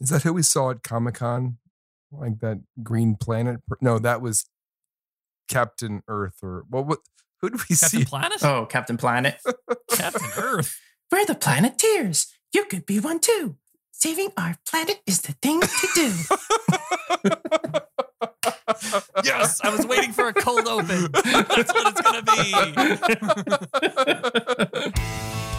Is 0.00 0.10
that 0.10 0.22
who 0.22 0.32
we 0.32 0.42
saw 0.42 0.70
at 0.70 0.82
Comic 0.82 1.14
Con? 1.16 1.58
Like 2.12 2.40
that 2.40 2.58
Green 2.82 3.16
Planet? 3.16 3.60
per- 3.66 3.76
No, 3.80 3.98
that 3.98 4.20
was 4.22 4.46
Captain 5.48 6.02
Earth 6.08 6.36
or 6.42 6.64
what? 6.68 6.86
What? 6.86 6.98
Who 7.40 7.50
did 7.50 7.60
we 7.68 7.74
see? 7.76 7.98
Captain 7.98 8.00
see? 8.00 8.04
Planet? 8.04 8.44
Oh, 8.44 8.66
Captain 8.66 8.96
Planet. 8.96 9.36
Captain 9.90 10.28
Earth. 10.36 10.78
We're 11.12 11.24
the 11.26 11.34
Planeteers. 11.34 12.26
You 12.52 12.64
could 12.64 12.84
be 12.86 12.98
one 13.00 13.20
too. 13.20 13.56
Saving 13.92 14.30
our 14.36 14.56
planet 14.68 15.00
is 15.06 15.22
the 15.22 15.32
thing 15.42 15.60
to 15.60 15.88
do. 15.94 16.12
Yes, 19.24 19.60
I 19.62 19.70
was 19.70 19.84
waiting 19.86 20.12
for 20.12 20.28
a 20.28 20.32
cold 20.32 20.68
open. 20.68 21.08
That's 21.12 21.72
what 21.74 21.92
it's 21.92 22.00
gonna 22.00 22.22
be. 22.22 22.52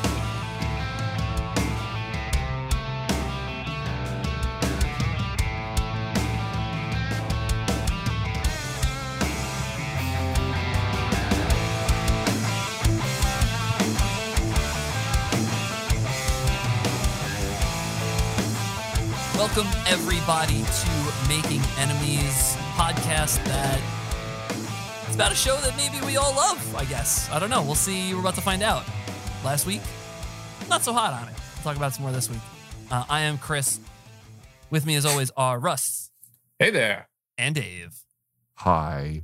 Welcome 19.40 19.68
everybody 19.88 20.64
to 20.64 21.30
Making 21.30 21.62
Enemies 21.78 22.58
podcast 22.76 23.42
that 23.46 23.80
it's 25.08 25.16
about 25.16 25.32
a 25.32 25.36
show 25.36 25.56
that 25.62 25.78
maybe 25.78 26.06
we 26.06 26.18
all 26.18 26.36
love, 26.36 26.76
I 26.76 26.84
guess. 26.84 27.32
I 27.32 27.40
don't 27.40 27.50
know. 27.50 27.64
We'll 27.64 27.76
see. 27.76 28.14
We're 28.14 28.20
about 28.20 28.36
to 28.36 28.42
find 28.42 28.62
out. 28.62 28.84
Last 29.46 29.66
week, 29.66 29.80
not 30.70 30.84
so 30.84 30.92
hot 30.92 31.14
on 31.14 31.30
it. 31.30 31.36
We'll 31.56 31.64
talk 31.64 31.78
about 31.78 31.94
some 31.94 32.04
more 32.04 32.12
this 32.12 32.30
week. 32.30 32.42
Uh, 32.92 33.06
I 33.10 33.22
am 33.22 33.38
Chris. 33.38 33.80
With 34.72 34.86
me, 34.86 34.96
as 34.96 35.06
always, 35.06 35.32
are 35.38 35.58
Russ 35.58 36.12
hey 36.60 36.70
there. 36.70 37.08
and 37.38 37.56
Dave. 37.56 37.98
Hi. 38.56 39.24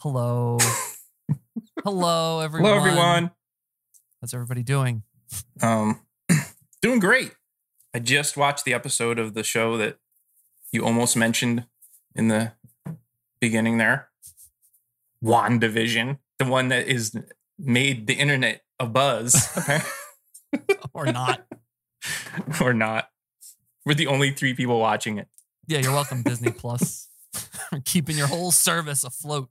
Hello. 0.00 0.58
Hello, 1.82 2.40
everyone. 2.40 2.70
Hello, 2.70 2.78
everyone. 2.86 3.30
How's 4.20 4.34
everybody 4.34 4.62
doing? 4.62 5.02
Um, 5.62 5.98
doing 6.82 6.98
great. 6.98 7.32
I 7.94 7.98
just 7.98 8.36
watched 8.36 8.64
the 8.64 8.74
episode 8.74 9.18
of 9.18 9.34
the 9.34 9.42
show 9.42 9.76
that 9.76 9.98
you 10.72 10.84
almost 10.84 11.16
mentioned 11.16 11.66
in 12.14 12.28
the 12.28 12.52
beginning 13.40 13.78
there. 13.78 14.08
WandaVision, 15.22 16.18
the 16.38 16.44
one 16.46 16.68
that 16.68 16.88
is 16.88 17.14
made 17.58 18.06
the 18.06 18.14
internet 18.14 18.62
a 18.80 18.86
buzz, 18.86 19.48
Or 20.94 21.06
not? 21.06 21.46
or 22.60 22.74
not. 22.74 23.08
We're 23.86 23.94
the 23.94 24.06
only 24.06 24.32
three 24.32 24.54
people 24.54 24.78
watching 24.78 25.18
it. 25.18 25.28
yeah, 25.66 25.78
you're 25.78 25.92
welcome, 25.92 26.22
Disney 26.26 26.50
Plus. 26.52 27.08
Keeping 27.84 28.16
your 28.18 28.26
whole 28.26 28.50
service 28.50 29.04
afloat. 29.04 29.48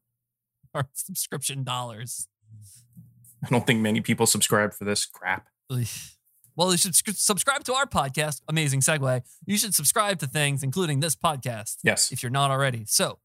Our 0.74 0.88
subscription 0.94 1.64
dollars. 1.64 2.28
I 3.44 3.50
don't 3.50 3.66
think 3.66 3.82
many 3.82 4.02
people 4.02 4.26
subscribe 4.28 4.74
for 4.74 4.86
this 4.86 5.06
crap. 5.06 5.48
Well, 6.56 6.72
you 6.72 6.78
should 6.78 6.96
subscribe 6.96 7.64
to 7.66 7.74
our 7.74 7.86
podcast. 7.86 8.42
Amazing 8.48 8.82
segue. 8.82 9.22
You 9.46 9.58
should 9.58 9.74
subscribe 9.74 10.20
to 10.20 10.28
things, 10.28 10.64
including 10.64 11.00
this 11.00 11.16
podcast, 11.16 11.78
Yes. 11.84 12.12
if 12.12 12.22
you're 12.22 12.30
not 12.30 12.52
already. 12.52 12.84
So, 12.86 13.20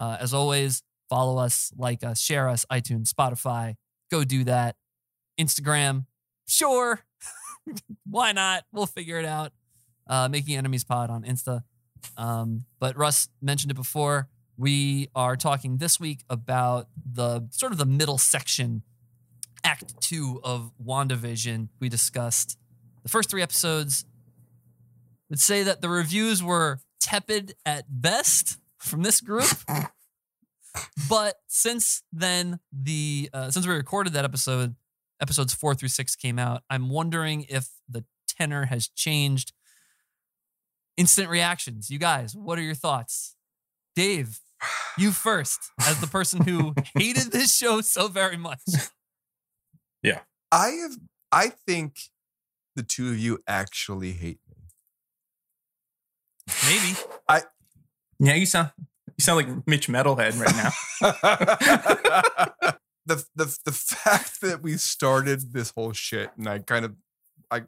uh, 0.00 0.16
as 0.20 0.34
always, 0.34 0.82
follow 1.08 1.38
us, 1.38 1.72
like 1.76 2.02
us, 2.04 2.20
share 2.20 2.48
us, 2.48 2.66
iTunes, 2.70 3.12
Spotify. 3.12 3.76
Go 4.10 4.24
do 4.24 4.44
that. 4.44 4.76
Instagram, 5.40 6.06
sure. 6.46 7.00
Why 8.04 8.32
not? 8.32 8.64
We'll 8.72 8.86
figure 8.86 9.18
it 9.18 9.24
out. 9.24 9.52
Uh, 10.06 10.28
Making 10.28 10.56
Enemies 10.56 10.84
Pod 10.84 11.10
on 11.10 11.22
Insta. 11.22 11.62
Um, 12.16 12.64
but 12.80 12.96
Russ 12.96 13.28
mentioned 13.42 13.70
it 13.70 13.74
before. 13.74 14.28
We 14.56 15.08
are 15.14 15.36
talking 15.36 15.76
this 15.76 16.00
week 16.00 16.24
about 16.28 16.88
the 17.10 17.46
sort 17.50 17.70
of 17.72 17.78
the 17.78 17.86
middle 17.86 18.18
section 18.18 18.82
act 19.64 20.00
two 20.00 20.40
of 20.44 20.72
WandaVision, 20.84 21.68
we 21.80 21.88
discussed 21.88 22.58
the 23.02 23.08
first 23.08 23.30
three 23.30 23.42
episodes. 23.42 24.04
Would 25.30 25.40
say 25.40 25.62
that 25.62 25.82
the 25.82 25.90
reviews 25.90 26.42
were 26.42 26.80
tepid 27.00 27.54
at 27.66 27.84
best 27.88 28.58
from 28.78 29.02
this 29.02 29.20
group. 29.20 29.48
but 31.08 31.36
since 31.46 32.02
then, 32.12 32.60
the 32.72 33.28
uh, 33.32 33.50
since 33.50 33.66
we 33.66 33.74
recorded 33.74 34.14
that 34.14 34.24
episode, 34.24 34.76
episodes 35.20 35.52
four 35.52 35.74
through 35.74 35.88
six 35.88 36.16
came 36.16 36.38
out. 36.38 36.62
I'm 36.70 36.88
wondering 36.88 37.44
if 37.48 37.68
the 37.88 38.04
tenor 38.26 38.66
has 38.66 38.88
changed. 38.88 39.52
Instant 40.96 41.28
reactions, 41.28 41.90
you 41.90 41.98
guys. 41.98 42.34
What 42.34 42.58
are 42.58 42.62
your 42.62 42.74
thoughts, 42.74 43.36
Dave? 43.94 44.40
You 44.96 45.12
first, 45.12 45.70
as 45.80 46.00
the 46.00 46.08
person 46.08 46.42
who 46.44 46.74
hated 46.98 47.30
this 47.30 47.54
show 47.56 47.80
so 47.80 48.08
very 48.08 48.36
much. 48.36 48.60
I 50.50 50.68
have. 50.68 50.98
I 51.30 51.48
think 51.66 51.98
the 52.76 52.82
two 52.82 53.08
of 53.08 53.18
you 53.18 53.38
actually 53.46 54.12
hate 54.12 54.38
me. 54.48 54.56
Maybe. 56.66 56.96
I 57.28 57.42
Yeah, 58.18 58.34
you 58.34 58.46
sound 58.46 58.70
you 58.78 59.22
sound 59.22 59.36
like 59.36 59.66
Mitch 59.66 59.88
Metalhead 59.88 60.38
right 60.40 60.56
now. 60.56 60.70
the 63.06 63.24
the 63.34 63.58
the 63.64 63.72
fact 63.72 64.40
that 64.40 64.62
we 64.62 64.76
started 64.76 65.52
this 65.52 65.72
whole 65.76 65.92
shit 65.92 66.30
and 66.36 66.48
I 66.48 66.60
kind 66.60 66.84
of 66.84 66.94
I 67.50 67.62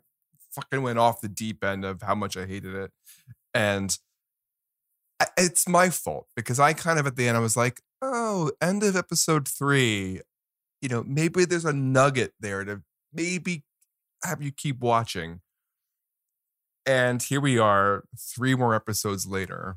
fucking 0.53 0.83
went 0.83 0.99
off 0.99 1.21
the 1.21 1.29
deep 1.29 1.65
end 1.65 1.85
of 1.85 2.03
how 2.03 2.15
much 2.15 2.37
I 2.37 2.47
hated 2.47 2.75
it, 2.75 2.93
and 3.53 3.97
it's 5.37 5.69
my 5.69 5.91
fault 5.91 6.27
because 6.37 6.61
I 6.61 6.73
kind 6.73 6.99
of 6.99 7.07
at 7.07 7.17
the 7.17 7.29
end 7.29 7.37
I 7.37 7.41
was 7.41 7.57
like, 7.57 7.81
oh, 8.01 8.53
end 8.61 8.83
of 8.83 8.97
episode 8.97 9.49
three, 9.49 10.21
you 10.81 10.89
know, 10.89 11.03
maybe 11.07 11.45
there's 11.45 11.65
a 11.65 11.73
nugget 11.73 12.33
there 12.41 12.65
to 12.65 12.83
maybe 13.13 13.65
have 14.25 14.43
you 14.43 14.53
keep 14.53 14.81
watching. 14.81 15.41
And 16.87 17.23
here 17.23 17.41
we 17.41 17.59
are, 17.59 18.05
three 18.19 18.55
more 18.55 18.75
episodes 18.75 19.27
later, 19.27 19.77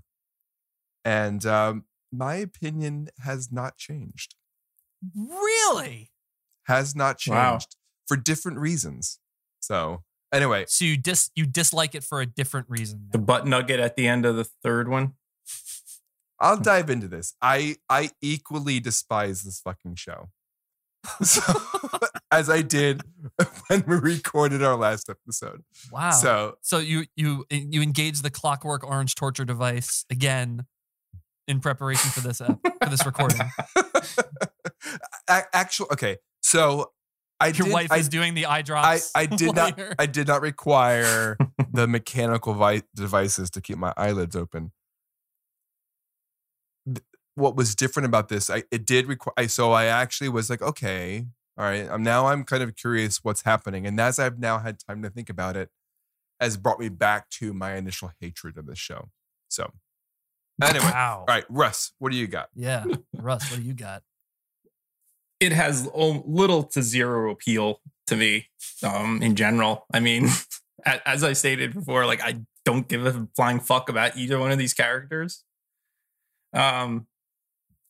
and 1.04 1.46
um, 1.46 1.86
my 2.12 2.36
opinion 2.36 3.10
has 3.20 3.52
not 3.52 3.78
changed 3.78 4.36
Really? 5.16 6.12
has 6.68 6.96
not 6.96 7.20
Wow. 7.28 7.52
changed 7.58 7.76
for 8.08 8.16
different 8.16 8.58
reasons. 8.60 9.20
So 9.60 10.04
anyway, 10.32 10.64
So 10.68 10.86
you 10.86 10.96
dis 10.98 11.30
you 11.36 11.46
dislike 11.46 11.94
it 11.94 12.04
for 12.06 12.22
a 12.22 12.26
different 12.26 12.70
reason. 12.70 13.08
the 13.12 13.18
butt 13.20 13.46
nugget 13.46 13.82
at 13.82 13.98
the 13.98 14.08
end 14.08 14.26
of 14.26 14.38
the 14.38 14.46
third 14.46 14.88
one. 14.88 15.14
I'll 16.40 16.58
dive 16.60 16.90
into 16.90 17.08
this. 17.10 17.34
I 17.42 17.76
I 17.90 18.12
equally 18.22 18.80
despise 18.80 19.44
this 19.44 19.60
fucking 19.60 19.96
show. 19.96 20.30
So, 21.22 21.42
as 22.32 22.50
I 22.50 22.62
did 22.62 23.02
when 23.68 23.84
we 23.88 23.98
recorded 23.98 24.64
our 24.64 24.76
last 24.76 25.10
episode. 25.10 25.64
Wow. 25.92 26.12
So, 26.12 26.56
So 26.62 26.80
you 26.80 27.06
you 27.16 27.46
eh, 27.52 27.66
you 27.70 27.82
engage 27.82 28.22
the 28.22 28.30
Clockwork 28.30 28.84
Orange 28.84 29.16
torture 29.16 29.46
device 29.46 30.06
again 30.10 30.66
in 31.48 31.60
preparation 31.60 32.10
for 32.12 32.22
this 32.22 32.42
ep- 32.42 32.60
for 32.82 32.90
this 32.90 33.06
recording. 33.06 33.42
actually, 35.28 35.90
okay. 35.92 36.18
So 36.42 36.92
I 37.40 37.48
Your 37.48 37.66
did, 37.66 37.74
wife 37.74 37.92
I, 37.92 37.98
is 37.98 38.10
doing 38.10 38.34
the 38.34 38.46
eye 38.46 38.58
I, 38.58 38.62
drops. 38.62 39.12
I 39.16 39.26
did 39.26 39.56
not 39.56 39.80
I 40.00 40.06
did 40.06 40.28
not 40.28 40.42
require 40.42 41.38
the 41.72 41.88
mechanical 41.88 42.54
vi- 42.54 42.84
devices 42.96 43.50
to 43.52 43.62
keep 43.62 43.78
my 43.78 43.94
eyelids 43.98 44.36
open. 44.36 44.72
Th- 47.36 47.44
What 47.44 47.56
was 47.56 47.76
different 47.76 48.06
about 48.06 48.30
this? 48.30 48.50
I 48.50 48.64
it 48.72 48.86
did 48.86 49.08
require. 49.08 49.48
So 49.48 49.72
I 49.72 49.86
actually 49.86 50.30
was 50.30 50.50
like, 50.50 50.62
okay, 50.62 51.26
all 51.58 51.66
right. 51.66 51.88
I'm 51.90 52.04
now 52.04 52.28
I'm 52.28 52.44
kind 52.44 52.64
of 52.64 52.76
curious 52.76 53.20
what's 53.24 53.42
happening, 53.44 53.86
and 53.88 54.00
as 54.00 54.20
I've 54.20 54.40
now 54.40 54.60
had 54.60 54.78
time 54.80 55.02
to 55.04 55.10
think 55.10 55.30
about 55.30 55.56
it, 55.58 55.70
has 56.40 56.58
brought 56.58 56.80
me 56.80 56.90
back 56.90 57.30
to 57.32 57.54
my 57.54 57.76
initial 57.76 58.12
hatred 58.20 58.58
of 58.58 58.66
this 58.68 58.80
show. 58.80 59.10
So 59.50 59.72
anyway, 60.62 60.86
Wow. 60.86 61.20
all 61.28 61.34
right, 61.36 61.46
Russ, 61.50 61.94
what 62.00 62.12
do 62.12 62.18
you 62.18 62.28
got? 62.28 62.50
Yeah. 62.56 62.86
Russ, 63.14 63.50
what 63.52 63.60
do 63.60 63.66
you 63.66 63.74
got? 63.74 64.04
it 65.40 65.52
has 65.52 65.90
o- 65.94 66.24
little 66.26 66.64
to 66.64 66.82
zero 66.82 67.30
appeal 67.30 67.82
to 68.08 68.16
me 68.16 68.48
um, 68.82 69.22
in 69.22 69.36
general. 69.36 69.86
I 69.94 70.00
mean, 70.00 70.30
as 71.06 71.22
I 71.24 71.34
stated 71.34 71.74
before, 71.74 72.06
like 72.06 72.22
I 72.22 72.42
don't 72.64 72.88
give 72.88 73.06
a 73.06 73.28
flying 73.36 73.60
fuck 73.60 73.90
about 73.90 74.16
either 74.16 74.40
one 74.40 74.52
of 74.52 74.58
these 74.58 74.74
characters. 74.74 75.44
Um, 76.54 77.08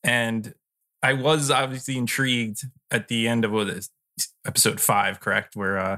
and 0.03 0.53
I 1.01 1.13
was 1.13 1.51
obviously 1.51 1.97
intrigued 1.97 2.63
at 2.91 3.07
the 3.07 3.27
end 3.27 3.44
of 3.45 3.51
what 3.51 3.67
is 3.69 3.89
episode 4.45 4.79
five, 4.79 5.19
correct, 5.19 5.55
where 5.55 5.77
uh, 5.77 5.97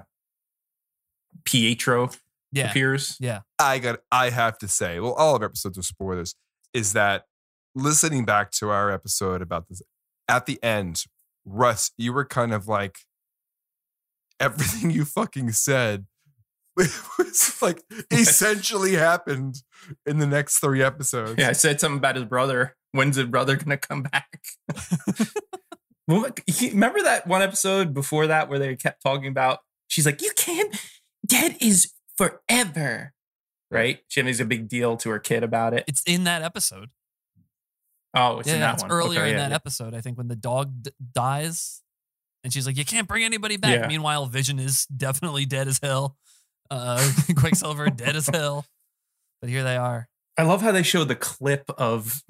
Pietro 1.44 2.10
Yeah. 2.52 2.69
appears. 2.69 3.18
Yeah. 3.19 3.42
I 3.60 3.80
got 3.80 4.00
I 4.12 4.30
have 4.30 4.57
to 4.60 4.68
say, 4.68 5.00
well, 5.00 5.13
all 5.13 5.36
of 5.36 5.42
our 5.42 5.48
episodes 5.48 5.78
are 5.78 5.84
spoilers, 5.84 6.36
is 6.74 6.94
that 6.94 7.25
listening 7.75 8.25
back 8.25 8.52
to 8.52 8.69
our 8.69 8.90
episode 8.92 9.42
about 9.42 9.68
this 9.69 9.81
at 10.28 10.46
the 10.46 10.62
end, 10.63 11.04
Russ, 11.46 11.92
you 11.98 12.13
were 12.13 12.25
kind 12.25 12.54
of 12.54 12.68
like 12.68 12.98
everything 14.40 14.92
you 14.92 15.06
fucking 15.06 15.51
said 15.51 16.06
it 16.78 16.92
was 17.18 17.62
like 17.62 17.81
essentially 18.12 18.96
happened 18.96 19.62
in 20.06 20.18
the 20.19 20.28
next 20.28 20.60
three 20.60 20.81
episodes. 20.84 21.36
Yeah, 21.38 21.50
I 21.50 21.54
said 21.54 21.80
something 21.80 21.98
about 22.00 22.16
his 22.16 22.25
brother. 22.25 22.75
When's 22.96 23.18
his 23.18 23.26
brother 23.26 23.58
gonna 23.58 23.78
come 23.78 24.04
back? 24.04 24.40
remember 26.08 27.02
that 27.04 27.28
one 27.28 27.42
episode 27.42 27.94
before 27.94 28.28
that 28.28 28.48
where 28.48 28.58
they 28.58 28.76
kept 28.78 29.02
talking 29.04 29.28
about? 29.28 29.60
She's 29.88 30.06
like, 30.06 30.22
"You 30.22 30.32
can't. 30.38 30.74
Dead 31.26 31.58
is 31.60 31.92
forever." 32.18 33.14
Right? 33.70 34.00
She 34.08 34.22
makes 34.22 34.40
a 34.40 34.46
big 34.46 34.70
deal 34.70 34.96
to 34.98 35.10
her 35.10 35.20
kid 35.20 35.44
about 35.44 35.74
it. 35.74 35.84
It's 35.88 36.04
in 36.08 36.24
that 36.24 36.42
episode. 36.42 36.90
Oh, 38.16 38.40
it's 38.40 38.48
yeah, 38.48 38.54
in 38.56 38.60
that 38.62 38.74
it's 38.76 38.84
one. 38.84 38.92
earlier 38.92 39.20
Okay, 39.22 39.32
in 39.32 39.36
yeah, 39.36 39.44
that 39.44 39.50
yeah. 39.50 39.56
episode. 39.56 39.94
I 39.94 40.00
think 40.00 40.18
when 40.18 40.30
the 40.30 40.38
dog 40.38 40.84
d- 40.84 40.92
dies, 41.14 41.82
and 42.46 42.54
she's 42.54 42.66
like, 42.66 42.78
"You 42.78 42.86
can't 42.86 43.10
bring 43.10 43.26
anybody 43.26 43.58
back." 43.58 43.90
Meanwhile, 43.90 44.28
Vision 44.28 44.58
is 44.58 44.86
definitely 44.86 45.46
dead 45.46 45.68
as 45.68 45.80
hell. 45.84 46.16
Uh, 46.72 47.12
Quicksilver 47.36 47.90
dead 47.90 48.16
as 48.16 48.28
hell. 48.28 48.66
But 49.42 49.50
here 49.50 49.64
they 49.64 49.76
are, 49.76 50.08
I 50.38 50.44
love 50.44 50.62
how 50.62 50.72
they 50.72 50.84
show 50.84 51.04
the 51.04 51.16
clip 51.16 51.70
of. 51.78 52.22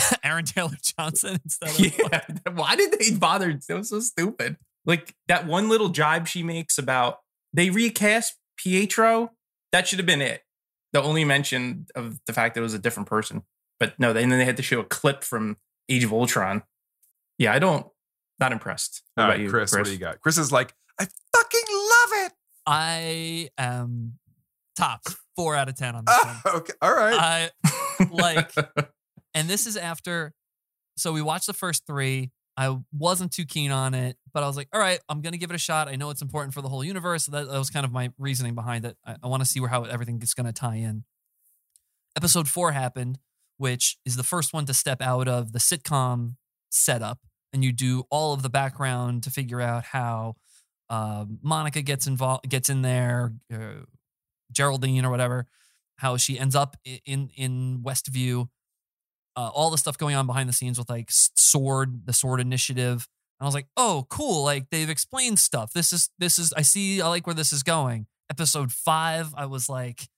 Aaron 0.24 0.44
Taylor 0.44 0.76
Johnson 0.82 1.38
instead 1.44 1.70
of 1.70 1.80
yeah, 1.80 2.20
why 2.54 2.76
did 2.76 2.98
they 2.98 3.10
bother? 3.10 3.50
It 3.50 3.64
was 3.68 3.90
so 3.90 4.00
stupid. 4.00 4.56
Like 4.84 5.14
that 5.28 5.46
one 5.46 5.68
little 5.68 5.88
jibe 5.88 6.26
she 6.26 6.42
makes 6.42 6.78
about 6.78 7.18
they 7.52 7.70
recast 7.70 8.36
Pietro. 8.56 9.32
That 9.72 9.88
should 9.88 9.98
have 9.98 10.06
been 10.06 10.22
it. 10.22 10.42
The 10.92 11.02
only 11.02 11.24
mention 11.24 11.86
of 11.94 12.18
the 12.26 12.32
fact 12.32 12.54
that 12.54 12.60
it 12.60 12.64
was 12.64 12.74
a 12.74 12.78
different 12.78 13.08
person. 13.08 13.42
But 13.80 13.98
no, 13.98 14.12
they, 14.12 14.22
and 14.22 14.30
then 14.30 14.38
they 14.38 14.44
had 14.44 14.58
to 14.58 14.62
show 14.62 14.80
a 14.80 14.84
clip 14.84 15.24
from 15.24 15.56
Age 15.88 16.04
of 16.04 16.12
Ultron. 16.12 16.62
Yeah, 17.38 17.52
I 17.52 17.58
don't. 17.58 17.86
Not 18.38 18.52
impressed. 18.52 19.02
What 19.14 19.22
All 19.22 19.28
about 19.28 19.38
right, 19.38 19.42
you, 19.42 19.50
Chris, 19.50 19.72
what 19.72 19.84
do 19.84 19.92
you 19.92 19.98
got? 19.98 20.20
Chris 20.20 20.38
is 20.38 20.52
like, 20.52 20.74
I 21.00 21.04
fucking 21.04 21.60
love 21.70 22.26
it. 22.26 22.32
I 22.66 23.48
am 23.58 24.18
tops 24.76 25.16
four 25.36 25.56
out 25.56 25.68
of 25.68 25.74
ten 25.74 25.94
on 25.94 26.04
this 26.04 26.14
ah, 26.16 26.40
one. 26.44 26.54
okay, 26.56 26.72
all 26.80 26.94
right. 26.94 27.50
I 27.98 28.06
like 28.10 28.52
and 29.34 29.48
this 29.48 29.66
is 29.66 29.76
after 29.76 30.32
so 30.96 31.12
we 31.12 31.22
watched 31.22 31.46
the 31.46 31.52
first 31.52 31.86
three 31.86 32.30
i 32.56 32.76
wasn't 32.92 33.32
too 33.32 33.44
keen 33.44 33.70
on 33.70 33.94
it 33.94 34.16
but 34.32 34.42
i 34.42 34.46
was 34.46 34.56
like 34.56 34.68
all 34.72 34.80
right 34.80 35.00
i'm 35.08 35.20
gonna 35.20 35.36
give 35.36 35.50
it 35.50 35.54
a 35.54 35.58
shot 35.58 35.88
i 35.88 35.96
know 35.96 36.10
it's 36.10 36.22
important 36.22 36.54
for 36.54 36.60
the 36.60 36.68
whole 36.68 36.84
universe 36.84 37.26
that, 37.26 37.48
that 37.48 37.58
was 37.58 37.70
kind 37.70 37.84
of 37.84 37.92
my 37.92 38.10
reasoning 38.18 38.54
behind 38.54 38.84
it 38.84 38.96
i, 39.06 39.16
I 39.22 39.26
want 39.26 39.42
to 39.42 39.48
see 39.48 39.60
where 39.60 39.68
how 39.68 39.84
everything 39.84 40.20
is 40.22 40.34
gonna 40.34 40.52
tie 40.52 40.76
in. 40.76 41.04
Episode 42.16 42.48
four 42.48 42.72
happened 42.72 43.18
which 43.58 43.96
is 44.04 44.16
the 44.16 44.24
first 44.24 44.52
one 44.52 44.66
to 44.66 44.74
step 44.74 45.00
out 45.00 45.28
of 45.28 45.52
the 45.52 45.58
sitcom 45.58 46.36
setup 46.70 47.20
and 47.52 47.64
you 47.64 47.72
do 47.72 48.04
all 48.10 48.32
of 48.32 48.42
the 48.42 48.48
background 48.48 49.22
to 49.22 49.30
figure 49.30 49.60
out 49.60 49.84
how 49.84 50.36
um, 50.90 51.38
monica 51.42 51.80
gets 51.80 52.06
involved 52.06 52.48
gets 52.48 52.68
in 52.68 52.82
there 52.82 53.32
uh, 53.52 53.84
geraldine 54.52 55.04
or 55.06 55.10
whatever 55.10 55.46
how 56.02 56.16
she 56.16 56.38
ends 56.38 56.56
up 56.56 56.76
in 57.06 57.30
in 57.36 57.80
Westview, 57.84 58.48
uh, 59.36 59.50
all 59.52 59.70
the 59.70 59.78
stuff 59.78 59.98
going 59.98 60.14
on 60.14 60.26
behind 60.26 60.48
the 60.48 60.52
scenes 60.52 60.78
with 60.78 60.90
like 60.90 61.08
Sword, 61.10 62.06
the 62.06 62.12
Sword 62.12 62.40
Initiative. 62.40 63.08
And 63.38 63.44
I 63.44 63.48
was 63.48 63.54
like, 63.54 63.66
oh, 63.76 64.06
cool! 64.08 64.44
Like 64.44 64.70
they've 64.70 64.90
explained 64.90 65.38
stuff. 65.38 65.72
This 65.72 65.92
is 65.92 66.10
this 66.18 66.38
is 66.38 66.52
I 66.52 66.62
see. 66.62 67.00
I 67.00 67.08
like 67.08 67.26
where 67.26 67.34
this 67.34 67.52
is 67.52 67.62
going. 67.62 68.06
Episode 68.30 68.72
five, 68.72 69.34
I 69.36 69.46
was 69.46 69.68
like, 69.68 70.08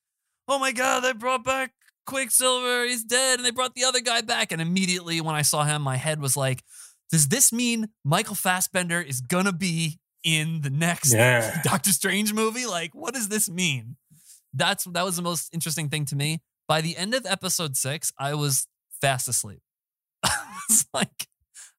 oh 0.46 0.58
my 0.58 0.72
god, 0.72 1.00
they 1.00 1.12
brought 1.12 1.44
back 1.44 1.72
Quicksilver. 2.06 2.84
He's 2.84 3.04
dead, 3.04 3.38
and 3.38 3.46
they 3.46 3.50
brought 3.50 3.74
the 3.74 3.84
other 3.84 4.00
guy 4.00 4.20
back. 4.20 4.52
And 4.52 4.60
immediately 4.60 5.20
when 5.20 5.34
I 5.34 5.42
saw 5.42 5.64
him, 5.64 5.82
my 5.82 5.96
head 5.96 6.20
was 6.20 6.36
like, 6.36 6.62
does 7.10 7.28
this 7.28 7.52
mean 7.52 7.88
Michael 8.04 8.34
Fassbender 8.34 9.00
is 9.00 9.20
gonna 9.20 9.52
be 9.52 9.98
in 10.22 10.62
the 10.62 10.70
next 10.70 11.14
yeah. 11.14 11.60
Doctor 11.64 11.92
Strange 11.92 12.32
movie? 12.32 12.66
Like, 12.66 12.94
what 12.94 13.14
does 13.14 13.28
this 13.28 13.48
mean? 13.48 13.96
That's 14.52 14.84
that 14.84 15.04
was 15.04 15.16
the 15.16 15.22
most 15.22 15.52
interesting 15.54 15.88
thing 15.88 16.04
to 16.06 16.16
me. 16.16 16.40
By 16.66 16.80
the 16.80 16.96
end 16.96 17.14
of 17.14 17.26
episode 17.26 17.76
six, 17.76 18.12
I 18.18 18.34
was 18.34 18.66
fast 19.04 19.28
asleep. 19.28 19.60
I 20.24 20.60
was 20.68 20.86
like, 20.94 21.26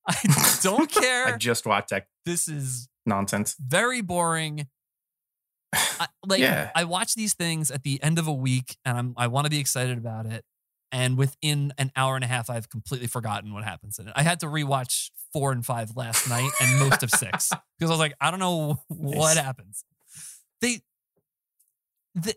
I 0.08 0.16
don't 0.62 0.90
care. 0.92 1.28
I 1.28 1.38
just 1.38 1.66
watched 1.66 1.90
that 1.90 2.08
this 2.26 2.48
is 2.48 2.88
nonsense. 3.06 3.56
very 3.60 4.02
boring. 4.02 4.68
I, 5.74 6.08
like 6.26 6.40
Yeah. 6.40 6.72
I 6.76 6.84
watch 6.86 7.16
these 7.16 7.34
things 7.34 7.72
at 7.72 7.84
the 7.84 8.02
end 8.04 8.20
of 8.20 8.28
a 8.28 8.34
week, 8.34 8.78
and 8.86 8.98
I'm 8.98 9.14
I 9.18 9.28
want 9.28 9.46
to 9.46 9.50
be 9.52 9.60
excited 9.60 9.98
about 9.98 10.26
it. 10.26 10.44
And 10.92 11.18
within 11.18 11.74
an 11.78 11.92
hour 11.96 12.16
and 12.16 12.24
a 12.24 12.28
half, 12.28 12.50
I've 12.50 12.70
completely 12.70 13.08
forgotten 13.08 13.54
what 13.54 13.64
happens 13.66 14.00
in 14.00 14.08
it. 14.08 14.14
I 14.16 14.22
had 14.24 14.40
to 14.42 14.46
rewatch 14.46 15.10
four 15.34 15.52
and 15.52 15.66
five 15.66 15.92
last 15.96 16.30
night 16.30 16.50
and 16.62 16.80
most 16.80 17.04
of 17.04 17.10
six 17.10 17.50
because 17.80 17.90
I 17.90 17.94
was 17.94 18.00
like, 18.00 18.14
I 18.22 18.32
don't 18.32 18.40
know 18.40 18.80
what 18.88 19.36
Nice. 19.36 19.38
happens. 19.38 19.84
They, 20.62 20.80
the, 22.14 22.34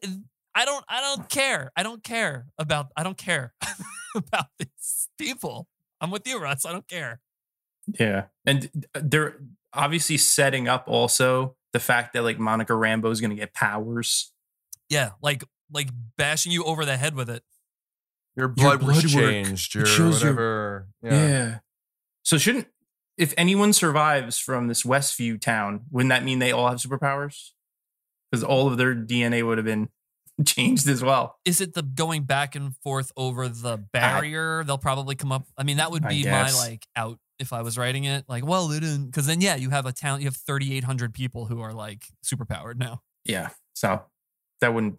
I 0.59 0.65
don't, 0.65 0.85
I 0.89 1.01
don't 1.01 1.29
care. 1.29 1.71
I 1.77 1.83
don't 1.83 2.03
care 2.03 2.47
about. 2.59 2.89
I 2.97 3.03
don't 3.05 3.17
care 3.17 3.55
about 4.17 4.47
these 4.59 5.09
people. 5.17 5.69
I'm 6.01 6.11
with 6.11 6.27
you, 6.27 6.41
Russ. 6.41 6.67
I 6.67 6.73
don't 6.73 6.89
care. 6.89 7.21
Yeah. 7.99 8.25
And 8.45 8.69
uh, 8.95 9.01
they're 9.03 9.37
obviously 9.73 10.17
setting 10.17 10.67
up 10.69 10.85
also 10.89 11.55
the 11.73 11.79
fact 11.79 12.13
that 12.15 12.23
like 12.23 12.39
Monica 12.39 12.73
Rambeau 12.73 13.11
is 13.13 13.21
going 13.21 13.31
to 13.31 13.37
get 13.37 13.55
powers. 13.55 14.33
Yeah, 14.89 15.11
like 15.23 15.45
like 15.73 15.91
bashing 16.17 16.51
you 16.51 16.65
over 16.65 16.85
the 16.85 16.97
head 16.97 17.15
with 17.15 17.29
it. 17.31 17.43
your 18.37 18.49
blood, 18.49 18.83
was 18.83 19.03
blood 19.03 19.15
work. 19.23 19.31
changed. 19.33 19.77
It 19.77 19.81
Your 19.81 19.87
shows 19.87 20.23
your- 20.23 20.33
whatever. 20.33 20.89
yeah. 21.03 21.59
So 22.25 22.37
shouldn't 22.39 22.67
if 23.17 23.35
anyone 23.37 23.73
survives 23.73 24.39
from 24.39 24.69
this 24.69 24.83
Westview 24.83 25.41
town, 25.41 25.83
wouldn't 25.91 26.11
that 26.11 26.25
mean 26.25 26.39
they 26.39 26.53
all 26.53 26.69
have 26.69 26.79
superpowers? 26.79 27.51
Because 28.31 28.43
all 28.45 28.67
of 28.69 28.77
their 28.77 28.95
DNA 28.95 29.45
would 29.47 29.59
have 29.59 29.65
been 29.65 29.89
changed 30.47 30.89
as 30.89 31.03
well. 31.03 31.39
is 31.45 31.61
it 31.61 31.75
the 31.75 31.83
going 31.83 32.23
back 32.23 32.55
and 32.55 32.77
forth 32.83 33.13
over 33.17 33.49
the 33.49 33.77
barrier? 33.77 34.65
They'll 34.65 34.79
probably 34.79 35.15
come 35.15 35.33
up. 35.33 35.47
I 35.57 35.63
mean, 35.65 35.79
that 35.79 35.91
would 35.91 36.07
be 36.07 36.25
my 36.25 36.51
like 36.53 36.87
out 36.95 37.19
if 37.39 37.53
I 37.53 37.63
was 37.63 37.79
writing 37.79 38.05
it. 38.05 38.25
Like, 38.29 38.47
well, 38.47 38.69
they 38.69 38.81
didn't, 38.81 39.07
because 39.07 39.27
then 39.27 39.41
yeah, 39.41 39.57
you 39.57 39.71
have 39.71 39.87
a 39.87 39.93
town. 39.93 40.21
You 40.21 40.27
have 40.27 40.37
thirty 40.37 40.75
eight 40.77 40.85
hundred 40.85 41.15
people 41.15 41.47
who 41.47 41.61
are 41.61 41.73
like 41.73 42.05
super 42.23 42.45
powered 42.45 42.79
now. 42.79 43.03
Yeah. 43.25 43.51
So 43.75 44.03
that 44.61 44.75
wouldn't. 44.75 44.99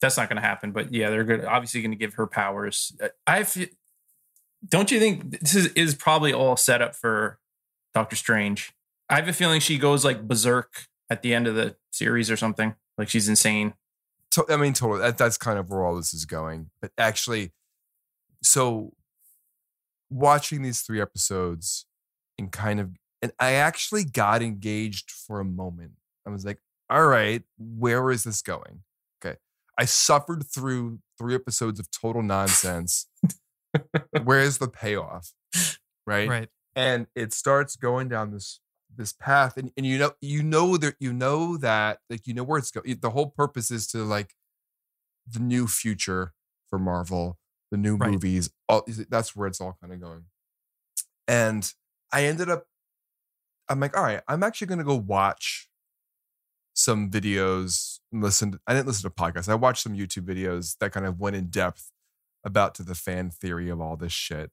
That's 0.00 0.16
not 0.16 0.28
going 0.28 0.36
to 0.40 0.46
happen. 0.46 0.72
But 0.72 0.92
yeah, 0.92 1.10
they're 1.10 1.24
good. 1.24 1.44
Obviously, 1.44 1.80
going 1.82 1.92
to 1.92 1.96
give 1.96 2.14
her 2.14 2.26
powers. 2.26 2.92
Uh, 3.02 3.08
I 3.26 3.44
fe- 3.44 3.70
don't 4.68 4.90
you 4.90 4.98
think 4.98 5.40
this 5.40 5.54
is 5.54 5.66
is 5.68 5.94
probably 5.94 6.32
all 6.32 6.56
set 6.56 6.82
up 6.82 6.94
for 6.94 7.38
Doctor 7.94 8.16
Strange? 8.16 8.72
I 9.08 9.16
have 9.16 9.28
a 9.28 9.32
feeling 9.32 9.60
she 9.60 9.78
goes 9.78 10.04
like 10.04 10.26
berserk 10.26 10.86
at 11.08 11.22
the 11.22 11.34
end 11.34 11.46
of 11.46 11.54
the 11.54 11.76
series 11.92 12.30
or 12.30 12.36
something. 12.36 12.74
Like 12.98 13.08
she's 13.08 13.28
insane. 13.28 13.74
To- 14.36 14.52
I 14.52 14.56
mean, 14.56 14.72
totally. 14.72 15.00
That, 15.00 15.18
that's 15.18 15.38
kind 15.38 15.58
of 15.58 15.70
where 15.70 15.84
all 15.84 15.96
this 15.96 16.12
is 16.12 16.24
going. 16.26 16.70
But 16.80 16.92
actually, 16.98 17.52
so 18.42 18.92
watching 20.10 20.62
these 20.62 20.82
three 20.82 21.00
episodes 21.00 21.86
and 22.38 22.52
kind 22.52 22.80
of, 22.80 22.90
and 23.22 23.32
I 23.40 23.52
actually 23.52 24.04
got 24.04 24.42
engaged 24.42 25.10
for 25.10 25.40
a 25.40 25.44
moment. 25.44 25.92
I 26.26 26.30
was 26.30 26.44
like, 26.44 26.58
all 26.90 27.06
right, 27.06 27.42
where 27.58 28.10
is 28.10 28.24
this 28.24 28.42
going? 28.42 28.82
Okay. 29.24 29.36
I 29.78 29.86
suffered 29.86 30.44
through 30.46 30.98
three 31.18 31.34
episodes 31.34 31.80
of 31.80 31.90
total 31.90 32.22
nonsense. 32.22 33.06
Where's 34.22 34.58
the 34.58 34.68
payoff? 34.68 35.32
Right. 36.06 36.28
Right. 36.28 36.48
and 36.76 37.06
it 37.16 37.32
starts 37.32 37.74
going 37.74 38.08
down 38.08 38.32
this 38.32 38.60
this 38.96 39.12
path 39.12 39.56
and, 39.56 39.70
and 39.76 39.84
you 39.86 39.98
know 39.98 40.12
you 40.20 40.42
know 40.42 40.76
that 40.76 40.94
you 40.98 41.12
know 41.12 41.56
that 41.56 41.98
like 42.10 42.26
you 42.26 42.34
know 42.34 42.42
where 42.44 42.58
it's 42.58 42.70
going 42.70 42.98
the 43.00 43.10
whole 43.10 43.26
purpose 43.30 43.70
is 43.70 43.86
to 43.86 43.98
like 44.04 44.34
the 45.30 45.40
new 45.40 45.66
future 45.66 46.32
for 46.68 46.78
marvel 46.78 47.38
the 47.70 47.76
new 47.76 47.96
Right. 47.96 48.12
movies 48.12 48.50
all 48.68 48.84
that's 49.08 49.34
where 49.36 49.46
it's 49.48 49.60
all 49.60 49.76
kind 49.80 49.92
of 49.92 50.00
going 50.00 50.24
and 51.28 51.72
i 52.12 52.24
ended 52.24 52.48
up 52.50 52.66
i'm 53.68 53.80
like 53.80 53.96
all 53.96 54.04
right 54.04 54.22
i'm 54.28 54.42
actually 54.42 54.66
going 54.68 54.78
to 54.78 54.84
go 54.84 54.94
watch 54.96 55.68
some 56.74 57.10
videos 57.10 57.98
and 58.12 58.22
listen 58.22 58.52
to, 58.52 58.60
i 58.66 58.74
didn't 58.74 58.86
listen 58.86 59.08
to 59.08 59.14
podcasts 59.14 59.48
i 59.48 59.54
watched 59.54 59.82
some 59.82 59.94
youtube 59.94 60.24
videos 60.26 60.76
that 60.78 60.92
kind 60.92 61.06
of 61.06 61.18
went 61.18 61.34
in 61.36 61.46
depth 61.46 61.90
about 62.44 62.74
to 62.74 62.82
the 62.82 62.94
fan 62.94 63.30
theory 63.30 63.68
of 63.68 63.80
all 63.80 63.96
this 63.96 64.12
shit 64.12 64.50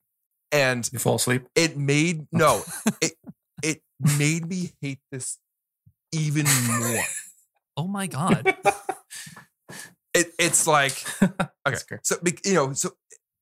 and 0.52 0.90
You 0.92 1.00
fall 1.00 1.16
asleep. 1.16 1.46
it 1.56 1.78
made 1.78 2.28
no 2.32 2.62
it 3.02 3.14
it 3.64 3.82
made 4.18 4.48
me 4.48 4.72
hate 4.82 5.00
this 5.12 5.40
even 6.12 6.46
more 6.68 7.04
Oh 7.76 7.88
my 7.88 8.06
god. 8.06 8.56
it, 10.14 10.28
it's 10.38 10.68
like 10.68 11.04
okay 11.68 11.98
so 12.04 12.18
you 12.46 12.54
know 12.54 12.74
so 12.74 12.92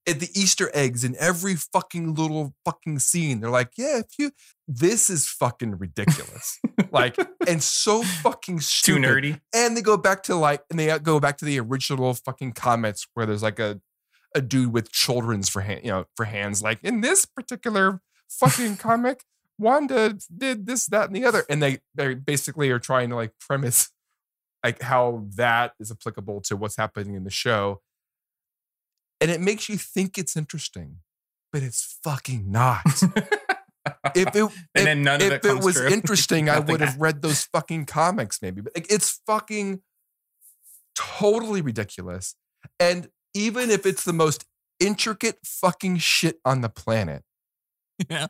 at 0.07 0.19
the 0.19 0.29
easter 0.33 0.71
eggs 0.73 1.03
in 1.03 1.15
every 1.19 1.55
fucking 1.55 2.15
little 2.15 2.53
fucking 2.65 2.97
scene 2.99 3.39
they're 3.39 3.49
like 3.49 3.71
yeah 3.77 3.99
if 3.99 4.07
you 4.17 4.31
this 4.67 5.09
is 5.09 5.27
fucking 5.27 5.77
ridiculous 5.77 6.59
like 6.91 7.17
and 7.47 7.61
so 7.61 8.01
fucking 8.03 8.59
stupid. 8.59 9.01
Too 9.01 9.07
nerdy. 9.07 9.41
and 9.53 9.75
they 9.75 9.81
go 9.81 9.97
back 9.97 10.23
to 10.23 10.35
like 10.35 10.63
and 10.69 10.79
they 10.79 10.89
uh, 10.89 10.97
go 10.97 11.19
back 11.19 11.37
to 11.39 11.45
the 11.45 11.59
original 11.59 12.13
fucking 12.13 12.53
comments 12.53 13.05
where 13.13 13.25
there's 13.25 13.43
like 13.43 13.59
a 13.59 13.81
a 14.33 14.41
dude 14.41 14.71
with 14.73 14.91
children's 14.91 15.49
for 15.49 15.61
hand 15.61 15.81
you 15.83 15.91
know 15.91 16.05
for 16.15 16.25
hands 16.25 16.63
like 16.63 16.79
in 16.83 17.01
this 17.01 17.25
particular 17.25 18.01
fucking 18.29 18.77
comic 18.77 19.23
wanda 19.61 20.17
did 20.35 20.65
this 20.65 20.87
that 20.87 21.07
and 21.07 21.15
the 21.15 21.23
other 21.23 21.45
and 21.49 21.61
they 21.61 21.79
they 21.95 22.13
basically 22.15 22.69
are 22.71 22.79
trying 22.79 23.09
to 23.09 23.15
like 23.15 23.31
premise 23.39 23.91
like 24.63 24.81
how 24.81 25.25
that 25.35 25.73
is 25.79 25.91
applicable 25.91 26.41
to 26.41 26.55
what's 26.55 26.75
happening 26.75 27.15
in 27.15 27.23
the 27.23 27.31
show. 27.31 27.81
And 29.19 29.29
it 29.29 29.41
makes 29.41 29.69
you 29.69 29.77
think 29.77 30.17
it's 30.17 30.35
interesting, 30.35 30.97
but 31.51 31.63
it's 31.63 31.99
fucking 32.03 32.51
not. 32.51 32.81
if 32.85 34.35
it 34.35 34.35
and 34.35 34.51
if, 34.75 34.83
then 34.83 35.03
none 35.03 35.21
of 35.21 35.31
if 35.31 35.45
it 35.45 35.45
it 35.45 35.63
was 35.63 35.75
true. 35.75 35.87
interesting, 35.91 36.49
I 36.49 36.59
would 36.59 36.81
have 36.81 36.99
read 36.99 37.21
those 37.21 37.43
fucking 37.53 37.85
comics 37.85 38.41
maybe. 38.41 38.61
But 38.61 38.73
like, 38.75 38.91
it's 38.91 39.21
fucking 39.27 39.81
totally 40.95 41.61
ridiculous. 41.61 42.35
And 42.79 43.09
even 43.33 43.69
if 43.69 43.85
it's 43.85 44.03
the 44.03 44.13
most 44.13 44.45
intricate 44.79 45.39
fucking 45.43 45.97
shit 45.97 46.39
on 46.43 46.61
the 46.61 46.69
planet, 46.69 47.23
Yeah. 48.09 48.27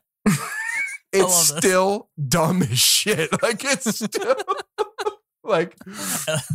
It's 1.13 1.23
love 1.23 1.31
this. 1.31 1.57
still 1.57 2.09
dumb 2.27 2.61
as 2.63 2.79
shit. 2.79 3.29
Like 3.41 3.63
it's 3.63 3.95
still 4.05 4.35
like 5.43 5.75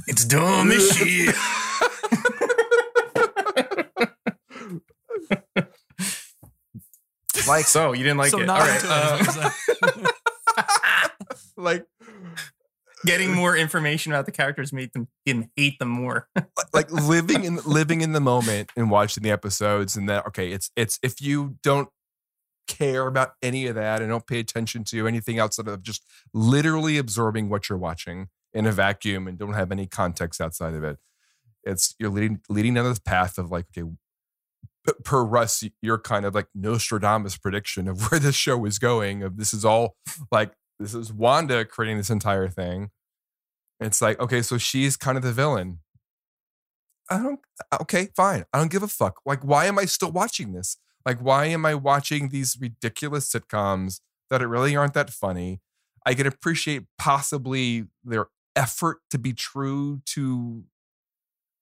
It's 0.06 0.24
dumb 0.24 0.70
as 0.70 0.88
shit. 0.96 1.34
like 7.48 7.64
So 7.66 7.92
you 7.92 8.02
didn't 8.02 8.18
like 8.18 8.30
so 8.30 8.40
it? 8.40 8.48
All 8.48 8.58
right. 8.58 8.82
into 8.82 8.86
it, 8.86 9.28
is 9.28 9.36
uh, 9.36 9.50
what 9.80 9.82
I'm 9.82 9.92
saying. 9.92 10.06
like 11.56 11.86
getting 13.04 13.32
more 13.32 13.56
information 13.56 14.12
about 14.12 14.26
the 14.26 14.32
characters 14.32 14.72
made 14.72 14.92
them 14.92 15.06
didn't 15.24 15.50
hate 15.56 15.78
them 15.78 15.88
more. 15.88 16.28
like 16.72 16.90
living 16.90 17.44
in 17.44 17.56
living 17.64 18.00
in 18.00 18.12
the 18.12 18.20
moment 18.20 18.70
and 18.76 18.90
watching 18.90 19.22
the 19.22 19.30
episodes 19.30 19.96
and 19.96 20.08
that 20.08 20.26
okay 20.26 20.50
it's 20.50 20.70
it's 20.76 20.98
if 21.02 21.20
you 21.20 21.56
don't 21.62 21.88
care 22.66 23.06
about 23.06 23.32
any 23.42 23.66
of 23.66 23.74
that 23.74 24.00
and 24.00 24.10
don't 24.10 24.26
pay 24.26 24.38
attention 24.40 24.84
to 24.84 25.06
anything 25.06 25.38
outside 25.38 25.68
of 25.68 25.82
just 25.82 26.04
literally 26.32 26.98
absorbing 26.98 27.48
what 27.48 27.68
you're 27.68 27.78
watching 27.78 28.28
in 28.52 28.66
a 28.66 28.72
vacuum 28.72 29.26
and 29.28 29.38
don't 29.38 29.54
have 29.54 29.70
any 29.70 29.86
context 29.86 30.40
outside 30.40 30.74
of 30.74 30.82
it 30.82 30.98
it's 31.64 31.94
you're 31.98 32.10
leading 32.10 32.40
leading 32.48 32.74
down 32.74 32.84
this 32.84 32.98
path 32.98 33.38
of 33.38 33.50
like 33.50 33.66
okay 33.76 33.88
per 35.04 35.24
Russ, 35.24 35.64
you're 35.82 35.98
kind 35.98 36.24
of 36.24 36.34
like 36.34 36.46
Nostradamus 36.54 37.36
prediction 37.36 37.88
of 37.88 38.00
where 38.10 38.20
this 38.20 38.36
show 38.36 38.64
is 38.64 38.78
going. 38.78 39.22
Of 39.22 39.36
this 39.36 39.52
is 39.52 39.64
all 39.64 39.96
like 40.30 40.52
this 40.78 40.94
is 40.94 41.12
Wanda 41.12 41.64
creating 41.64 41.96
this 41.96 42.10
entire 42.10 42.48
thing. 42.48 42.90
It's 43.80 44.00
like 44.00 44.18
okay, 44.20 44.42
so 44.42 44.58
she's 44.58 44.96
kind 44.96 45.16
of 45.16 45.22
the 45.22 45.32
villain. 45.32 45.80
I 47.10 47.18
don't. 47.18 47.40
Okay, 47.82 48.08
fine. 48.16 48.44
I 48.52 48.58
don't 48.58 48.70
give 48.70 48.82
a 48.82 48.88
fuck. 48.88 49.20
Like, 49.24 49.44
why 49.44 49.66
am 49.66 49.78
I 49.78 49.84
still 49.84 50.10
watching 50.10 50.52
this? 50.52 50.76
Like, 51.06 51.20
why 51.20 51.46
am 51.46 51.64
I 51.64 51.74
watching 51.76 52.28
these 52.30 52.58
ridiculous 52.60 53.32
sitcoms 53.32 54.00
that 54.28 54.46
really 54.46 54.76
aren't 54.76 54.94
that 54.94 55.08
funny? 55.10 55.60
I 56.04 56.14
can 56.14 56.26
appreciate 56.26 56.84
possibly 56.98 57.86
their 58.04 58.26
effort 58.56 58.98
to 59.10 59.18
be 59.18 59.32
true 59.32 60.02
to. 60.06 60.64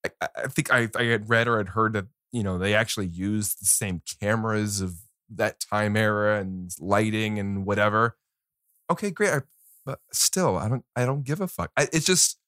I, 0.05 0.11
I- 0.21 0.29
I 0.45 0.49
think 0.49 0.73
I, 0.73 0.89
I 0.97 1.05
had 1.05 1.29
read 1.29 1.47
or 1.49 1.59
had 1.59 1.71
heard 1.71 1.93
that 1.93 2.07
you 2.33 2.43
know 2.43 2.59
they 2.59 2.75
actually 2.75 3.07
used 3.07 3.61
the 3.61 3.67
same 3.67 4.03
cameras 4.21 4.81
of 4.81 4.95
that 5.31 5.61
time 5.61 5.97
era 5.97 6.41
and 6.41 6.71
lighting 6.81 7.39
and 7.39 7.65
whatever. 7.67 8.17
Okay, 8.91 9.11
great. 9.11 9.31
I, 9.33 9.41
but 9.87 10.01
still, 10.13 10.57
I 10.57 10.69
don't. 10.69 10.85
I 10.97 11.05
don't 11.05 11.25
give 11.25 11.41
a 11.43 11.49
fuck. 11.49 11.71
I, 11.77 11.89
it's 11.93 12.07
just. 12.07 12.39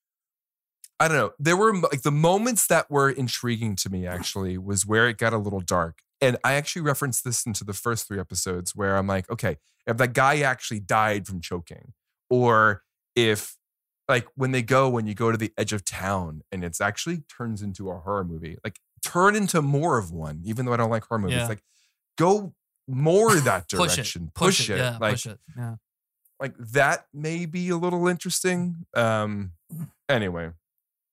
I 0.99 1.09
don't 1.09 1.17
know. 1.19 1.33
There 1.38 1.57
were 1.59 1.75
like 1.79 2.03
the 2.03 2.11
moments 2.11 2.67
that 2.69 2.91
were 2.91 3.11
intriguing 3.11 3.76
to 3.76 3.91
me 3.91 4.07
actually 4.07 4.57
was 4.57 4.87
where 4.87 5.09
it 5.09 5.19
got 5.19 5.35
a 5.35 5.38
little 5.38 5.61
dark. 5.61 6.00
And 6.21 6.37
I 6.45 6.55
actually 6.55 6.83
referenced 6.83 7.25
this 7.25 7.45
into 7.45 7.63
the 7.65 7.73
first 7.75 8.09
three 8.09 8.19
episodes 8.19 8.75
where 8.75 8.97
I'm 8.97 9.07
like, 9.07 9.29
okay, 9.31 9.59
if 9.87 9.97
that 9.99 10.15
guy 10.15 10.41
actually 10.41 10.81
died 10.81 11.27
from 11.27 11.41
choking, 11.41 11.93
or 12.31 12.83
if 13.15 13.57
like 14.09 14.27
when 14.35 14.53
they 14.53 14.63
go, 14.63 14.89
when 14.89 15.07
you 15.07 15.15
go 15.15 15.31
to 15.31 15.37
the 15.37 15.53
edge 15.59 15.73
of 15.73 15.85
town 15.85 16.43
and 16.51 16.65
it's 16.65 16.81
actually 16.81 17.23
turns 17.37 17.61
into 17.63 17.91
a 17.91 17.99
horror 17.99 18.25
movie, 18.25 18.57
like 18.65 18.79
turn 19.05 19.37
into 19.37 19.61
more 19.61 19.99
of 19.99 20.11
one, 20.11 20.41
even 20.45 20.65
though 20.65 20.73
I 20.73 20.77
don't 20.77 20.91
like 20.91 21.05
horror 21.05 21.21
movies. 21.21 21.37
Yeah. 21.39 21.49
Like 21.49 21.63
go 22.17 22.55
more 22.89 23.35
that 23.41 23.69
Push 23.69 23.93
it. 23.93 23.97
direction. 23.97 24.31
Push, 24.35 24.71
it. 24.71 24.79
Yeah. 24.79 24.97
Like 25.01 25.13
push 25.15 25.27
it. 25.27 25.39
Yeah. 25.57 25.75
like 26.41 26.55
that 26.59 27.07
may 27.13 27.47
be 27.47 27.69
a 27.69 27.77
little 27.77 28.07
interesting. 28.09 28.87
Um 28.95 29.53
anyway. 30.09 30.51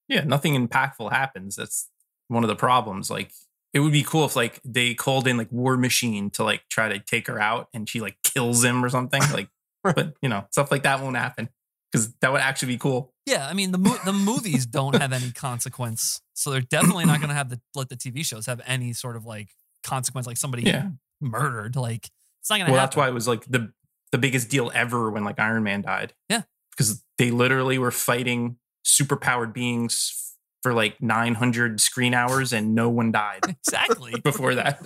yeah, 0.07 0.23
nothing 0.23 0.53
impactful 0.67 1.11
happens. 1.11 1.55
That's 1.55 1.89
one 2.27 2.43
of 2.43 2.47
the 2.47 2.55
problems. 2.55 3.09
Like 3.09 3.31
it 3.73 3.79
would 3.79 3.91
be 3.91 4.03
cool 4.03 4.25
if 4.25 4.35
like 4.35 4.61
they 4.63 4.93
called 4.93 5.27
in 5.27 5.37
like 5.37 5.51
War 5.51 5.77
Machine 5.77 6.29
to 6.31 6.43
like 6.43 6.63
try 6.69 6.89
to 6.89 6.99
take 6.99 7.27
her 7.27 7.39
out 7.39 7.69
and 7.73 7.89
she 7.89 7.99
like 8.01 8.17
kills 8.23 8.63
him 8.63 8.83
or 8.85 8.89
something. 8.89 9.21
Like, 9.31 9.49
but 9.83 10.13
you 10.21 10.29
know, 10.29 10.45
stuff 10.51 10.71
like 10.71 10.83
that 10.83 11.01
won't 11.01 11.17
happen 11.17 11.49
because 11.91 12.13
that 12.21 12.31
would 12.31 12.41
actually 12.41 12.73
be 12.73 12.77
cool. 12.77 13.11
Yeah, 13.25 13.47
I 13.47 13.53
mean 13.53 13.71
the 13.71 13.77
mo- 13.77 13.97
the 14.05 14.13
movies 14.13 14.65
don't 14.65 14.95
have 14.95 15.11
any 15.13 15.31
consequence, 15.31 16.21
so 16.33 16.51
they're 16.51 16.61
definitely 16.61 17.05
not 17.05 17.19
going 17.19 17.29
to 17.29 17.35
have 17.35 17.49
the 17.49 17.59
let 17.75 17.89
the 17.89 17.95
TV 17.95 18.25
shows 18.25 18.45
have 18.45 18.61
any 18.65 18.93
sort 18.93 19.15
of 19.15 19.25
like 19.25 19.49
consequence, 19.83 20.27
like 20.27 20.37
somebody 20.37 20.63
Yeah. 20.63 20.89
murdered. 21.21 21.75
Like 21.75 22.09
it's 22.41 22.49
not 22.49 22.57
going 22.57 22.65
to 22.67 22.71
Well, 22.73 22.79
happen. 22.79 22.87
that's 22.89 22.95
why 22.97 23.07
it 23.07 23.13
was 23.13 23.27
like 23.27 23.45
the 23.45 23.71
the 24.11 24.17
biggest 24.17 24.49
deal 24.49 24.71
ever 24.75 25.09
when 25.09 25.23
like 25.23 25.39
Iron 25.39 25.63
Man 25.63 25.81
died. 25.81 26.13
Yeah. 26.29 26.43
because 26.71 27.03
they 27.17 27.31
literally 27.31 27.77
were 27.77 27.91
fighting 27.91 28.57
superpowered 28.85 29.53
beings 29.53 30.22
for 30.63 30.73
like 30.73 31.01
900 31.01 31.79
screen 31.81 32.13
hours 32.13 32.53
and 32.53 32.73
no 32.73 32.89
one 32.89 33.11
died 33.11 33.41
exactly, 33.47 34.19
before 34.23 34.55
that. 34.55 34.81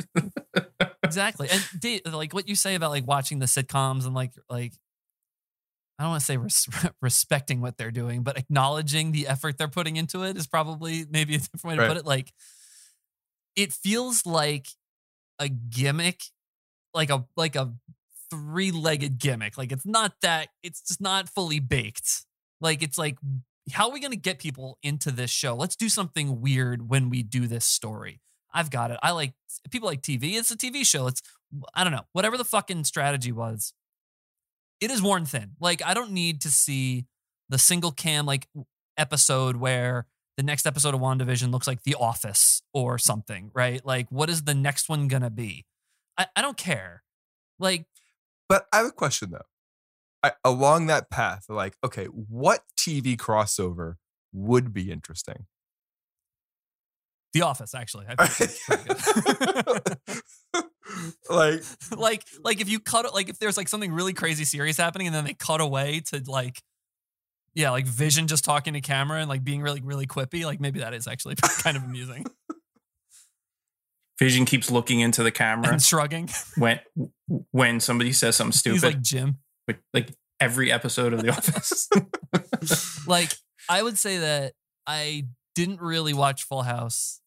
exactly. 1.04 1.48
And 1.50 1.64
Dave, 1.80 2.02
like 2.12 2.34
what 2.34 2.50
you 2.50 2.56
say 2.56 2.76
about 2.76 2.90
like 2.92 3.08
watching 3.08 3.40
the 3.40 3.46
sitcoms 3.46 4.06
and 4.06 4.14
like 4.16 4.32
like 4.50 4.74
I 6.00 6.04
don't 6.04 6.12
want 6.12 6.22
to 6.22 6.26
say 6.26 6.38
res- 6.38 6.68
respecting 7.02 7.62
what 7.62 7.78
they're 7.78 7.92
doing, 7.92 8.24
but 8.24 8.38
acknowledging 8.38 9.12
the 9.12 9.28
effort 9.28 9.58
they're 9.58 9.68
putting 9.68 9.96
into 9.98 10.24
it 10.24 10.36
is 10.38 10.46
probably 10.48 11.06
maybe 11.10 11.36
a 11.36 11.38
different 11.40 11.64
way 11.64 11.76
to 11.76 11.82
Right. 11.82 11.88
put 11.90 11.98
it. 11.98 12.06
Like 12.06 12.34
it 13.56 13.72
feels 13.72 14.26
like 14.26 14.68
a 15.40 15.48
gimmick, 15.50 16.22
like 16.94 17.10
a 17.12 17.26
like 17.36 17.56
a 17.56 17.74
three-legged 18.32 19.20
gimmick. 19.20 19.58
Like 19.58 19.72
it's 19.72 19.86
not 19.86 20.14
that 20.22 20.50
it's 20.64 20.82
just 20.82 21.02
not 21.02 21.30
fully 21.30 21.60
baked. 21.60 22.26
Like 22.62 22.82
it's 22.84 22.98
like 22.98 23.18
how 23.72 23.88
are 23.88 23.94
we 23.94 24.00
going 24.00 24.12
to 24.12 24.18
get 24.18 24.40
people 24.40 24.78
into 24.82 25.12
this 25.12 25.30
show? 25.30 25.56
Let's 25.56 25.76
do 25.76 25.90
something 25.90 26.42
weird 26.42 26.90
when 26.90 27.10
we 27.10 27.24
do 27.24 27.48
this 27.48 27.66
story. 27.66 28.22
I've 28.54 28.72
got 28.72 28.92
it. 28.92 29.00
I 29.04 29.12
like 29.12 29.34
people 29.70 29.88
like 29.88 30.02
TV. 30.02 30.34
It's 30.36 30.52
a 30.52 30.58
TV 30.58 30.86
show. 30.86 31.08
It's 31.08 31.22
I 31.74 31.84
don't 31.84 31.94
know. 31.94 32.06
Whatever 32.14 32.38
the 32.38 32.46
fucking 32.46 32.86
strategy 32.86 33.32
was, 33.32 33.74
it 34.80 34.92
is 34.92 35.02
worn 35.02 35.26
thin. 35.26 35.52
Like 35.60 35.82
I 35.86 35.94
don't 35.94 36.12
need 36.12 36.42
to 36.42 36.50
see 36.50 37.06
the 37.50 37.58
single 37.58 37.92
cam 37.92 38.26
like 38.26 38.48
episode 38.98 39.58
where 39.58 40.08
the 40.38 40.44
next 40.44 40.66
episode 40.66 40.94
of 40.94 41.02
WandaVision 41.02 41.52
looks 41.52 41.68
like 41.68 41.84
The 41.84 41.96
Office 41.96 42.62
or 42.74 42.98
something, 42.98 43.52
right? 43.54 43.86
Like 43.86 44.08
what 44.10 44.30
is 44.30 44.44
the 44.44 44.54
next 44.54 44.90
one 44.90 45.08
gonna 45.08 45.30
be? 45.30 45.66
I, 46.18 46.28
I 46.36 46.42
don't 46.42 46.58
care. 46.58 47.04
Like 47.60 47.86
But 48.48 48.68
I 48.72 48.78
have 48.78 48.88
a 48.88 48.92
question 48.92 49.32
though. 49.32 49.46
I, 50.28 50.50
along 50.50 50.88
that 50.88 51.10
path, 51.10 51.46
like, 51.50 51.76
okay, 51.84 52.06
what 52.06 52.62
TV 52.78 53.18
crossover 53.18 53.96
would 54.34 54.74
be 54.74 54.92
interesting? 54.92 55.46
The 57.34 57.42
Office, 57.42 57.76
actually. 57.76 58.06
I 58.18 58.28
think 58.28 59.06
good. 60.54 60.64
like, 61.30 61.64
like 61.96 62.24
like 62.44 62.62
if 62.62 62.70
you 62.70 62.80
cut 62.80 63.14
like 63.14 63.30
if 63.30 63.40
there's 63.40 63.58
like 63.58 63.68
something 63.68 63.92
really 63.92 64.14
crazy 64.14 64.46
serious 64.46 64.78
happening 64.78 65.08
and 65.08 65.16
then 65.16 65.26
they 65.26 65.34
cut 65.34 65.62
away 65.62 66.02
to 66.08 66.22
like 66.28 66.62
yeah 67.54 67.72
like 67.72 67.86
vision 67.86 68.28
just 68.28 68.46
talking 68.46 68.74
to 68.74 68.82
camera 68.82 69.20
and 69.20 69.30
like 69.30 69.44
being 69.44 69.62
really 69.62 69.82
really 69.82 70.08
quippy 70.08 70.46
like 70.46 70.60
maybe 70.60 70.80
that 70.80 70.94
is 70.94 71.08
actually 71.08 71.36
kind 71.60 71.76
of 71.76 71.84
amusing 71.84 72.26
Vision 74.20 74.46
keeps 74.46 74.72
looking 74.72 75.00
into 75.00 75.22
the 75.22 75.32
camera 75.32 75.74
and 75.74 75.82
shrugging 75.82 76.30
when 76.56 76.80
when 77.52 77.80
somebody 77.80 78.12
says 78.14 78.36
something 78.36 78.54
stupid. 78.54 78.76
he's 78.76 78.84
like 78.84 79.02
jim 79.02 79.38
like, 79.68 79.80
like 79.94 80.14
every 80.40 80.72
episode 80.72 81.14
of 81.14 81.22
The 81.22 81.30
Office. 81.30 81.90
like 83.08 83.32
i 83.70 83.82
would 83.82 83.98
say 83.98 84.18
that 84.20 84.54
i 84.86 85.26
didn't 85.56 85.82
really 85.82 86.14
watch 86.14 86.44
full 86.44 86.62
house 86.64 87.22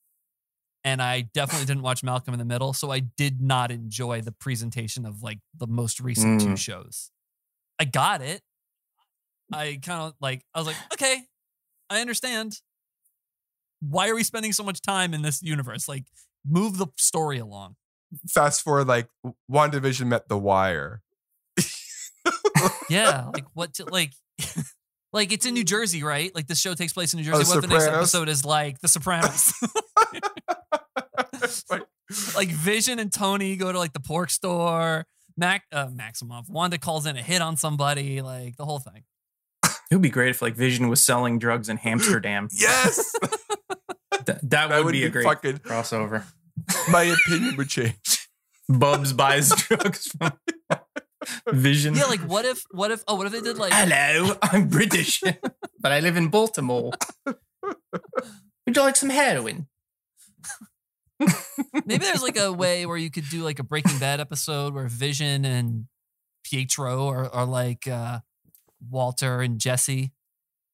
and 0.85 1.03
i 1.03 1.23
definitely 1.35 1.67
didn't 1.67 1.83
watch 1.83 2.03
malcolm 2.03 2.33
in 2.35 2.39
the 2.39 2.45
middle 2.45 2.73
so 2.73 2.91
i 2.91 3.01
did 3.01 3.41
not 3.41 3.71
enjoy 3.71 4.21
the 4.21 4.33
presentation 4.33 5.05
of 5.07 5.23
like 5.23 5.39
the 5.57 5.67
most 5.67 6.01
recent 6.01 6.41
two 6.41 6.49
Mm. 6.49 6.59
shows 6.59 7.11
i 7.79 7.85
got 7.85 8.21
it 8.23 8.43
i 9.53 9.79
kind 9.83 10.03
of 10.03 10.15
like 10.21 10.45
i 10.55 10.59
was 10.59 10.67
like 10.67 10.77
okay 10.93 11.25
i 11.89 12.01
understand 12.01 12.61
why 13.81 14.09
are 14.09 14.15
we 14.15 14.23
spending 14.23 14.53
so 14.53 14.63
much 14.63 14.81
time 14.83 15.15
in 15.15 15.23
this 15.23 15.43
universe 15.43 15.89
like 15.89 16.05
move 16.47 16.79
the 16.79 16.87
story 16.99 17.39
along 17.39 17.77
fast 18.29 18.63
forward, 18.63 18.89
like, 18.89 19.07
WandaVision 19.49 20.07
met 20.09 20.29
The 20.29 20.37
Wire. 20.37 21.01
Yeah 22.90 23.26
like 23.33 23.47
what 23.55 23.75
to, 23.75 23.85
like 23.85 24.12
like 25.12 25.33
it's 25.33 25.47
in 25.47 25.55
new 25.55 25.64
jersey 25.64 26.02
right 26.02 26.35
like 26.35 26.47
the 26.47 26.55
show 26.55 26.75
takes 26.75 26.93
place 26.93 27.12
in 27.12 27.19
new 27.19 27.25
jersey 27.25 27.45
Oh, 27.47 27.57
what 27.57 27.64
if 27.64 27.71
the 27.71 27.76
next 27.76 27.87
episode 27.87 28.29
is 28.29 28.45
like 28.45 28.81
the 28.81 28.88
sopranos 28.88 29.52
like, 31.71 31.83
like 32.37 32.49
Vision 32.49 32.99
and 32.99 33.12
Tony 33.12 33.57
go 33.57 33.73
to 33.73 33.79
like 33.79 33.93
the 33.93 34.00
pork 34.00 34.31
store. 34.31 35.07
Mac 35.37 35.64
uh, 35.73 35.87
Maximoff 35.87 36.50
Wanda 36.50 36.76
calls 36.76 37.07
in 37.07 37.17
a 37.17 37.23
hit 37.23 37.40
on 37.40 37.57
somebody, 37.57 38.21
like 38.21 38.57
the 38.57 38.64
whole 38.64 38.79
thing. 38.79 39.05
It 39.64 39.95
would 39.95 40.02
be 40.02 40.11
great 40.11 40.31
if 40.31 40.43
like 40.43 40.55
Vision 40.55 40.88
was 40.88 41.05
selling 41.05 41.38
drugs 41.38 41.69
in 41.69 41.79
Amsterdam. 41.79 42.49
Yes, 42.52 43.14
Th- 44.26 44.38
that, 44.43 44.45
that 44.69 44.85
would, 44.85 44.93
be, 44.93 45.05
a 45.05 45.09
great 45.09 45.25
fucking. 45.25 45.59
crossover. 45.59 46.25
My 46.90 47.05
opinion 47.05 47.57
would 47.57 47.69
change. 47.69 48.29
Bubs 48.69 49.12
buys 49.12 49.50
drugs 49.50 50.09
from 50.19 50.33
Vision. 51.49 51.95
Yeah, 51.95 52.05
like 52.05 52.21
what 52.21 52.45
if 52.45 52.62
what 52.71 52.91
if 52.91 53.05
oh 53.07 53.15
what 53.15 53.27
if 53.27 53.33
they 53.33 53.41
did 53.41 53.59
like 53.59 53.73
Hello, 53.73 54.35
I'm 54.43 54.69
British, 54.69 55.23
but 55.81 55.93
I 55.93 56.00
live 56.00 56.17
in 56.17 56.29
Baltimore. 56.29 56.93
Would 57.27 58.77
you 58.77 58.83
like 58.83 58.97
some 58.97 59.11
heroin? 59.11 59.67
maybe 61.85 62.05
there's 62.05 62.23
like 62.23 62.39
a 62.39 62.53
way 62.53 62.87
where 62.87 62.97
you 62.97 63.11
could 63.11 63.29
do 63.29 63.43
like 63.43 63.59
a 63.59 63.62
Breaking 63.62 63.99
Bad 63.99 64.21
episode 64.21 64.75
where 64.75 64.87
Vision 64.87 65.45
and 65.45 65.87
Pietro 66.45 67.09
are, 67.09 67.29
are 67.29 67.45
like 67.45 67.87
uh, 67.87 68.21
Walter 68.89 69.41
and 69.41 69.59
Jesse, 69.59 70.12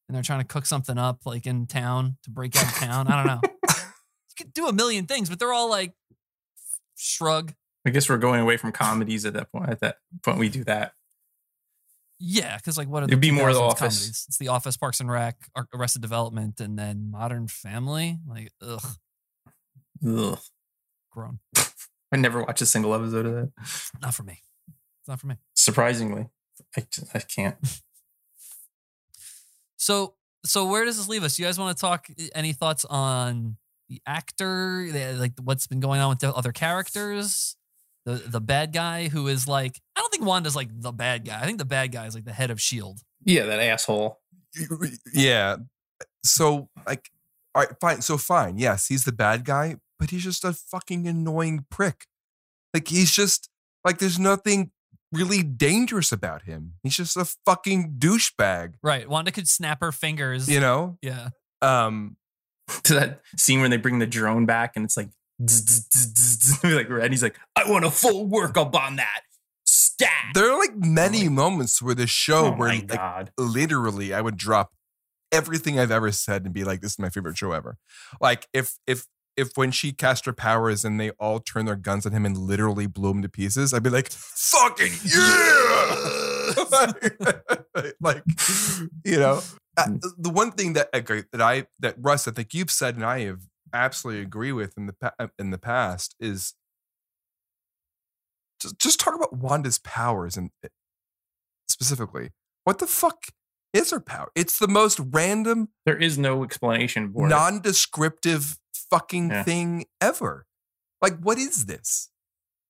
and 0.07 0.15
they're 0.15 0.23
trying 0.23 0.39
to 0.39 0.45
cook 0.45 0.65
something 0.65 0.97
up 0.97 1.21
like 1.25 1.45
in 1.45 1.67
town 1.67 2.17
to 2.23 2.29
break 2.29 2.55
out 2.55 2.63
of 2.63 2.73
town. 2.75 3.07
I 3.07 3.23
don't 3.23 3.25
know. 3.25 3.41
You 4.39 4.45
could 4.45 4.53
do 4.53 4.67
a 4.67 4.73
million 4.73 5.07
things, 5.07 5.29
but 5.29 5.39
they're 5.39 5.51
all 5.51 5.67
like 5.67 5.93
shrug. 6.95 7.55
I 7.87 7.89
guess 7.89 8.09
we're 8.09 8.17
going 8.17 8.41
away 8.41 8.57
from 8.57 8.71
comedies 8.73 9.25
at 9.25 9.33
that 9.33 9.51
point. 9.51 9.69
At 9.69 9.79
that 9.79 9.97
point, 10.23 10.37
we 10.39 10.49
do 10.49 10.63
that. 10.65 10.91
Yeah, 12.19 12.57
because 12.57 12.77
like 12.77 12.87
what 12.87 13.03
are 13.03 13.07
the 13.07 13.11
It'd 13.13 13.21
be 13.21 13.31
more 13.31 13.53
The 13.53 13.59
Office. 13.59 13.79
comedies? 13.79 14.25
It's 14.27 14.37
The 14.37 14.49
Office, 14.49 14.75
Parks 14.75 14.99
and 14.99 15.09
Rec, 15.09 15.37
Arrested 15.73 16.01
Development, 16.01 16.59
and 16.59 16.77
then 16.77 17.09
Modern 17.11 17.47
Family. 17.47 18.17
Like 18.27 18.51
ugh, 18.61 18.83
Ugh. 20.07 20.39
grown. 21.11 21.39
I 22.11 22.17
never 22.17 22.41
watched 22.43 22.61
a 22.61 22.65
single 22.65 22.93
episode 22.93 23.25
of 23.25 23.33
that. 23.33 23.51
Not 24.01 24.13
for 24.15 24.23
me. 24.23 24.41
It's 24.67 25.07
not 25.07 25.19
for 25.19 25.27
me. 25.27 25.35
Surprisingly, 25.55 26.27
I, 26.77 26.85
I 27.13 27.19
can't. 27.19 27.55
So, 29.77 30.15
so 30.45 30.65
where 30.67 30.85
does 30.85 30.97
this 30.97 31.07
leave 31.07 31.23
us? 31.23 31.37
You 31.37 31.45
guys 31.45 31.59
want 31.59 31.77
to 31.77 31.79
talk? 31.81 32.07
eh, 32.17 32.29
Any 32.33 32.53
thoughts 32.53 32.83
on 32.85 33.57
the 33.89 34.01
actor? 34.07 34.87
Like 35.17 35.33
what's 35.43 35.67
been 35.67 35.79
going 35.79 36.01
on 36.01 36.09
with 36.09 36.19
the 36.19 36.33
other 36.33 36.51
characters? 36.51 37.56
The 38.07 38.13
the 38.25 38.39
bad 38.39 38.71
guy 38.71 39.09
who 39.09 39.27
is 39.27 39.49
like, 39.49 39.81
I 39.97 39.99
don't 39.99 40.09
think 40.09 40.23
Wanda's 40.23 40.55
like 40.55 40.69
the 40.71 40.93
bad 40.93 41.25
guy. 41.25 41.41
I 41.41 41.45
think 41.45 41.57
the 41.57 41.65
bad 41.65 41.91
guy 41.91 42.05
is 42.05 42.15
like 42.15 42.23
the 42.23 42.31
head 42.31 42.49
of 42.49 42.61
Shield. 42.61 43.01
Yeah, 43.25 43.45
that 43.45 43.59
asshole. 43.59 44.19
Yeah. 45.13 45.57
So 46.23 46.69
like, 46.87 47.09
all 47.53 47.63
right, 47.63 47.71
fine. 47.81 48.01
So 48.01 48.17
fine. 48.17 48.57
Yes, 48.57 48.87
he's 48.87 49.03
the 49.03 49.11
bad 49.11 49.43
guy, 49.43 49.75
but 49.99 50.09
he's 50.11 50.23
just 50.23 50.45
a 50.45 50.53
fucking 50.53 51.05
annoying 51.05 51.65
prick. 51.69 52.05
Like 52.73 52.87
he's 52.87 53.11
just 53.11 53.49
like 53.83 53.99
there's 53.99 54.17
nothing 54.17 54.71
really 55.11 55.43
dangerous 55.43 56.13
about 56.13 56.43
him. 56.43 56.75
He's 56.83 56.95
just 56.95 57.17
a 57.17 57.25
fucking 57.45 57.95
douchebag. 57.97 58.75
Right. 58.81 59.09
Wanda 59.09 59.33
could 59.33 59.49
snap 59.49 59.81
her 59.81 59.91
fingers. 59.91 60.47
You 60.49 60.61
know. 60.61 60.97
Yeah. 61.01 61.29
Um. 61.61 62.15
To 62.83 62.93
that 62.95 63.21
scene 63.37 63.59
where 63.61 63.69
they 63.69 63.77
bring 63.77 63.99
the 63.99 64.07
drone 64.07 64.45
back 64.45 64.73
and 64.75 64.83
it's 64.83 64.97
like, 64.97 65.09
like. 66.63 67.11
He's 67.11 67.23
like, 67.23 67.37
I 67.55 67.69
want 67.69 67.85
a 67.85 67.91
full 67.91 68.27
workup 68.27 68.75
on 68.75 68.95
that. 68.97 69.21
Stat. 69.65 70.09
There 70.33 70.51
are 70.51 70.57
like 70.57 70.75
many 70.75 71.29
moments 71.29 71.81
where 71.81 71.95
the 71.95 72.07
show 72.07 72.47
oh 72.47 72.51
where 72.51 72.69
like 72.69 72.87
god. 72.87 73.31
literally 73.37 74.13
I 74.13 74.21
would 74.21 74.37
drop 74.37 74.71
everything 75.31 75.79
I've 75.79 75.91
ever 75.91 76.11
said 76.11 76.45
and 76.45 76.53
be 76.53 76.63
like, 76.63 76.81
this 76.81 76.93
is 76.93 76.99
my 76.99 77.09
favorite 77.09 77.37
show 77.37 77.51
ever. 77.51 77.77
Like 78.21 78.47
if 78.53 78.77
if 78.87 79.05
if 79.35 79.51
when 79.55 79.71
she 79.71 79.91
cast 79.91 80.25
her 80.25 80.33
powers 80.33 80.83
and 80.83 80.99
they 80.99 81.11
all 81.11 81.39
turn 81.39 81.65
their 81.65 81.75
guns 81.75 82.05
on 82.05 82.11
him 82.11 82.25
and 82.25 82.37
literally 82.37 82.87
blew 82.87 83.11
him 83.11 83.21
to 83.21 83.29
pieces, 83.29 83.73
I'd 83.73 83.83
be 83.83 83.91
like, 83.91 84.09
fucking 84.09 84.93
yeah. 85.05 86.53
like, 88.01 88.23
you 89.05 89.19
know. 89.19 89.41
uh, 89.77 89.87
the 90.17 90.31
one 90.31 90.51
thing 90.51 90.73
that 90.73 90.89
okay, 90.93 91.23
that 91.31 91.41
I 91.41 91.67
that 91.79 91.95
Russ, 91.99 92.27
I 92.27 92.31
think 92.31 92.53
you've 92.55 92.71
said 92.71 92.95
and 92.95 93.05
I 93.05 93.19
have 93.21 93.41
absolutely 93.73 94.21
agree 94.23 94.51
with 94.51 94.73
in 94.77 94.87
the 94.87 95.29
in 95.39 95.51
the 95.51 95.57
past 95.57 96.15
is 96.19 96.53
just, 98.61 98.79
just 98.79 98.99
talk 98.99 99.15
about 99.15 99.33
Wanda's 99.33 99.79
powers 99.79 100.37
and 100.37 100.49
eh, 100.63 100.69
specifically 101.67 102.31
what 102.63 102.79
the 102.79 102.87
fuck 102.87 103.17
is 103.73 103.91
her 103.91 103.99
power? 103.99 104.29
It's 104.35 104.59
the 104.59 104.67
most 104.67 104.99
random, 104.99 105.69
There 105.85 105.97
is 105.97 106.17
no 106.17 106.43
explanation 106.43 107.11
for 107.13 107.25
it. 107.27 107.29
non-descriptive 107.29 108.57
fucking 108.89 109.29
Yeah. 109.29 109.43
thing 109.43 109.85
ever. 110.01 110.45
Like, 111.01 111.19
what 111.19 111.37
is 111.37 111.65
this? 111.65 112.09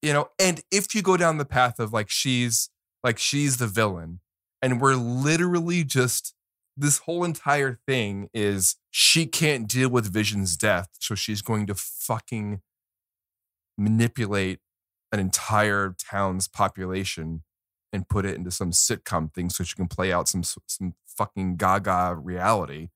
You 0.01 0.13
know, 0.13 0.29
and 0.39 0.61
if 0.71 0.93
you 0.93 1.01
go 1.01 1.15
down 1.17 1.37
the 1.37 1.45
path 1.45 1.79
of 1.79 1.93
like 1.93 2.09
she's 2.09 2.69
like 3.03 3.17
she's 3.17 3.57
the 3.57 3.67
villain, 3.67 4.19
and 4.61 4.81
we're 4.81 4.95
literally 4.95 5.83
just 5.83 6.33
this 6.77 6.99
whole 6.99 7.23
entire 7.23 7.79
thing 7.87 8.29
is 8.33 8.75
she 8.91 9.25
can't 9.25 9.67
deal 9.67 9.89
with 9.89 10.11
Vision's 10.13 10.55
death, 10.55 10.89
so 10.99 11.15
she's 11.15 11.41
going 11.41 11.65
to 11.67 11.75
fucking 11.75 12.61
manipulate 13.77 14.59
an 15.11 15.19
entire 15.19 15.95
town's 15.97 16.47
population 16.47 17.43
and 17.91 18.07
put 18.07 18.25
it 18.25 18.35
into 18.35 18.51
some 18.51 18.71
sitcom 18.71 19.33
thing 19.33 19.49
so 19.49 19.63
she 19.63 19.75
can 19.75 19.87
play 19.87 20.11
out 20.11 20.27
some 20.27 20.43
some 20.43 20.93
fucking 21.05 21.55
gaga 21.55 22.15
reality. 22.15 22.89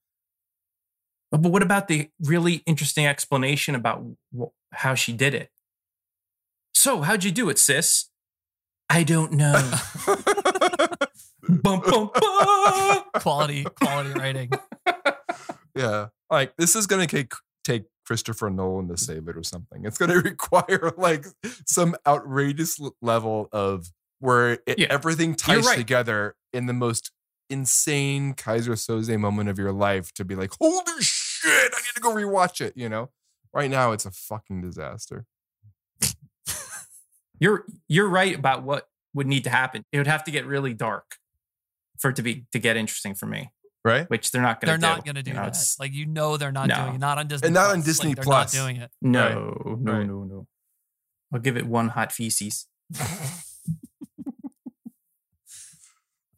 But 1.30 1.40
what 1.40 1.62
about 1.62 1.88
the 1.88 2.10
really 2.20 2.62
interesting 2.66 3.06
explanation 3.06 3.74
about 3.74 4.04
how 4.72 4.94
she 4.94 5.12
did 5.12 5.34
it? 5.34 5.50
So, 6.74 7.00
how'd 7.00 7.24
you 7.24 7.30
do 7.30 7.48
it, 7.48 7.58
sis? 7.58 8.10
I 8.90 9.02
don't 9.02 9.32
know. 9.32 9.72
bum, 11.48 11.80
bum, 11.80 12.10
bum. 12.14 13.02
Quality, 13.16 13.64
quality 13.64 14.10
writing. 14.18 14.50
yeah, 15.76 16.08
like 16.30 16.56
this 16.56 16.74
is 16.76 16.86
gonna 16.86 17.06
take 17.06 17.32
take 17.64 17.84
Christopher 18.06 18.50
Nolan 18.50 18.88
to 18.88 18.96
save 18.96 19.28
it 19.28 19.36
or 19.36 19.42
something. 19.42 19.84
It's 19.84 19.98
gonna 19.98 20.18
require 20.20 20.92
like 20.96 21.26
some 21.66 21.94
outrageous 22.06 22.80
level 23.00 23.48
of 23.52 23.90
where 24.20 24.58
it, 24.66 24.78
Yeah, 24.78 24.86
everything 24.90 25.34
ties 25.34 25.66
right. 25.66 25.76
together 25.76 26.36
in 26.52 26.66
the 26.66 26.72
most 26.72 27.10
insane 27.50 28.34
Keyser 28.34 28.72
Söze 28.76 29.18
moment 29.18 29.48
of 29.48 29.58
your 29.58 29.72
life 29.72 30.12
to 30.14 30.24
be 30.24 30.34
like, 30.34 30.52
holy 30.60 31.00
shit, 31.00 31.72
I 31.74 31.80
need 31.80 31.94
to 31.94 32.00
go 32.00 32.14
rewatch 32.14 32.60
it. 32.60 32.72
You 32.76 32.88
know, 32.88 33.10
right 33.52 33.70
now 33.70 33.92
it's 33.92 34.06
a 34.06 34.10
fucking 34.10 34.62
disaster. 34.62 35.26
You're 37.38 37.64
you're 37.88 38.08
right 38.08 38.36
about 38.36 38.62
what 38.62 38.86
would 39.14 39.26
need 39.26 39.44
to 39.44 39.50
happen. 39.50 39.84
It 39.92 39.98
would 39.98 40.06
have 40.06 40.24
to 40.24 40.30
get 40.30 40.46
really 40.46 40.74
dark 40.74 41.16
for 42.02 42.10
it 42.10 42.16
to 42.16 42.22
be 42.22 42.44
to 42.52 42.58
get 42.58 42.76
interesting 42.76 43.14
for 43.14 43.24
me, 43.26 43.50
Right? 43.84 44.10
which 44.10 44.30
they're 44.32 44.42
not 44.42 44.60
going 44.60 44.66
to. 44.66 44.72
They're 44.80 44.90
to 44.90 44.96
not 44.96 45.04
going 45.06 45.14
to 45.14 45.22
do 45.22 45.30
You 45.30 45.36
know, 45.36 45.42
that. 45.44 45.48
it's- 45.48 45.76
Like 45.80 45.92
you 45.94 46.04
know, 46.04 46.36
they're 46.36 46.52
not 46.52 46.68
No. 46.68 46.76
doing 46.76 46.94
it. 46.96 46.98
Not 46.98 47.16
on 47.18 47.28
Disney. 47.28 47.46
And 47.46 47.54
not 47.54 47.70
on 47.70 47.76
Plus. 47.76 47.84
Disney 47.86 48.08
like, 48.10 48.16
they're 48.16 48.24
Plus. 48.24 48.54
Not 48.54 48.60
doing 48.60 48.76
it. 48.76 48.90
No, 49.00 49.76
no, 49.80 49.92
Right. 49.92 50.06
no, 50.06 50.24
no. 50.24 50.46
I'll 51.32 51.40
give 51.40 51.56
it 51.56 51.64
one 51.66 51.88
hot 51.88 52.12
feces. 52.12 52.66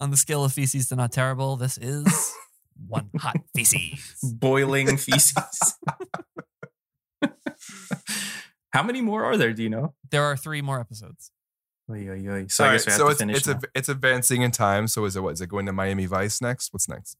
On 0.00 0.11
the 0.11 0.16
scale 0.16 0.44
of 0.44 0.53
feces 0.53 0.88
to 0.88 0.96
not 0.96 1.12
terrible, 1.12 1.57
this 1.57 1.79
is 1.79 2.33
one 2.87 3.11
hot 3.18 3.37
feces. 3.55 4.18
Boiling 4.22 4.96
feces. 4.98 5.33
How 8.72 8.83
many 8.83 9.00
more 9.00 9.24
are 9.24 9.37
there? 9.37 9.53
Do 9.53 9.62
you 9.62 9.70
know? 9.70 9.94
There 10.11 10.24
are 10.24 10.37
three 10.37 10.61
more 10.61 10.81
episodes. 10.81 11.31
Oy, 11.90 12.09
oy, 12.09 12.29
oy. 12.31 12.47
So 12.49 12.64
All 12.64 12.70
I 12.70 12.73
right, 12.75 12.87
we 12.87 12.90
have 12.92 12.99
so 12.99 13.05
to 13.05 13.11
it's 13.11 13.18
finish. 13.20 13.37
it's 13.38 13.47
now. 13.47 13.61
it's 13.75 13.88
advancing 13.88 14.42
in 14.42 14.51
time. 14.51 14.88
So 14.88 15.05
is 15.05 15.16
it 15.16 15.20
what 15.23 15.35
is 15.35 15.40
it 15.40 15.49
going 15.49 15.66
to 15.66 15.73
Miami 15.73 16.07
Vice 16.07 16.40
next? 16.40 16.73
What's 16.73 16.88
next? 16.88 17.16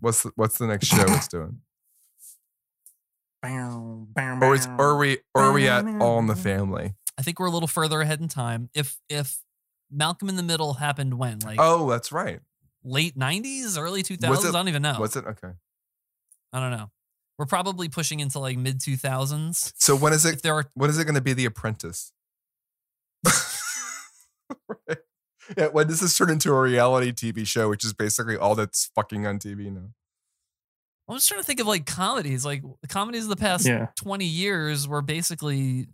What's 0.00 0.22
the, 0.24 0.32
what's 0.34 0.58
the 0.58 0.66
next 0.66 0.86
show 0.88 1.04
it's 1.06 1.28
doing? 1.28 1.60
Bow, 3.42 4.06
bow, 4.14 4.38
Or 4.40 4.54
is 4.54 4.66
or 4.78 4.90
are 4.90 4.96
we 4.96 5.18
or 5.34 5.42
are 5.42 5.52
we 5.52 5.68
at 5.68 5.84
All 6.00 6.18
in 6.18 6.26
the 6.28 6.34
Family? 6.36 6.94
I 7.18 7.22
think 7.22 7.38
we're 7.38 7.46
a 7.46 7.50
little 7.50 7.68
further 7.68 8.00
ahead 8.00 8.20
in 8.20 8.28
time. 8.28 8.70
If 8.74 8.98
if 9.10 9.42
Malcolm 9.90 10.30
in 10.30 10.36
the 10.36 10.42
Middle 10.42 10.74
happened 10.74 11.18
when, 11.18 11.40
like 11.40 11.58
Oh, 11.60 11.88
that's 11.90 12.10
right. 12.10 12.40
late 12.82 13.18
'90s, 13.18 13.78
early 13.78 14.02
2000s, 14.02 14.30
Was 14.30 14.46
I 14.46 14.50
don't 14.50 14.68
even 14.68 14.80
know. 14.80 14.94
What's 14.98 15.14
it? 15.16 15.26
Okay. 15.26 15.50
I 16.54 16.60
don't 16.60 16.70
know. 16.70 16.90
We're 17.38 17.44
probably 17.46 17.90
pushing 17.90 18.20
into 18.20 18.38
like 18.38 18.56
mid 18.56 18.80
2000s. 18.80 19.74
So 19.76 19.94
when 19.94 20.14
is 20.14 20.24
If 20.24 20.36
it? 20.36 20.42
there 20.42 20.54
are 20.54 20.64
When 20.72 20.88
is 20.88 20.98
it 20.98 21.04
going 21.04 21.14
to 21.16 21.20
be 21.20 21.34
The 21.34 21.44
Apprentice? 21.44 22.12
right. 24.68 24.98
Yeah, 25.58 25.66
when 25.68 25.86
does 25.86 26.00
this 26.00 26.16
turn 26.16 26.30
into 26.30 26.52
a 26.52 26.60
reality 26.60 27.12
TV 27.12 27.46
show, 27.46 27.68
which 27.68 27.84
is 27.84 27.92
basically 27.92 28.36
all 28.36 28.54
that's 28.54 28.90
fucking 28.94 29.26
on 29.26 29.38
TV 29.38 29.70
now? 29.72 29.90
I'm 31.08 31.16
just 31.16 31.28
trying 31.28 31.40
to 31.40 31.46
think 31.46 31.60
of 31.60 31.66
like 31.66 31.84
comedies. 31.84 32.44
Like 32.46 32.62
comedies 32.88 33.24
of 33.24 33.28
the 33.28 33.36
past 33.36 33.66
Yeah. 33.66 33.88
20 33.96 34.24
years 34.24 34.88
were 34.88 35.02
basically 35.02 35.86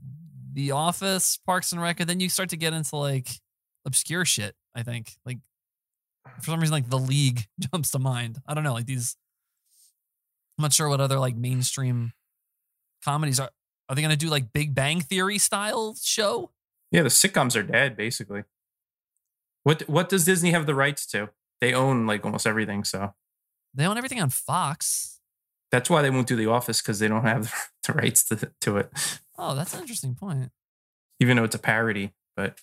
The 0.52 0.70
Office, 0.70 1.36
Parks 1.44 1.72
and 1.72 1.80
Rec, 1.82 1.98
and 1.98 2.08
then 2.08 2.20
you 2.20 2.28
start 2.28 2.50
to 2.50 2.56
get 2.56 2.72
into 2.72 2.96
like 2.96 3.28
obscure 3.84 4.24
shit, 4.24 4.54
I 4.74 4.84
think. 4.84 5.12
Like 5.26 5.38
for 6.40 6.50
some 6.52 6.60
reason, 6.60 6.72
like 6.74 6.88
The 6.88 6.98
League 6.98 7.46
jumps 7.72 7.90
to 7.90 7.98
mind. 7.98 8.38
I 8.46 8.54
don't 8.54 8.62
know, 8.62 8.72
like 8.74 8.86
these 8.86 9.16
I'm 10.58 10.62
not 10.62 10.72
sure 10.72 10.88
what 10.88 11.00
other 11.00 11.18
like 11.18 11.36
mainstream 11.36 12.12
comedies 13.04 13.40
are. 13.40 13.50
Are 13.88 13.96
they 13.96 14.02
gonna 14.02 14.14
do 14.14 14.28
like 14.28 14.52
Big 14.52 14.76
Bang 14.76 15.00
Theory 15.00 15.38
style 15.38 15.96
show? 16.00 16.52
Yeah, 16.90 17.03
the 17.03 17.09
sitcoms 17.09 17.57
are 17.57 17.62
dead, 17.62 17.96
basically. 17.96 18.44
What 19.62 19.83
what 19.88 20.09
does 20.09 20.24
Disney 20.24 20.50
have 20.53 20.66
the 20.66 20.74
rights 20.74 21.07
to? 21.09 21.31
They 21.61 21.74
own 21.74 22.07
like 22.07 22.24
almost 22.24 22.46
everything, 22.46 22.85
so 22.85 23.14
They 23.74 23.87
own 23.87 23.96
everything 23.98 24.20
on 24.20 24.31
Fox. 24.31 25.20
that's 25.70 25.88
why 25.90 26.03
they 26.03 26.11
won't 26.11 26.26
do 26.26 26.35
The 26.37 26.46
Office 26.46 26.81
because 26.81 26.98
they 26.98 27.09
don't 27.09 27.24
have 27.24 27.53
the 27.87 27.92
rights 27.92 28.24
to, 28.24 28.50
to 28.62 28.79
it, 28.79 28.90
Oh, 29.38 29.55
that's 29.55 29.74
an 29.74 29.81
interesting 29.81 30.14
point. 30.14 30.50
even 31.20 31.37
though 31.37 31.44
it's 31.44 31.55
a 31.55 31.59
parody. 31.61 32.12
But 32.37 32.59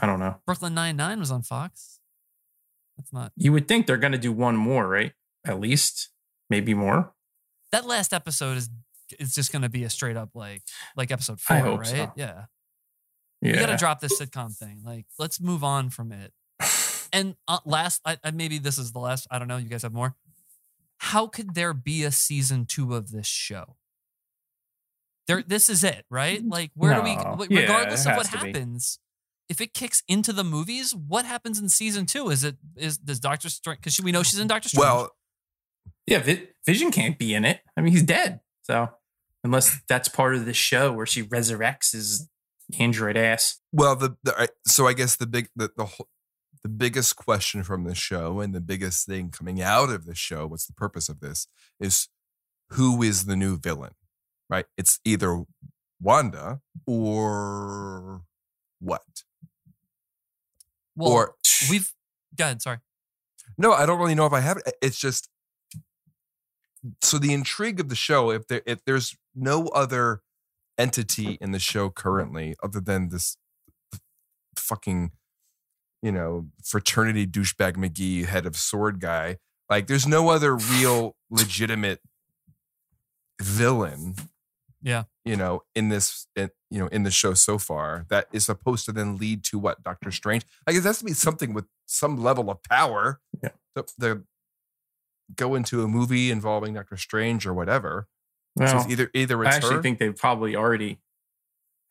I 0.00 0.06
don't 0.06 0.18
know. 0.20 0.40
Brooklyn 0.46 0.74
Nine 0.74 0.96
Nine 0.96 1.18
was 1.20 1.30
on 1.30 1.42
Fox. 1.42 2.00
That's 2.96 3.12
not 3.12 3.32
You 3.36 3.52
would 3.52 3.68
think 3.68 3.86
they're 3.86 3.96
gonna 3.98 4.18
do 4.18 4.32
one 4.32 4.56
more, 4.56 4.88
right? 4.88 5.12
At 5.46 5.60
least, 5.60 6.08
maybe 6.48 6.74
more. 6.74 7.12
that 7.72 7.86
last 7.86 8.12
episode 8.12 8.56
is 8.56 8.70
it's 9.18 9.34
just 9.34 9.52
gonna 9.52 9.68
be 9.68 9.84
a 9.84 9.90
straight 9.90 10.16
up 10.16 10.30
like 10.34 10.62
like 10.96 11.10
episode 11.10 11.40
four, 11.40 11.78
right? 11.78 11.86
so. 11.86 12.12
Yeah. 12.16 12.44
Yeah. 13.42 13.52
We 13.52 13.58
gotta 13.58 13.76
drop 13.76 14.00
this 14.00 14.20
sitcom 14.20 14.56
thing. 14.56 14.82
Like, 14.84 15.06
let's 15.18 15.40
move 15.40 15.64
on 15.64 15.90
from 15.90 16.12
it. 16.12 16.32
And 17.12 17.34
uh, 17.48 17.58
last, 17.64 18.00
I, 18.04 18.18
I, 18.22 18.30
maybe 18.30 18.58
this 18.58 18.78
is 18.78 18.92
the 18.92 19.00
last. 19.00 19.26
I 19.32 19.40
don't 19.40 19.48
know. 19.48 19.56
You 19.56 19.68
guys 19.68 19.82
have 19.82 19.92
more. 19.92 20.14
How 20.98 21.26
could 21.26 21.54
there 21.56 21.74
be 21.74 22.04
a 22.04 22.12
season 22.12 22.66
two 22.66 22.94
of 22.94 23.10
this 23.10 23.26
show? 23.26 23.74
There, 25.26 25.42
this 25.46 25.68
is 25.68 25.84
it, 25.84 26.04
right? 26.10 26.40
Like, 26.44 26.70
where 26.74 26.94
do 26.94 27.02
we? 27.02 27.16
No. 27.16 27.22
w- 27.22 27.48
Yeah, 27.50 27.62
Regardless 27.62 28.06
of 28.06 28.16
what 28.16 28.26
to 28.26 28.32
be. 28.38 28.38
happens, 28.52 28.98
if 29.48 29.60
it 29.60 29.74
kicks 29.74 30.02
into 30.06 30.32
the 30.32 30.44
movies, 30.44 30.94
what 30.94 31.24
happens 31.24 31.58
in 31.60 31.68
season 31.68 32.06
two? 32.06 32.30
Is 32.30 32.44
it 32.44 32.56
is 32.76 32.98
does 32.98 33.18
Doctor 33.20 33.48
Strange? 33.48 33.80
Because 33.80 34.00
we 34.00 34.12
know 34.12 34.22
she's 34.22 34.38
in 34.38 34.46
Doctor 34.46 34.68
Strange. 34.68 34.80
Well, 34.84 35.10
Yeah, 36.06 36.20
Vi- 36.20 36.46
Vision 36.66 36.92
can't 36.92 37.18
be 37.18 37.34
in 37.34 37.44
it. 37.44 37.60
I 37.76 37.80
mean, 37.80 37.92
he's 37.92 38.04
dead. 38.04 38.38
So 38.62 38.88
unless 39.44 39.80
that's 39.88 40.08
part 40.08 40.36
of 40.36 40.44
the 40.46 40.54
show 40.54 40.92
where 40.92 41.06
she 41.06 41.24
resurrects 41.24 41.92
his 41.92 42.28
android 42.78 43.16
ass. 43.16 43.60
well, 43.72 43.96
the, 43.96 44.16
the 44.22 44.50
so 44.66 44.86
I 44.86 44.92
guess 44.92 45.16
the 45.16 45.26
big 45.26 45.48
the 45.56 45.70
the 45.76 45.86
whole, 45.86 46.08
the 46.62 46.68
biggest 46.68 47.16
question 47.16 47.62
from 47.62 47.84
the 47.84 47.94
show 47.94 48.40
and 48.40 48.54
the 48.54 48.60
biggest 48.60 49.06
thing 49.06 49.30
coming 49.30 49.62
out 49.62 49.90
of 49.90 50.04
the 50.04 50.14
show, 50.14 50.46
what's 50.46 50.66
the 50.66 50.74
purpose 50.74 51.08
of 51.08 51.20
this? 51.20 51.46
Is 51.78 52.08
who 52.70 53.02
is 53.02 53.24
the 53.24 53.36
new 53.36 53.58
villain? 53.58 53.92
Right? 54.48 54.66
It's 54.76 55.00
either 55.04 55.44
Wanda 56.00 56.60
or 56.86 58.22
what? 58.80 59.02
well, 60.96 61.12
or 61.12 61.34
we've. 61.70 61.92
Go 62.36 62.44
ahead. 62.44 62.62
Sorry. 62.62 62.78
No, 63.58 63.72
I 63.72 63.86
don't 63.86 63.98
really 63.98 64.14
know 64.14 64.26
if 64.26 64.32
I 64.32 64.40
have 64.40 64.58
it. 64.58 64.74
It's 64.80 64.98
just 64.98 65.28
so 67.02 67.18
the 67.18 67.32
intrigue 67.32 67.80
of 67.80 67.88
the 67.88 67.96
show. 67.96 68.30
If 68.30 68.46
there 68.46 68.62
if 68.66 68.84
there's 68.84 69.16
no 69.34 69.66
other 69.68 70.22
entity 70.80 71.38
in 71.40 71.52
the 71.52 71.58
show 71.58 71.90
currently 71.90 72.56
other 72.62 72.80
than 72.80 73.10
this 73.10 73.36
fucking 74.56 75.10
you 76.02 76.10
know 76.10 76.46
fraternity 76.64 77.26
douchebag 77.26 77.76
McGee 77.76 78.24
head 78.24 78.46
of 78.46 78.56
sword 78.56 79.00
guy, 79.00 79.36
like 79.68 79.86
there's 79.86 80.06
no 80.06 80.30
other 80.30 80.56
real 80.56 81.16
legitimate 81.30 82.00
villain. 83.40 84.14
Yeah. 84.82 85.04
You 85.24 85.36
know, 85.36 85.62
in 85.74 85.90
this, 85.90 86.26
in, 86.34 86.50
you 86.70 86.78
know, 86.78 86.86
in 86.86 87.02
the 87.02 87.10
show 87.10 87.34
so 87.34 87.58
far, 87.58 88.06
that 88.08 88.28
is 88.32 88.46
supposed 88.46 88.86
to 88.86 88.92
then 88.92 89.18
lead 89.18 89.44
to 89.44 89.58
what 89.58 89.82
Doctor 89.82 90.10
Strange. 90.10 90.44
I 90.66 90.72
guess 90.72 90.84
that's 90.84 91.00
to 91.00 91.04
be 91.04 91.12
something 91.12 91.52
with 91.52 91.66
some 91.86 92.22
level 92.22 92.50
of 92.50 92.62
power. 92.62 93.20
Yeah. 93.42 93.50
The, 93.74 93.84
the 93.98 94.24
go 95.36 95.54
into 95.54 95.82
a 95.82 95.88
movie 95.88 96.30
involving 96.30 96.74
Doctor 96.74 96.96
Strange 96.96 97.46
or 97.46 97.54
whatever. 97.54 98.08
So 98.60 98.64
Well, 98.76 98.76
it's 98.82 98.90
either 98.92 99.10
either 99.14 99.44
I 99.44 99.48
actually 99.50 99.76
her. 99.76 99.82
think 99.82 99.98
they've 99.98 100.16
probably 100.16 100.54
already 100.56 100.98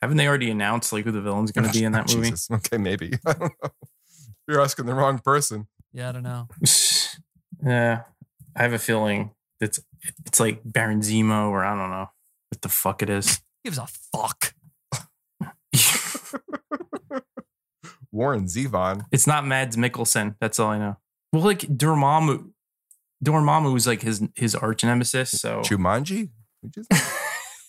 haven't 0.02 0.18
they 0.18 0.28
already 0.28 0.50
announced 0.50 0.94
like 0.94 1.04
who 1.06 1.12
the 1.12 1.22
villain's 1.22 1.52
going 1.52 1.68
to 1.72 1.74
be 1.78 1.84
in 1.84 1.92
that 1.94 2.08
movie? 2.14 2.30
Jesus. 2.30 2.50
Okay, 2.52 2.78
maybe. 2.78 3.14
I 3.26 3.34
don't 3.34 3.54
know. 3.64 3.70
You're 4.48 4.62
asking 4.62 4.86
the 4.86 4.94
wrong 4.96 5.20
person. 5.20 5.68
Yeah, 5.94 6.10
I 6.10 6.12
don't 6.12 6.24
know. 6.24 6.48
yeah, 7.66 8.02
I 8.56 8.62
have 8.64 8.74
a 8.74 8.80
feeling 8.80 9.32
it's 9.60 9.80
it's 10.26 10.40
like 10.40 10.62
Baron 10.64 11.02
Zemo 11.02 11.50
or 11.50 11.64
I 11.66 11.76
don't 11.76 11.90
know 11.90 12.10
what 12.50 12.62
the 12.62 12.70
fuck 12.70 13.02
it 13.02 13.10
is. 13.10 13.42
Gives 13.66 13.78
a 13.78 13.88
fuck. 14.14 14.54
Warren 18.12 18.46
Zevon. 18.46 19.06
it's 19.12 19.28
not 19.28 19.46
Mads 19.46 19.76
Mikkelsen. 19.78 20.36
That's 20.42 20.60
all 20.60 20.72
I 20.72 20.80
know. 20.80 20.98
Well, 21.32 21.44
like 21.44 21.60
Dormammu, 21.60 22.50
Dormammu 23.24 23.76
is 23.78 23.86
like 23.86 24.02
his 24.02 24.28
his 24.36 24.56
arch 24.56 24.84
nemesis. 24.84 25.30
So 25.32 25.60
Jumanji. 25.62 26.30
Which 26.62 26.78
is- 26.78 26.88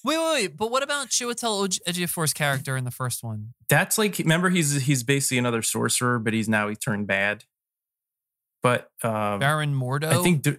Wait, 0.02 0.16
wait, 0.16 0.32
wait. 0.32 0.56
But 0.56 0.70
what 0.70 0.82
about 0.82 1.08
Chiwetel 1.08 1.66
Ej- 1.68 1.78
Ejiofor's 1.86 2.32
character 2.32 2.74
in 2.74 2.84
the 2.84 2.90
first 2.90 3.22
one? 3.22 3.52
that's 3.68 3.98
like 3.98 4.16
remember 4.16 4.48
he's 4.48 4.80
he's 4.82 5.02
basically 5.02 5.36
another 5.36 5.60
sorcerer, 5.60 6.18
but 6.18 6.32
he's 6.32 6.48
now 6.48 6.68
he 6.68 6.74
turned 6.74 7.06
bad. 7.06 7.44
But 8.62 8.88
um, 9.02 9.40
Baron 9.40 9.74
Mordo. 9.74 10.06
I 10.06 10.22
think, 10.22 10.40
D- 10.40 10.56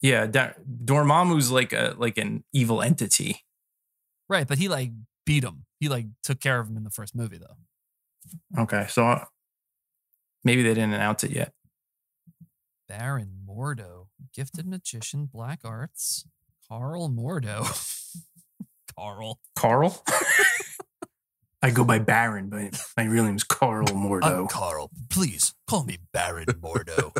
yeah, 0.00 0.26
Da- 0.26 0.52
Dormammu's 0.84 1.50
like 1.50 1.74
a 1.74 1.94
like 1.98 2.16
an 2.16 2.42
evil 2.54 2.80
entity. 2.80 3.42
right, 4.30 4.48
but 4.48 4.56
he 4.56 4.68
like 4.68 4.92
beat 5.26 5.44
him. 5.44 5.66
He 5.78 5.90
like 5.90 6.06
took 6.22 6.40
care 6.40 6.60
of 6.60 6.68
him 6.70 6.78
in 6.78 6.84
the 6.84 6.90
first 6.90 7.14
movie, 7.14 7.36
though. 7.38 8.62
Okay, 8.62 8.86
so 8.88 9.04
uh, 9.06 9.24
maybe 10.44 10.62
they 10.62 10.70
didn't 10.72 10.94
announce 10.94 11.24
it 11.24 11.30
yet. 11.32 11.52
Baron 12.88 13.42
Mordo, 13.46 14.06
gifted 14.34 14.66
magician, 14.66 15.26
black 15.26 15.60
arts. 15.62 16.24
Carl 16.70 17.08
Mordo. 17.10 17.66
Carl. 18.96 19.40
Carl. 19.56 20.04
I 21.62 21.70
go 21.70 21.84
by 21.84 21.98
Baron, 21.98 22.48
but 22.48 22.80
my 22.96 23.04
real 23.04 23.24
name 23.24 23.34
is 23.36 23.42
Carl 23.44 23.86
Mordo. 23.88 24.48
Carl. 24.48 24.88
Please 25.10 25.52
call 25.66 25.84
me 25.84 25.98
Baron 26.12 26.46
Mordo. 26.46 27.12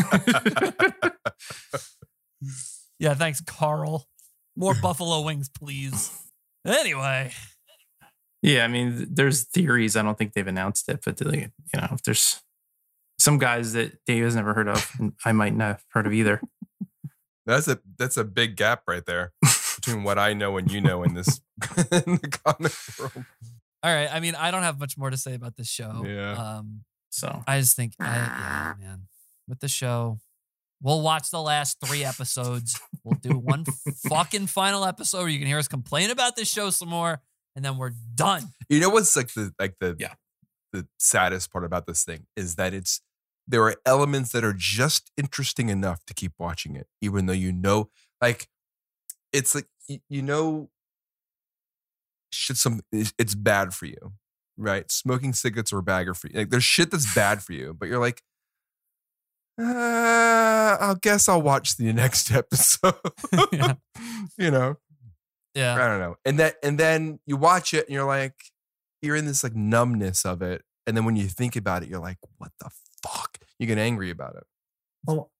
yeah, 3.00 3.14
thanks, 3.14 3.40
Carl. 3.40 4.06
More 4.56 4.74
buffalo 4.74 5.22
wings, 5.22 5.48
please. 5.48 6.16
Anyway, 6.64 7.32
Yeah, 8.42 8.64
I 8.64 8.68
mean, 8.68 9.08
there's 9.10 9.42
theories. 9.44 9.96
I 9.96 10.02
don't 10.02 10.16
think 10.16 10.34
they've 10.34 10.46
announced 10.46 10.88
it, 10.88 11.00
but 11.04 11.20
like, 11.24 11.50
you 11.74 11.80
know, 11.80 11.88
if 11.92 12.02
there's 12.04 12.40
some 13.18 13.38
guys 13.38 13.72
that 13.72 14.04
Dave 14.06 14.24
has 14.24 14.36
never 14.36 14.54
heard 14.54 14.68
of, 14.68 14.90
and 14.98 15.12
I 15.24 15.32
might 15.32 15.54
not 15.54 15.66
have 15.66 15.84
heard 15.90 16.06
of 16.06 16.12
either. 16.12 16.40
That's 17.48 17.66
a 17.66 17.80
that's 17.98 18.16
a 18.16 18.24
big 18.24 18.56
gap 18.56 18.82
right 18.86 19.04
there 19.04 19.32
between 19.76 20.04
what 20.04 20.18
I 20.18 20.34
know 20.34 20.56
and 20.58 20.70
you 20.70 20.80
know 20.80 21.02
in 21.02 21.14
this 21.14 21.40
in 21.76 22.18
the 22.22 22.40
comic 22.44 22.72
world. 22.98 23.24
all 23.82 23.92
right. 23.94 24.08
I 24.12 24.20
mean, 24.20 24.34
I 24.36 24.50
don't 24.52 24.62
have 24.62 24.78
much 24.78 24.96
more 24.98 25.10
to 25.10 25.16
say 25.16 25.34
about 25.34 25.56
this 25.56 25.68
show. 25.68 26.04
Yeah. 26.06 26.32
Um, 26.58 26.84
So 27.10 27.42
I 27.46 27.58
just 27.58 27.74
think, 27.74 27.94
I, 27.98 28.04
yeah, 28.14 28.74
man, 28.78 29.08
with 29.48 29.60
the 29.60 29.68
show, 29.68 30.18
we'll 30.82 31.00
watch 31.00 31.30
the 31.30 31.40
last 31.40 31.78
three 31.84 32.04
episodes. 32.04 32.78
We'll 33.02 33.18
do 33.18 33.38
one 33.38 33.64
fucking 34.08 34.48
final 34.48 34.84
episode 34.84 35.20
where 35.20 35.28
you 35.28 35.38
can 35.38 35.48
hear 35.48 35.58
us 35.58 35.68
complain 35.68 36.10
about 36.10 36.36
this 36.36 36.48
show 36.52 36.68
some 36.70 36.90
more, 36.90 37.22
and 37.56 37.64
then 37.64 37.78
we're 37.78 37.94
done. 38.14 38.42
You 38.68 38.80
know 38.80 38.90
what's 38.90 39.16
like 39.16 39.32
the 39.32 39.52
like 39.58 39.76
the 39.80 39.96
Yeah. 39.98 40.12
the 40.74 40.86
saddest 40.98 41.50
part 41.50 41.64
about 41.64 41.86
this 41.86 42.04
thing 42.04 42.26
is 42.36 42.56
that 42.56 42.74
it's 42.74 43.00
there 43.48 43.62
are 43.64 43.76
elements 43.86 44.32
that 44.32 44.44
are 44.44 44.54
just 44.56 45.10
interesting 45.16 45.70
enough 45.70 46.04
to 46.04 46.14
keep 46.14 46.32
watching 46.38 46.76
it, 46.76 46.86
even 47.00 47.26
though 47.26 47.32
you 47.32 47.50
know, 47.50 47.88
like 48.20 48.46
it's 49.32 49.54
like 49.54 49.66
you, 50.08 50.22
know, 50.22 50.68
shit. 52.30 52.58
Some 52.58 52.80
it's 52.92 53.34
bad 53.34 53.72
for 53.72 53.86
you, 53.86 54.12
right? 54.58 54.90
Smoking 54.92 55.32
cigarettes 55.32 55.72
are 55.72 55.80
bad 55.80 56.14
for 56.14 56.28
you. 56.28 56.38
Like 56.38 56.50
there's 56.50 56.64
shit 56.64 56.90
that's 56.90 57.12
bad 57.14 57.42
for 57.42 57.54
you, 57.54 57.74
but 57.74 57.88
you're 57.88 57.98
like, 57.98 58.22
uh, 59.58 59.64
I 59.64 60.94
guess 61.00 61.26
I'll 61.28 61.42
watch 61.42 61.76
the 61.78 61.92
next 61.94 62.30
episode. 62.30 62.94
Yeah. 63.52 63.74
You 64.36 64.50
know, 64.50 64.76
Yeah. 65.54 65.74
I 65.74 65.88
don't 65.88 66.00
know. 66.00 66.16
And 66.24 66.38
that 66.38 66.56
and 66.62 66.78
then 66.78 67.18
you 67.26 67.36
watch 67.38 67.72
it 67.72 67.86
and 67.86 67.94
you're 67.94 68.06
like, 68.06 68.34
you're 69.00 69.16
in 69.16 69.24
this 69.26 69.42
like 69.42 69.54
numbness 69.54 70.26
of 70.26 70.42
it. 70.42 70.62
And 70.86 70.96
then 70.96 71.04
when 71.04 71.16
you 71.16 71.28
think 71.28 71.56
about 71.56 71.82
it, 71.82 71.88
you're 71.88 72.00
like, 72.00 72.18
what 72.36 72.50
the 72.60 72.70
fuck? 73.02 73.38
You 73.58 73.66
get 73.66 73.78
angry 73.78 74.10
about 74.10 74.36
it. 74.36 74.44
Well, 75.04 75.30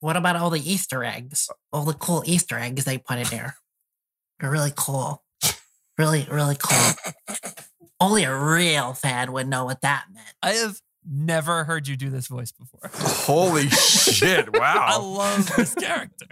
what 0.00 0.16
about 0.16 0.36
all 0.36 0.50
the 0.50 0.70
Easter 0.70 1.04
eggs? 1.04 1.48
Uh 1.50 1.54
all 1.72 1.84
the 1.84 1.94
cool 1.94 2.22
Easter 2.26 2.58
eggs 2.58 2.84
they 2.84 2.98
put 2.98 3.18
in 3.18 3.26
there. 3.28 3.56
They're 4.40 4.50
really 4.50 4.72
cool. 4.76 5.22
Really, 5.98 6.26
really 6.30 6.56
cool. 6.58 7.36
Only 8.00 8.24
a 8.24 8.36
real 8.36 8.94
fan 8.94 9.32
would 9.32 9.46
know 9.46 9.64
what 9.64 9.82
that 9.82 10.06
meant. 10.12 10.34
I 10.42 10.50
have 10.52 10.80
never 11.08 11.64
heard 11.64 11.86
you 11.86 11.96
do 11.96 12.10
this 12.10 12.26
voice 12.28 12.52
before. 12.52 12.90
Holy 12.92 13.68
shit. 13.68 14.48
Wow. 14.58 14.86
I 14.88 14.98
love 14.98 15.56
this 15.56 15.74
character. 15.74 16.26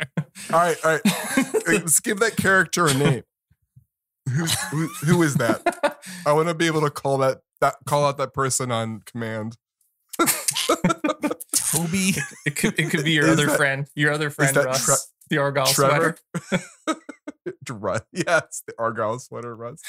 all 0.53 0.59
right, 0.59 0.77
all 0.85 0.91
right. 0.93 1.03
Let's 1.67 2.01
give 2.01 2.21
that 2.21 2.37
character 2.37 2.87
a 2.87 2.95
name. 2.95 3.23
Who, 4.29 4.45
who, 4.45 4.87
who 5.05 5.23
is 5.23 5.35
that? 5.37 5.99
I 6.27 6.33
want 6.33 6.49
to 6.49 6.55
be 6.55 6.67
able 6.67 6.83
to 6.83 6.91
call 6.91 7.19
that 7.19 7.39
that 7.61 7.77
call 7.87 8.05
out 8.07 8.19
that 8.19 8.33
person 8.33 8.71
on 8.71 9.03
command. 9.07 9.57
Toby. 11.55 12.15
it 12.47 12.57
could 12.57 12.79
it 12.79 12.91
could 12.91 13.05
be 13.05 13.13
your 13.13 13.27
Is 13.27 13.33
other 13.33 13.47
that- 13.47 13.57
friend, 13.57 13.87
your 13.95 14.13
other 14.13 14.31
friend 14.31 14.57
Russ, 14.57 14.85
Tre- 14.85 14.95
the 15.31 15.39
Argyle 15.39 15.67
Trevor? 15.67 16.17
sweater. 16.49 16.65
Russ. 17.71 18.01
Yes, 18.13 18.63
the 18.67 18.75
Argyle 18.79 19.19
sweater 19.19 19.55
Russ. 19.55 19.81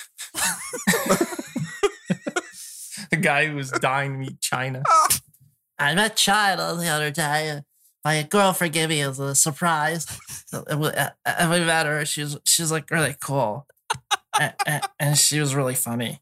the 3.09 3.17
guy 3.17 3.47
who 3.47 3.55
was 3.55 3.71
dying 3.71 4.13
to 4.13 4.17
meet 4.19 4.39
China. 4.41 4.83
I 5.79 5.95
met 5.95 6.15
China 6.15 6.75
the 6.75 6.87
other 6.87 7.09
day. 7.11 7.61
My 8.05 8.23
girlfriend 8.23 8.73
gave 8.73 8.89
me 8.89 9.01
as 9.01 9.19
a 9.19 9.33
surprise. 9.35 10.05
And 10.53 10.79
we 10.81 10.89
and 11.25 11.49
we 11.51 11.59
met 11.61 11.85
her. 11.87 12.05
She's 12.05 12.37
she's 12.45 12.71
like 12.71 12.89
really 12.91 13.15
cool, 13.19 13.67
and, 14.39 14.53
and, 14.65 14.83
and 14.99 15.17
she 15.17 15.39
was 15.39 15.55
really 15.55 15.75
funny. 15.75 16.19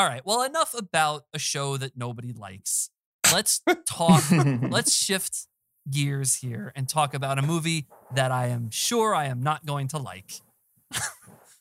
All 0.00 0.06
right. 0.06 0.24
Well, 0.24 0.42
enough 0.42 0.72
about 0.72 1.26
a 1.34 1.38
show 1.38 1.76
that 1.76 1.94
nobody 1.94 2.32
likes. 2.32 2.88
Let's 3.30 3.60
talk. 3.86 4.24
let's 4.62 4.94
shift 4.94 5.46
gears 5.90 6.36
here 6.36 6.72
and 6.74 6.88
talk 6.88 7.12
about 7.12 7.38
a 7.38 7.42
movie 7.42 7.86
that 8.14 8.32
I 8.32 8.46
am 8.46 8.70
sure 8.70 9.14
I 9.14 9.26
am 9.26 9.42
not 9.42 9.66
going 9.66 9.88
to 9.88 9.98
like. 9.98 10.40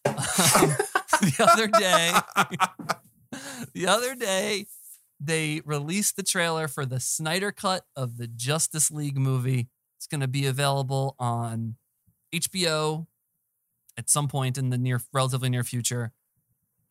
Um, 0.05 0.15
the 0.15 1.35
other 1.51 1.67
day, 1.67 2.13
the 3.73 3.87
other 3.87 4.15
day, 4.15 4.67
they 5.19 5.61
released 5.65 6.15
the 6.15 6.23
trailer 6.23 6.69
for 6.69 6.85
the 6.85 7.01
Snyder 7.01 7.51
cut 7.51 7.83
of 7.93 8.15
the 8.15 8.27
Justice 8.27 8.89
League 8.89 9.17
movie. 9.17 9.67
It's 9.97 10.07
going 10.07 10.21
to 10.21 10.29
be 10.29 10.45
available 10.45 11.17
on 11.19 11.75
HBO 12.33 13.05
at 13.97 14.09
some 14.09 14.29
point 14.29 14.57
in 14.57 14.69
the 14.69 14.77
near, 14.77 15.01
relatively 15.11 15.49
near 15.49 15.65
future. 15.65 16.13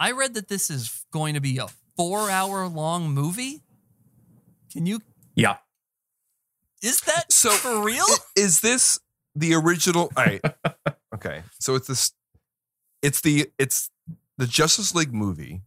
I 0.01 0.13
read 0.13 0.35
that 0.35 0.49
this 0.49 0.71
is 0.71 1.05
going 1.13 1.35
to 1.35 1.41
be 1.41 1.59
a 1.59 1.67
four-hour 1.97 2.69
long 2.69 3.11
movie. 3.11 3.63
Can 4.73 4.87
you? 4.87 5.01
yeah. 5.35 5.57
Is 6.83 7.01
that 7.03 7.33
So- 7.33 7.51
for 7.51 7.83
real? 7.85 8.05
Is 8.37 8.61
this 8.61 9.01
the 9.35 9.55
original? 9.55 10.11
All 10.17 10.25
right. 10.25 10.41
Okay. 11.15 11.43
So 11.59 11.75
it's 11.75 11.89
this. 11.89 12.13
It's 13.03 13.21
the 13.23 13.51
it's 13.59 13.91
the 14.37 14.47
Justice 14.47 14.95
League 14.95 15.13
movie, 15.13 15.63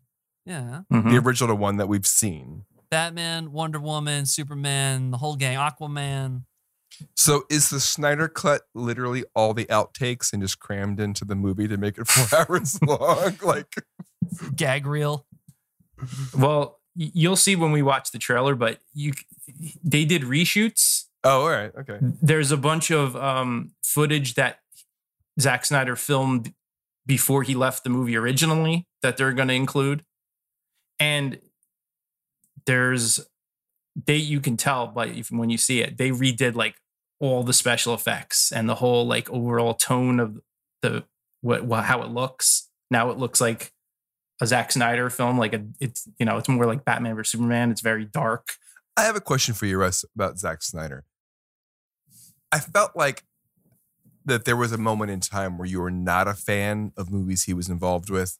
Yeah. 0.46 0.84
Mhm. 0.94 1.10
the 1.12 1.18
original 1.18 1.58
one 1.58 1.76
that 1.78 1.88
we've 1.90 2.06
seen. 2.08 2.64
Batman, 2.90 3.52
Wonder 3.52 3.80
Woman, 3.80 4.26
Superman, 4.28 5.12
the 5.12 5.18
whole 5.18 5.36
gang, 5.36 5.58
Aquaman. 5.58 6.44
So 7.16 7.44
is 7.50 7.70
the 7.70 7.80
Snyder 7.80 8.28
cut 8.28 8.64
literally 8.74 9.24
all 9.36 9.54
the 9.54 9.66
outtakes 9.66 10.34
and 10.34 10.42
just 10.42 10.60
crammed 10.60 11.00
into 11.00 11.26
the 11.26 11.36
movie 11.36 11.68
to 11.68 11.78
make 11.78 11.98
it 11.98 12.08
four 12.08 12.40
hours 12.40 12.80
long? 12.82 13.38
Like, 13.42 13.74
gag 14.56 14.86
reel. 14.86 15.26
Well, 16.38 16.80
you'll 16.96 17.36
see 17.36 17.56
when 17.56 17.72
we 17.72 17.82
watch 17.82 18.12
the 18.12 18.20
trailer, 18.20 18.56
but 18.56 18.80
you 18.94 19.14
they 19.84 20.06
did 20.06 20.24
reshoots. 20.24 21.06
oh, 21.24 21.42
all 21.42 21.50
right, 21.50 21.72
okay. 21.78 21.98
There's 22.22 22.52
a 22.52 22.58
bunch 22.58 22.92
of 22.92 23.16
um, 23.16 23.72
footage 23.84 24.36
that 24.36 24.60
Zack 25.40 25.66
Snyder 25.66 25.96
filmed 25.96 26.54
before 27.06 27.44
he 27.44 27.56
left 27.56 27.84
the 27.84 27.90
movie 27.90 28.16
originally 28.16 28.88
that 29.02 29.18
they're 29.18 29.34
going 29.34 29.48
to 29.48 29.54
include, 29.54 30.04
and 31.00 31.40
there's 32.66 33.20
they 34.06 34.18
you 34.18 34.40
can 34.40 34.58
tell, 34.58 34.88
but 34.88 35.10
even 35.10 35.38
when 35.38 35.50
you 35.50 35.58
see 35.58 35.82
it, 35.82 35.98
they 35.98 36.10
redid 36.12 36.56
like 36.56 36.76
all 37.22 37.44
the 37.44 37.54
special 37.54 37.94
effects 37.94 38.52
and 38.52 38.68
the 38.68 38.76
whole 38.76 39.06
like 39.06 39.30
overall 39.30 39.76
tone 39.76 40.20
of 40.20 40.42
the 40.82 41.06
what, 41.42 41.64
what 41.64 41.86
how 41.86 42.02
it 42.02 42.10
looks. 42.10 42.68
Now 42.90 43.12
it 43.12 43.18
looks 43.18 43.40
like 43.40 43.72
a 44.42 44.48
Zack 44.48 44.72
Snyder 44.72 45.10
film. 45.10 45.38
Like 45.38 45.54
a, 45.54 45.64
it's 45.80 46.10
you 46.20 46.26
know 46.26 46.38
it's 46.38 46.50
more 46.50 46.66
like 46.66 46.84
Batman 46.84 47.16
versus 47.16 47.32
Superman. 47.32 47.72
It's 47.72 47.82
very 47.82 48.06
dark. 48.06 48.54
I 48.98 49.04
have 49.04 49.16
a 49.16 49.22
question 49.22 49.54
for 49.54 49.68
you, 49.68 49.78
Russ, 49.78 50.04
about 50.16 50.40
Zack 50.40 50.64
Snyder. 50.64 51.06
I 52.52 52.60
felt 52.60 52.96
like 52.96 53.24
that 54.26 54.46
there 54.46 54.58
was 54.58 54.72
a 54.72 54.78
moment 54.78 55.12
in 55.12 55.20
time 55.20 55.58
where 55.58 55.68
you 55.68 55.80
were 55.80 55.92
not 55.92 56.28
a 56.28 56.34
fan 56.34 56.92
of 56.98 57.12
movies 57.12 57.44
he 57.44 57.54
was 57.54 57.70
involved 57.70 58.10
with 58.10 58.38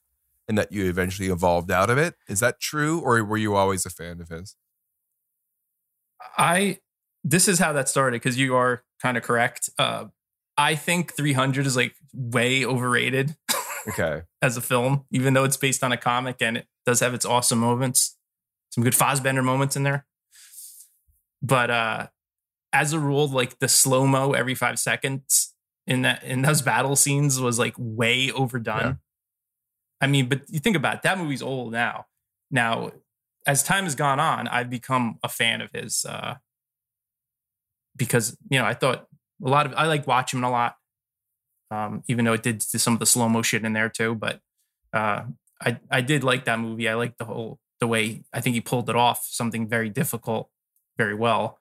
and 0.48 0.58
that 0.58 0.70
you 0.70 0.88
eventually 0.88 1.28
evolved 1.28 1.70
out 1.70 1.88
of 1.88 1.98
it. 1.98 2.14
Is 2.28 2.40
that 2.40 2.60
true? 2.60 3.00
Or 3.00 3.24
were 3.24 3.36
you 3.36 3.54
always 3.54 3.86
a 3.86 3.90
fan 3.90 4.20
of 4.20 4.28
his? 4.28 4.56
I 6.36 6.78
this 7.24 7.48
is 7.48 7.58
how 7.58 7.72
that 7.72 7.88
started 7.88 8.20
because 8.20 8.38
you 8.38 8.54
are 8.56 8.82
kind 9.00 9.16
of 9.16 9.22
correct. 9.22 9.70
Uh, 9.78 10.06
I 10.56 10.74
think 10.74 11.14
300 11.14 11.66
is 11.66 11.76
like 11.76 11.94
way 12.12 12.64
overrated 12.64 13.36
Okay. 13.88 14.22
as 14.42 14.56
a 14.56 14.60
film, 14.60 15.04
even 15.10 15.34
though 15.34 15.44
it's 15.44 15.56
based 15.56 15.82
on 15.82 15.92
a 15.92 15.96
comic 15.96 16.40
and 16.40 16.58
it 16.58 16.66
does 16.84 17.00
have 17.00 17.14
its 17.14 17.24
awesome 17.24 17.58
moments, 17.58 18.16
some 18.70 18.84
good 18.84 18.94
Fassbender 18.94 19.42
moments 19.42 19.76
in 19.76 19.82
there. 19.82 20.06
But 21.42 21.70
uh, 21.70 22.06
as 22.72 22.92
a 22.92 22.98
rule, 22.98 23.28
like 23.28 23.58
the 23.58 23.68
slow 23.68 24.06
mo 24.06 24.32
every 24.32 24.54
five 24.54 24.78
seconds 24.78 25.54
in 25.86 26.02
that 26.02 26.22
in 26.22 26.42
those 26.42 26.62
battle 26.62 26.96
scenes 26.96 27.40
was 27.40 27.58
like 27.58 27.74
way 27.76 28.30
overdone. 28.30 28.80
Yeah. 28.80 28.94
I 30.00 30.06
mean, 30.06 30.28
but 30.28 30.42
you 30.48 30.60
think 30.60 30.76
about 30.76 30.96
it, 30.96 31.02
that 31.02 31.18
movie's 31.18 31.42
old 31.42 31.72
now. 31.72 32.06
Now, 32.50 32.92
as 33.46 33.62
time 33.62 33.84
has 33.84 33.94
gone 33.94 34.20
on, 34.20 34.46
I've 34.48 34.70
become 34.70 35.18
a 35.22 35.28
fan 35.28 35.60
of 35.60 35.70
his 35.72 36.04
uh, 36.04 36.36
because 37.96 38.36
you 38.48 38.58
know 38.58 38.64
I 38.64 38.74
thought 38.74 39.06
a 39.44 39.48
lot 39.48 39.66
of 39.66 39.74
I 39.74 39.86
like 39.86 40.06
Watchmen 40.06 40.44
a 40.44 40.50
lot, 40.50 40.76
um, 41.70 42.02
even 42.08 42.24
though 42.24 42.32
it 42.32 42.42
did 42.42 42.62
some 42.62 42.94
of 42.94 43.00
the 43.00 43.06
slow 43.06 43.28
mo 43.28 43.42
shit 43.42 43.64
in 43.64 43.72
there 43.72 43.88
too. 43.88 44.14
But 44.14 44.40
uh, 44.92 45.24
I 45.60 45.78
I 45.90 46.00
did 46.00 46.24
like 46.24 46.44
that 46.44 46.58
movie. 46.58 46.88
I 46.88 46.94
like 46.94 47.16
the 47.18 47.24
whole 47.24 47.58
the 47.80 47.86
way 47.86 48.22
I 48.32 48.40
think 48.40 48.54
he 48.54 48.60
pulled 48.60 48.88
it 48.88 48.96
off, 48.96 49.26
something 49.28 49.68
very 49.68 49.90
difficult, 49.90 50.48
very 50.96 51.14
well. 51.14 51.58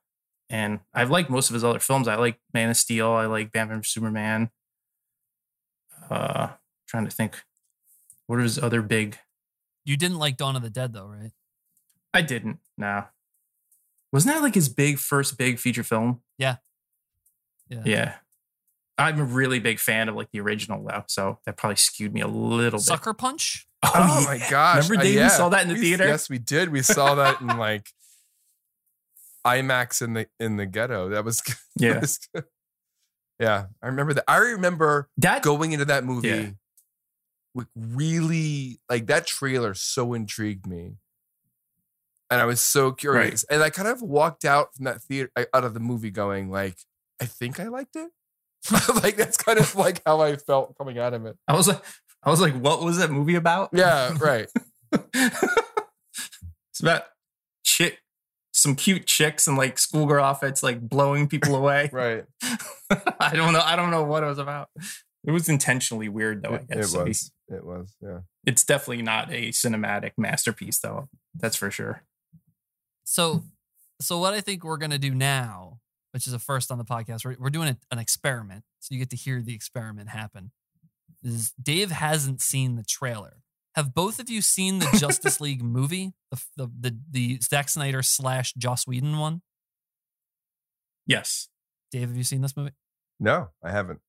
And 0.50 0.82
I've 0.94 1.10
liked 1.10 1.30
most 1.30 1.50
of 1.50 1.54
his 1.54 1.64
other 1.64 1.80
films. 1.80 2.08
I 2.08 2.16
like 2.16 2.38
Man 2.54 2.70
of 2.70 2.78
Steel. 2.78 3.12
I 3.12 3.26
like 3.26 3.52
Batman 3.52 3.78
vs 3.78 3.94
Superman. 3.94 4.50
Uh, 6.10 6.50
trying 6.88 7.06
to 7.06 7.12
think, 7.12 7.42
what 8.28 8.38
are 8.38 8.44
his 8.44 8.60
other 8.60 8.82
big? 8.82 9.18
You 9.86 9.96
didn't 9.98 10.20
like 10.20 10.38
Dawn 10.38 10.56
of 10.56 10.62
the 10.62 10.70
Dead 10.70 10.94
though, 10.94 11.08
right? 11.08 11.32
I 12.14 12.22
didn't. 12.22 12.60
No. 12.78 13.06
Wasn't 14.12 14.34
that 14.34 14.42
like 14.42 14.56
his 14.56 14.70
big 14.70 14.98
first 15.00 15.38
big 15.38 15.58
feature 15.60 15.84
film? 15.84 16.22
Yeah. 16.38 16.58
Yeah. 17.70 18.16
I'm 18.98 19.20
a 19.20 19.24
really 19.24 19.60
big 19.60 19.80
fan 19.80 20.10
of 20.10 20.16
like 20.16 20.30
the 20.32 20.42
original 20.42 20.86
though, 20.86 21.04
so 21.08 21.40
that 21.46 21.58
probably 21.58 21.78
skewed 21.78 22.14
me 22.14 22.22
a 22.22 22.28
little 22.28 22.78
bit. 22.80 22.86
Sucker 22.86 23.14
Punch. 23.14 23.66
Oh, 23.84 24.24
my 24.28 24.38
gosh. 24.50 24.90
Remember 24.90 25.02
Uh, 25.02 25.04
Dave? 25.06 25.16
yeah. 25.16 25.24
We 25.26 25.30
saw 25.30 25.50
that 25.50 25.62
in 25.64 25.70
the 25.70 25.74
We- 25.76 25.82
theater. 25.82 26.06
Yes, 26.08 26.30
we 26.30 26.38
did. 26.38 26.70
We 26.70 26.82
saw 26.84 27.16
that 27.16 27.42
in 27.42 27.48
like 27.48 27.88
IMAX 29.46 30.02
in 30.02 30.14
the 30.14 30.28
in 30.40 30.58
the 30.58 30.66
ghetto. 30.66 31.10
That 31.10 31.24
was 31.26 31.42
Yeah. 31.76 32.00
was- 32.00 32.20
yeah, 33.40 33.66
I 33.82 33.88
remember 33.88 34.14
that. 34.14 34.26
I 34.28 34.38
remember 34.38 35.10
That 35.18 35.42
going 35.42 35.72
into 35.72 35.86
that 35.86 36.04
movie 36.04 36.28
Yeah. 36.28 36.50
with 37.56 37.68
really 37.76 38.80
like 38.88 39.08
that 39.08 39.26
trailer 39.26 39.74
so 39.74 40.14
intrigued 40.14 40.68
me. 40.68 40.98
And 42.32 42.40
I 42.42 42.46
was 42.46 42.62
so 42.62 42.92
curious. 42.94 43.44
And 43.44 43.62
I 43.62 43.70
kind 43.70 43.88
of 43.90 44.02
walked 44.02 44.46
out 44.46 44.74
from 44.74 44.86
that 44.86 45.02
theater 45.04 45.30
out 45.54 45.64
of 45.66 45.74
the 45.74 45.80
movie 45.82 46.10
going 46.12 46.50
like, 46.50 46.78
I 47.22 47.26
think 47.26 47.60
I 47.60 47.68
liked 47.68 47.96
it. 47.96 48.10
like 49.04 49.18
that's 49.18 49.38
kind 49.38 49.60
of 49.60 49.76
like 49.76 50.02
how 50.06 50.22
I 50.22 50.38
felt 50.38 50.78
coming 50.78 50.98
out 50.98 51.14
of 51.14 51.26
it. 51.26 51.36
I 51.48 51.54
was 51.56 51.68
like, 51.68 51.84
I 52.24 52.30
was 52.30 52.40
like, 52.40 52.54
what 52.56 52.82
was 52.84 52.98
that 53.00 53.12
movie 53.12 53.36
about? 53.36 53.70
Yeah, 53.74 54.16
right. 54.20 54.48
it's 55.14 56.80
about 56.80 57.04
chick, 57.64 58.00
some 58.54 58.76
cute 58.76 59.06
chicks 59.08 59.48
and 59.48 59.58
like 59.58 59.78
schoolgirl 59.78 60.24
outfits, 60.24 60.64
like 60.64 60.80
blowing 60.82 61.28
people 61.28 61.56
away. 61.56 61.90
Right. 61.94 62.24
I 63.20 63.36
don't 63.36 63.54
know. 63.54 63.62
I 63.64 63.76
don't 63.76 63.92
know 63.92 64.04
what 64.04 64.24
it 64.24 64.28
was 64.28 64.38
about. 64.38 64.70
It 65.26 65.32
was 65.32 65.48
intentionally 65.50 66.10
weird, 66.10 66.44
though. 66.44 66.52
I 66.52 66.56
It, 66.56 66.70
guess 66.70 66.94
it 66.94 67.04
was. 67.08 67.32
It 67.50 67.66
was. 67.66 67.96
Yeah. 68.02 68.20
it's 68.46 68.64
definitely 68.64 69.04
not 69.04 69.32
a 69.32 69.50
cinematic 69.50 70.12
masterpiece, 70.18 70.80
though. 70.80 71.10
That's 71.36 71.56
for 71.56 71.72
sure. 71.72 72.04
So, 73.12 73.44
so 74.00 74.20
what 74.20 74.34
I 74.34 74.40
think 74.40 74.64
we're 74.64 74.78
gonna 74.78 74.98
do 74.98 75.14
now, 75.14 75.82
which 76.14 76.28
is 76.28 76.32
a 76.32 76.40
first 76.40 76.72
on 76.72 76.78
the 76.78 76.86
podcast, 76.86 77.26
we're, 77.26 77.36
we're 77.38 77.50
doing 77.50 77.68
a, 77.68 77.78
an 77.92 78.00
experiment, 78.00 78.64
so 78.80 78.96
you 78.96 79.00
get 79.00 79.10
to 79.10 79.18
hear 79.18 79.42
the 79.42 79.54
experiment 79.54 80.08
happen. 80.08 80.52
Is 81.22 81.52
Dave 81.62 81.92
hasn't 81.92 82.40
seen 82.40 82.78
the 82.78 82.86
trailer? 82.86 83.44
Have 83.76 83.94
both 83.94 84.20
of 84.22 84.30
you 84.30 84.42
seen 84.42 84.80
the 84.80 84.88
Justice 84.98 85.42
League 85.42 85.62
movie, 85.62 86.14
the 86.32 86.42
the 86.56 86.72
the, 86.80 86.98
the 87.12 87.40
Zack 87.42 87.68
Snyder 87.68 88.02
slash 88.02 88.54
Joss 88.54 88.88
Whedon 88.88 89.18
one? 89.20 89.42
Yes. 91.06 91.50
Dave, 91.92 92.08
have 92.08 92.16
you 92.16 92.24
seen 92.24 92.40
this 92.40 92.56
movie, 92.56 92.72
No, 93.20 93.50
I 93.62 93.72
haven't. 93.72 94.00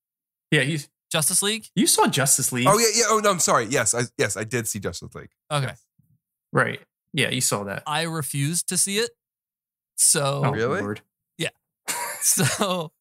Yeah. 0.53 0.61
You 0.61 0.79
Justice 1.11 1.43
League? 1.43 1.67
you 1.75 1.89
saw 1.89 2.07
Justice 2.07 2.53
League, 2.53 2.69
Oh 2.69 2.79
yeah, 2.79 2.87
yeah. 2.95 3.05
Oh 3.09 3.19
no, 3.19 3.33
I'm 3.33 3.41
sorry. 3.41 3.67
Yes, 3.67 3.95
I 3.95 4.03
yes, 4.17 4.37
I 4.37 4.45
did 4.45 4.69
see 4.69 4.79
Justice 4.79 5.13
League. 5.13 5.33
Okay, 5.51 5.73
right? 6.53 6.79
Yeah, 7.13 7.31
you 7.31 7.41
saw 7.41 7.65
that. 7.65 7.83
I 7.87 8.03
refused 8.03 8.69
to 8.69 8.79
see 8.79 8.99
it. 8.99 9.11
So, 9.97 10.43
Oh, 10.47 10.51
really? 10.53 10.81
Lord. 10.81 11.01
so 12.21 12.93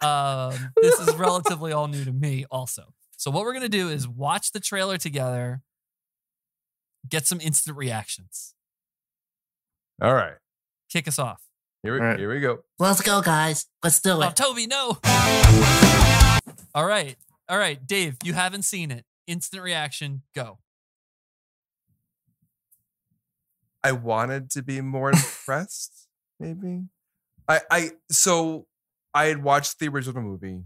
um, 0.00 0.72
this 0.80 0.98
is 1.00 1.14
relatively 1.16 1.72
all 1.72 1.88
new 1.88 2.04
to 2.04 2.12
me, 2.12 2.46
also. 2.50 2.94
So 3.16 3.30
what 3.30 3.42
we're 3.44 3.52
gonna 3.52 3.68
do 3.68 3.88
is 3.88 4.06
watch 4.08 4.52
the 4.52 4.60
trailer 4.60 4.96
together, 4.96 5.62
get 7.08 7.26
some 7.26 7.40
instant 7.40 7.76
reactions. 7.76 8.54
All 10.00 10.14
right. 10.14 10.34
Kick 10.90 11.08
us 11.08 11.18
off. 11.18 11.42
Here 11.82 11.92
we 11.94 12.00
All 12.00 12.06
right. 12.06 12.18
here 12.18 12.32
we 12.32 12.40
go. 12.40 12.60
Let's 12.78 13.00
go, 13.02 13.20
guys. 13.20 13.66
Let's 13.82 14.00
do 14.00 14.12
Oh, 14.12 14.20
it. 14.22 14.36
Toby, 14.36 14.66
no. 14.66 14.98
All 16.74 16.86
right, 16.86 17.16
all 17.48 17.58
right, 17.58 17.84
Dave, 17.84 18.16
you 18.22 18.32
haven't 18.32 18.62
seen 18.62 18.90
it. 18.92 19.04
Instant 19.26 19.62
reaction, 19.62 20.22
go. 20.34 20.58
I 23.82 23.92
wanted 23.92 24.50
to 24.50 24.62
be 24.62 24.80
more 24.80 25.10
impressed, 25.12 26.08
maybe. 26.38 26.84
I 27.48 27.60
I 27.70 27.90
so 28.10 28.66
I 29.14 29.26
had 29.26 29.42
watched 29.42 29.78
the 29.78 29.88
original 29.88 30.22
movie. 30.22 30.64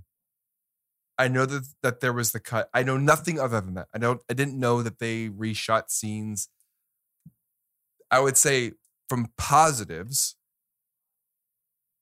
I 1.17 1.29
know 1.29 1.47
that 1.47 1.69
that 1.83 2.01
there 2.01 2.13
was 2.13 2.33
the 2.33 2.41
cut. 2.41 2.69
I 2.75 2.83
know 2.83 2.97
nothing 2.97 3.39
other 3.39 3.61
than 3.61 3.75
that. 3.75 3.89
I 3.95 3.99
don't 3.99 4.21
I 4.29 4.35
didn't 4.35 4.59
know 4.59 4.83
that 4.83 4.99
they 4.99 5.29
reshot 5.29 5.91
scenes. 5.91 6.49
I 8.11 8.21
would 8.21 8.37
say 8.37 8.73
from 9.09 9.33
positives, 9.37 10.37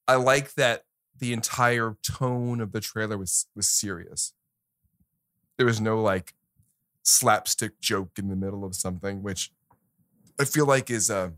I 0.09 0.17
like 0.17 0.55
that 0.55 0.85
the 1.19 1.33
entire 1.33 1.97
tone 2.03 2.61
of 2.61 2.73
the 2.73 2.81
trailer 2.81 3.19
was 3.19 3.47
was 3.55 3.69
serious. 3.69 4.33
There 5.59 5.67
was 5.67 5.81
no 5.81 6.01
like 6.01 6.35
slapstick 7.03 7.81
joke 7.81 8.19
in 8.19 8.29
the 8.29 8.37
middle 8.37 8.65
of 8.65 8.75
something, 8.75 9.23
which 9.23 9.53
I 10.41 10.45
feel 10.45 10.67
like 10.67 10.91
is 10.91 11.11
uh 11.11 11.31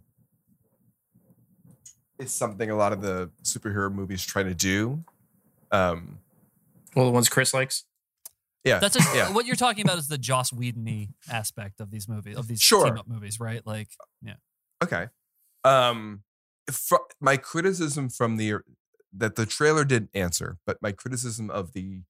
is 2.18 2.32
something 2.32 2.70
a 2.70 2.76
lot 2.76 2.92
of 2.92 3.00
the 3.02 3.30
superhero 3.42 3.92
movies 3.92 4.24
try 4.24 4.42
to 4.42 4.54
do. 4.54 5.04
Um 5.70 6.18
Well, 6.94 7.06
the 7.06 7.10
ones 7.12 7.28
Chris 7.28 7.52
likes. 7.52 7.84
yeah. 8.64 8.78
That's 8.78 8.96
a, 8.96 9.00
yeah. 9.16 9.32
what 9.32 9.46
you're 9.46 9.56
talking 9.56 9.84
about 9.84 9.98
is 9.98 10.08
the 10.08 10.18
Joss 10.18 10.52
Whedon 10.52 11.14
aspect 11.30 11.80
of 11.80 11.90
these 11.90 12.08
movies, 12.08 12.36
of 12.36 12.46
these 12.46 12.60
Sure. 12.60 12.84
team 12.84 12.98
up 12.98 13.08
movies, 13.08 13.40
right? 13.40 13.66
Like, 13.66 13.88
yeah, 14.22 14.36
Okay. 14.82 15.08
Um 15.64 16.22
fr- 16.70 16.96
my 17.20 17.36
criticism 17.36 18.08
from 18.08 18.36
the 18.36 18.54
that 19.16 19.36
the 19.36 19.46
trailer 19.46 19.84
didn't 19.84 20.10
answer, 20.14 20.58
but 20.66 20.80
my 20.82 20.92
criticism 20.92 21.50
of 21.50 21.72
the 21.72 22.02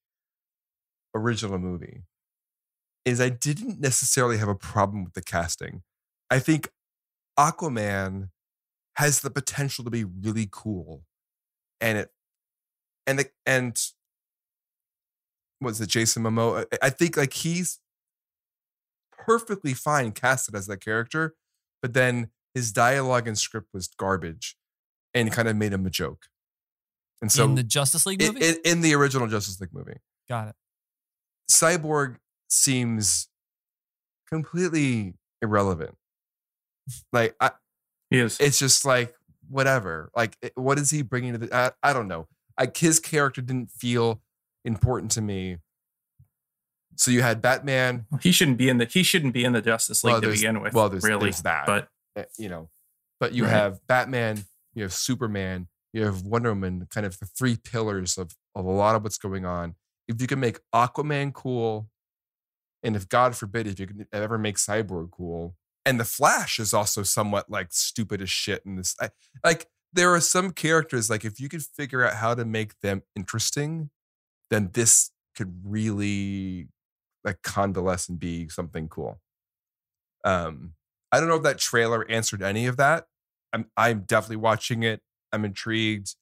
original 1.14 1.58
movie 1.58 2.02
is 3.04 3.20
I 3.20 3.28
didn't 3.28 3.80
necessarily 3.80 4.38
have 4.38 4.48
a 4.48 4.54
problem 4.54 5.04
with 5.04 5.12
the 5.14 5.22
casting. 5.22 5.82
I 6.34 6.40
think 6.40 6.68
Aquaman 7.38 8.30
has 8.96 9.20
the 9.20 9.30
potential 9.30 9.84
to 9.84 9.90
be 9.90 10.02
really 10.02 10.48
cool. 10.50 11.04
And 11.80 11.96
it 11.96 12.10
and 13.06 13.20
the 13.20 13.30
and 13.46 13.80
was 15.60 15.80
it 15.80 15.88
Jason 15.88 16.24
Momoa? 16.24 16.66
I- 16.82 16.90
think 16.90 17.16
like 17.16 17.34
he's 17.34 17.78
perfectly 19.12 19.74
fine 19.74 20.10
casted 20.10 20.56
as 20.56 20.66
that 20.66 20.78
character, 20.84 21.36
but 21.80 21.94
then 21.94 22.30
his 22.52 22.72
dialogue 22.72 23.28
and 23.28 23.38
script 23.38 23.68
was 23.72 23.86
garbage 23.86 24.56
and 25.14 25.30
kind 25.30 25.46
of 25.46 25.54
made 25.54 25.72
him 25.72 25.86
a 25.86 25.90
joke. 25.90 26.26
And 27.22 27.30
so 27.30 27.44
in 27.44 27.54
the 27.54 27.62
Justice 27.62 28.06
League 28.06 28.20
movie, 28.20 28.44
in, 28.44 28.56
in 28.64 28.80
the 28.80 28.92
original 28.94 29.28
Justice 29.28 29.60
League 29.60 29.72
movie, 29.72 29.98
got 30.28 30.48
it. 30.48 30.56
Cyborg 31.48 32.16
seems 32.48 33.28
completely 34.28 35.14
irrelevant. 35.40 35.96
Like 37.12 37.34
I, 37.40 37.50
He 38.10 38.18
is. 38.18 38.38
it's 38.40 38.58
just 38.58 38.84
like 38.84 39.14
whatever. 39.48 40.10
Like 40.14 40.36
what 40.54 40.78
is 40.78 40.90
he 40.90 41.02
bringing 41.02 41.32
to 41.32 41.38
the? 41.38 41.54
I, 41.54 41.70
I 41.82 41.92
don't 41.92 42.08
know. 42.08 42.26
Like 42.58 42.76
his 42.76 43.00
character 43.00 43.40
didn't 43.42 43.70
feel 43.70 44.20
important 44.64 45.10
to 45.12 45.20
me. 45.20 45.58
So 46.96 47.10
you 47.10 47.22
had 47.22 47.42
Batman. 47.42 48.06
he 48.20 48.30
shouldn't 48.30 48.58
be 48.58 48.68
in 48.68 48.78
the. 48.78 48.84
He 48.84 49.02
shouldn't 49.02 49.34
be 49.34 49.44
in 49.44 49.52
the 49.52 49.60
Justice 49.62 50.04
League 50.04 50.12
Well, 50.12 50.20
to 50.22 50.28
begin 50.30 50.60
with. 50.60 50.74
well, 50.74 50.88
there's- 50.88 51.04
really, 51.04 51.24
there's 51.24 51.42
that. 51.42 51.66
But 51.66 51.88
uh, 52.16 52.24
you 52.38 52.48
know, 52.48 52.70
but 53.18 53.32
you 53.32 53.44
Right. 53.44 53.50
have 53.50 53.84
Batman, 53.88 54.44
you 54.74 54.84
have 54.84 54.92
Superman, 54.92 55.66
you 55.92 56.04
have 56.04 56.22
Wonder 56.22 56.50
Woman, 56.50 56.86
kind 56.90 57.04
of 57.04 57.18
the 57.18 57.26
three 57.26 57.56
pillars 57.56 58.16
of, 58.16 58.36
of 58.54 58.64
a 58.64 58.70
lot 58.70 58.94
of 58.94 59.02
what's 59.02 59.18
going 59.18 59.44
on. 59.44 59.74
If 60.06 60.20
you 60.20 60.28
can 60.28 60.38
make 60.38 60.60
Aquaman 60.72 61.32
cool, 61.32 61.88
and 62.84 62.94
if 62.94 63.08
God 63.08 63.34
forbid, 63.34 63.66
if 63.66 63.80
you 63.80 63.86
can 63.88 64.06
ever 64.12 64.38
make 64.38 64.56
Cyborg 64.56 65.10
cool, 65.10 65.56
and 65.86 66.00
the 66.00 66.04
Flash 66.04 66.58
is 66.58 66.72
also 66.72 67.02
somewhat 67.02 67.50
like 67.50 67.68
stupid 67.70 68.22
as 68.22 68.30
shit 68.30 68.62
in 68.64 68.76
this, 68.76 68.94
I, 69.00 69.10
like 69.44 69.66
there 69.92 70.12
are 70.14 70.20
some 70.20 70.50
characters 70.50 71.08
like 71.10 71.24
if 71.24 71.38
you 71.38 71.48
could 71.48 71.62
figure 71.62 72.04
out 72.04 72.14
how 72.14 72.34
to 72.34 72.44
make 72.44 72.80
them 72.80 73.02
interesting, 73.14 73.90
then 74.50 74.70
this 74.72 75.10
could 75.36 75.60
really 75.64 76.68
like 77.24 77.42
convalesce 77.42 78.08
and 78.08 78.18
be 78.18 78.48
something 78.48 78.88
cool. 78.88 79.20
Um, 80.24 80.72
I 81.12 81.20
don't 81.20 81.28
know 81.28 81.36
if 81.36 81.42
that 81.42 81.58
trailer 81.58 82.08
answered 82.10 82.42
any 82.42 82.66
of 82.66 82.76
that. 82.76 83.06
I'm 83.52 83.66
I'm 83.76 84.00
definitely 84.00 84.36
watching 84.36 84.82
it. 84.82 85.00
I'm 85.32 85.44
intrigued. 85.44 86.16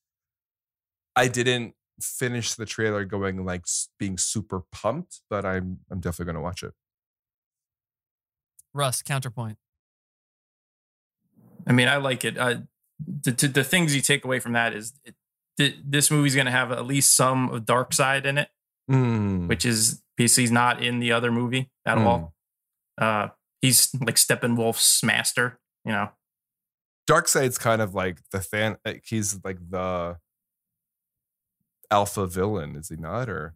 I 1.17 1.29
didn't 1.29 1.75
finish 2.01 2.55
the 2.55 2.67
trailer 2.67 3.05
going 3.05 3.45
like 3.45 3.65
being 3.99 4.19
super 4.19 4.63
pumped, 4.73 5.21
but 5.31 5.45
I'm 5.45 5.79
I'm 5.91 6.01
definitely 6.01 6.27
going 6.27 6.37
to 6.37 6.43
watch 6.43 6.63
it. 6.63 6.73
Russ, 8.75 9.03
counterpoint. 9.03 9.59
I 11.67 11.73
mean, 11.73 11.89
I 11.89 11.97
like 11.97 12.25
it. 12.25 12.37
Uh, 12.39 12.57
the, 13.05 13.31
the 13.33 13.49
the 13.49 13.65
things 13.65 13.95
you 13.95 14.01
take 14.03 14.25
away 14.25 14.41
from 14.41 14.53
that 14.53 14.73
is 14.75 14.93
it, 15.05 15.15
th- 15.59 15.77
this 15.85 16.11
movie's 16.11 16.35
going 16.35 16.47
to 16.47 16.53
have 16.53 16.73
at 16.73 16.87
least 16.87 17.15
some 17.17 17.51
of 17.51 17.65
Darkseid 17.65 18.25
in 18.25 18.39
it, 18.39 18.49
Mm. 18.91 19.49
which 19.49 19.65
is 19.65 20.03
because 20.17 20.35
he's 20.37 20.51
not 20.51 20.83
in 20.83 20.99
the 20.99 21.13
other 21.13 21.31
movie 21.31 21.71
at 21.87 21.99
all. 21.99 22.35
Uh, 23.01 23.29
he's 23.61 23.95
like 24.01 24.17
Steppenwolf's 24.17 25.03
master. 25.05 25.59
You 25.85 25.93
know, 25.93 26.11
Darkseid's 27.09 27.59
kind 27.59 27.81
of 27.81 27.95
like 27.95 28.19
the 28.33 28.41
fan. 28.41 28.77
like, 28.85 29.05
He's 29.07 29.39
like 29.45 29.59
the 29.71 30.17
alpha 31.91 32.27
villain, 32.27 32.75
is 32.77 32.89
he 32.89 32.97
not? 32.97 33.29
Or 33.29 33.55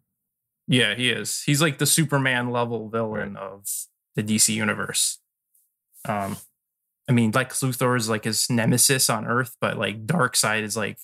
yeah, 0.69 0.95
he 0.95 1.11
is. 1.11 1.43
He's 1.43 1.61
like 1.63 1.79
the 1.79 1.87
Superman 1.87 2.51
level 2.51 2.89
villain 2.89 3.37
of 3.37 3.65
the 4.17 4.23
DC 4.23 4.55
universe. 4.55 5.19
Um, 6.05 6.37
I 7.09 7.13
mean, 7.13 7.31
like 7.33 7.51
Luthor 7.51 7.97
is 7.97 8.09
like 8.09 8.25
his 8.25 8.51
nemesis 8.51 9.09
on 9.09 9.27
Earth, 9.27 9.57
but 9.61 9.79
like 9.79 10.07
Darkseid 10.07 10.63
is 10.63 10.77
like 10.77 10.99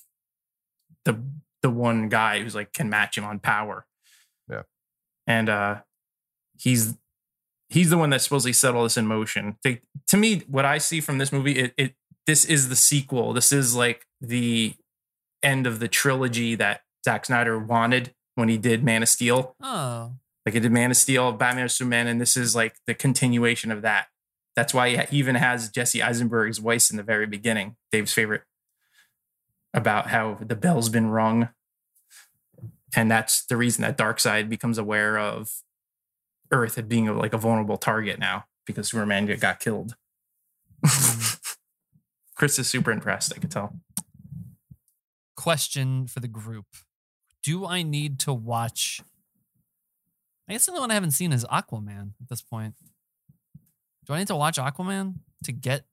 the 1.05 1.21
the 1.61 1.69
one 1.69 2.09
guy 2.09 2.39
who's 2.39 2.55
like 2.55 2.73
can 2.73 2.89
match 2.89 3.17
him 3.17 3.23
on 3.23 3.39
power. 3.39 3.85
Yeah. 4.49 4.63
and 5.25 5.47
uh, 5.49 5.75
he's 6.59 6.97
he's 7.69 7.89
the 7.89 7.97
one 7.97 8.09
that 8.09 8.21
supposedly 8.21 8.53
set 8.53 8.75
all 8.75 8.83
this 8.83 8.97
in 8.97 9.07
motion. 9.07 9.57
To, 9.63 9.77
to 10.07 10.17
me, 10.17 10.43
what 10.47 10.65
I 10.65 10.77
see 10.77 10.99
from 10.99 11.17
this 11.17 11.31
movie, 11.31 11.53
it, 11.53 11.73
it 11.77 11.95
this 12.27 12.45
is 12.45 12.69
the 12.69 12.75
sequel. 12.75 13.33
This 13.33 13.51
is 13.51 13.75
like 13.75 14.05
the 14.21 14.75
end 15.41 15.65
of 15.65 15.79
the 15.79 15.87
trilogy 15.87 16.55
that 16.55 16.81
Zack 17.05 17.25
Snyder 17.25 17.57
wanted 17.57 18.13
when 18.35 18.49
he 18.49 18.57
did 18.57 18.83
Man 18.83 19.03
of 19.03 19.09
Steel. 19.09 19.55
Oh, 19.61 20.13
Like 20.45 20.53
he 20.53 20.59
did 20.59 20.71
Man 20.71 20.91
of 20.91 20.97
Steel, 20.97 21.31
Batman, 21.31 21.69
Superman, 21.69 22.07
and 22.07 22.19
this 22.19 22.35
is 22.35 22.55
like 22.55 22.75
the 22.85 22.93
continuation 22.93 23.71
of 23.71 23.81
that. 23.81 24.07
That's 24.55 24.73
why 24.73 25.05
he 25.05 25.17
even 25.17 25.35
has 25.35 25.69
Jesse 25.69 26.01
Eisenberg's 26.01 26.59
voice 26.59 26.91
in 26.91 26.97
the 26.97 27.03
very 27.03 27.25
beginning, 27.25 27.75
Dave's 27.91 28.13
favorite, 28.13 28.43
about 29.73 30.07
how 30.07 30.37
the 30.39 30.55
bell's 30.55 30.89
been 30.89 31.07
rung. 31.07 31.49
And 32.95 33.09
that's 33.09 33.45
the 33.45 33.57
reason 33.57 33.81
that 33.81 33.97
Darkseid 33.97 34.49
becomes 34.49 34.77
aware 34.77 35.17
of 35.17 35.63
Earth 36.51 36.77
as 36.77 36.85
being 36.85 37.07
like 37.17 37.33
a 37.33 37.37
vulnerable 37.37 37.77
target 37.77 38.19
now 38.19 38.45
because 38.65 38.89
Superman 38.89 39.25
got 39.39 39.59
killed. 39.59 39.95
Chris 42.35 42.59
is 42.59 42.69
super 42.69 42.91
impressed, 42.91 43.33
I 43.35 43.39
could 43.39 43.51
tell. 43.51 43.79
question 45.35 46.05
for 46.05 46.19
the 46.19 46.27
group: 46.27 46.65
Do 47.41 47.65
I 47.65 47.81
need 47.81 48.19
to 48.19 48.33
watch? 48.33 49.01
I 50.47 50.53
guess 50.53 50.65
the 50.65 50.71
only 50.71 50.81
one 50.81 50.91
I 50.91 50.95
haven't 50.95 51.11
seen 51.11 51.31
is 51.31 51.45
Aquaman 51.45 52.11
at 52.21 52.29
this 52.29 52.41
point. 52.41 52.75
Do 54.05 54.13
I 54.13 54.19
need 54.19 54.27
to 54.27 54.35
watch 54.35 54.57
Aquaman 54.57 55.15
to 55.45 55.51
get? 55.51 55.85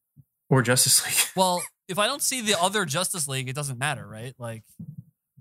Or 0.48 0.62
Justice 0.62 1.04
League. 1.06 1.14
Well, 1.36 1.62
if 1.88 1.98
I 1.98 2.06
don't 2.06 2.22
see 2.22 2.40
the 2.40 2.60
other 2.60 2.84
Justice 2.84 3.28
League, 3.28 3.48
it 3.48 3.54
doesn't 3.54 3.78
matter, 3.78 4.06
right? 4.06 4.34
Like, 4.38 4.64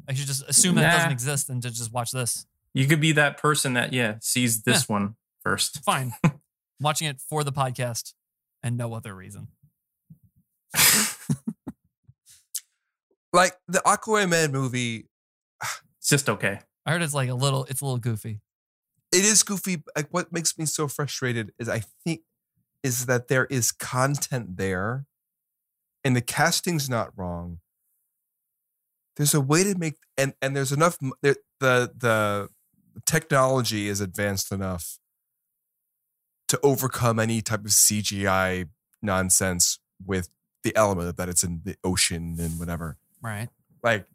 I 0.08 0.13
should 0.13 0.28
just 0.28 0.48
assume 0.48 0.76
that 0.76 0.93
it 0.93 0.98
doesn't 0.98 1.12
exist 1.12 1.50
and 1.50 1.62
to 1.63 1.72
just 1.72 1.91
watch 1.91 2.12
this. 2.12 2.45
You 2.76 2.88
could 2.88 3.02
be 3.02 3.12
that 3.13 3.38
person 3.38 3.74
that, 3.74 3.91
yeah, 3.91 4.15
sees 4.22 4.62
this 4.62 4.88
one 4.88 5.15
first. 5.43 5.84
Fine, 5.84 6.13
watching 6.80 7.08
it 7.08 7.19
for 7.19 7.43
the 7.43 7.52
podcast 7.52 8.13
and 8.62 8.78
no 8.78 8.93
other 8.93 9.15
reason. 9.15 9.48
like 13.34 13.53
the 13.68 13.80
Aquaman 13.80 14.51
movie, 14.51 15.07
It's 15.97 16.10
just 16.10 16.30
okay. 16.30 16.60
I 16.86 16.91
heard 16.91 17.01
it's 17.01 17.14
like 17.14 17.30
a 17.30 17.34
little, 17.34 17.66
it's 17.66 17.82
a 17.82 17.86
little 17.86 17.99
goofy. 17.99 18.39
It 19.12 19.26
is 19.26 19.43
goofy. 19.43 19.84
Like 19.95 20.07
what 20.12 20.32
makes 20.32 20.57
me 20.57 20.66
so 20.66 20.88
frustrated 20.88 21.51
is 21.60 21.68
I 21.70 21.84
think 22.05 22.22
is 22.84 23.05
that 23.07 23.28
there 23.28 23.45
is 23.45 23.72
content 23.72 24.57
there, 24.57 25.05
and 26.03 26.16
the 26.16 26.22
casting's 26.22 26.89
not 26.89 27.12
wrong. 27.16 27.60
There's 29.18 29.34
a 29.34 29.41
way 29.41 29.64
to 29.64 29.78
make 29.78 29.95
and 30.18 30.34
and 30.41 30.55
there's 30.55 30.72
enough. 30.72 30.97
the, 31.22 31.36
the 31.60 32.49
technology 33.05 33.88
is 33.88 34.01
advanced 34.01 34.51
enough 34.51 34.97
to 36.47 36.60
overcome 36.64 37.20
any 37.20 37.41
type 37.41 37.62
of 37.62 37.72
CGI 37.72 38.68
nonsense 39.01 39.80
with 40.05 40.30
the 40.64 40.76
element 40.76 41.16
that 41.18 41.30
it's 41.30 41.43
in 41.43 41.62
the 41.64 41.76
ocean 41.84 42.36
and 42.39 42.60
whatever 42.60 42.97
Right. 43.22 43.49
like 43.84 44.05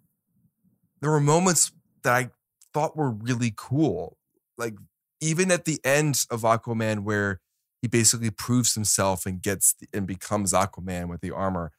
there 1.01 1.11
were 1.11 1.21
moments 1.21 1.73
that 2.03 2.13
I 2.15 2.31
thought 2.73 2.97
were 2.97 3.11
really 3.11 3.53
cool. 3.57 4.17
Like 4.57 4.75
even 5.21 5.51
at 5.51 5.65
the 5.65 5.81
end 5.85 6.25
of 6.31 6.43
Aquaman 6.43 7.05
where 7.05 7.41
he 7.83 7.89
basically 7.89 8.31
proves 8.31 8.75
himself 8.75 9.27
and 9.27 9.43
gets 9.43 9.75
and 9.93 10.07
becomes 10.07 10.53
Aquaman 10.53 11.09
with 11.09 11.21
the 11.21 11.31
armor. 11.31 11.73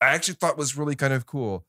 I 0.00 0.06
actually 0.06 0.34
thought 0.34 0.58
was 0.58 0.76
really 0.76 0.96
kind 0.96 1.12
of 1.12 1.26
cool. 1.26 1.64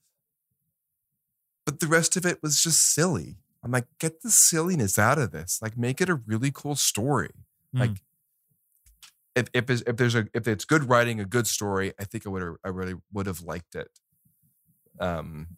But 1.66 1.80
the 1.80 1.88
rest 1.88 2.18
of 2.18 2.26
it 2.26 2.40
was 2.44 2.62
just 2.62 2.94
silly. 2.94 3.38
I'm 3.64 3.72
like, 3.72 3.86
get 4.00 4.22
the 4.22 4.30
silliness 4.30 5.00
out 5.00 5.18
of 5.18 5.32
this. 5.32 5.60
Like, 5.62 5.78
make 5.78 6.02
it 6.02 6.10
a 6.10 6.16
really 6.16 6.52
cool 6.52 6.76
story. 6.76 7.32
Mm. 7.74 7.80
Like, 7.80 8.04
if 9.36 9.48
if 9.54 9.70
if 9.70 9.96
there's 9.96 10.16
a 10.16 10.28
if 10.34 10.48
it's 10.48 10.66
good 10.66 10.90
writing, 10.90 11.20
a 11.20 11.26
good 11.26 11.48
story, 11.48 11.94
I 12.00 12.04
think 12.04 12.28
I 12.28 12.30
would 12.30 12.58
I 12.64 12.68
really 12.68 12.96
would 13.14 13.26
have 13.28 13.42
liked 13.42 13.76
it. 13.76 13.88
Um, 15.00 15.58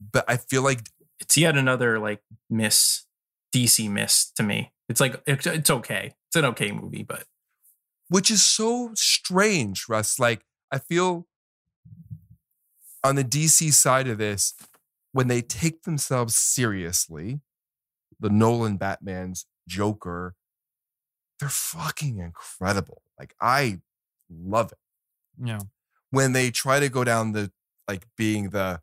but 0.00 0.24
I 0.26 0.36
feel 0.36 0.62
like 0.62 0.90
It's 1.20 1.36
yet 1.36 1.56
another 1.56 1.98
like 1.98 2.20
miss, 2.50 3.04
DC 3.54 3.88
miss 3.90 4.30
to 4.32 4.42
me. 4.42 4.72
It's 4.88 5.00
like 5.00 5.22
it's, 5.26 5.46
it's 5.46 5.70
okay. 5.70 6.14
It's 6.28 6.36
an 6.36 6.44
okay 6.46 6.72
movie, 6.72 7.02
but 7.02 7.24
which 8.08 8.30
is 8.30 8.44
so 8.44 8.90
strange, 8.94 9.86
Russ. 9.88 10.18
Like, 10.18 10.44
I 10.70 10.78
feel 10.78 11.26
on 13.02 13.16
the 13.16 13.24
DC 13.24 13.72
side 13.72 14.08
of 14.08 14.18
this, 14.18 14.54
when 15.12 15.28
they 15.28 15.40
take 15.40 15.82
themselves 15.82 16.34
seriously, 16.34 17.40
the 18.18 18.30
Nolan 18.30 18.76
Batman's 18.76 19.46
Joker, 19.68 20.34
they're 21.38 21.48
fucking 21.48 22.18
incredible. 22.18 23.02
Like, 23.18 23.34
I 23.40 23.80
love 24.28 24.72
it. 24.72 24.78
Yeah. 25.42 25.60
When 26.10 26.32
they 26.32 26.50
try 26.50 26.80
to 26.80 26.88
go 26.88 27.04
down 27.04 27.32
the 27.32 27.52
like 27.88 28.06
being 28.16 28.50
the 28.50 28.80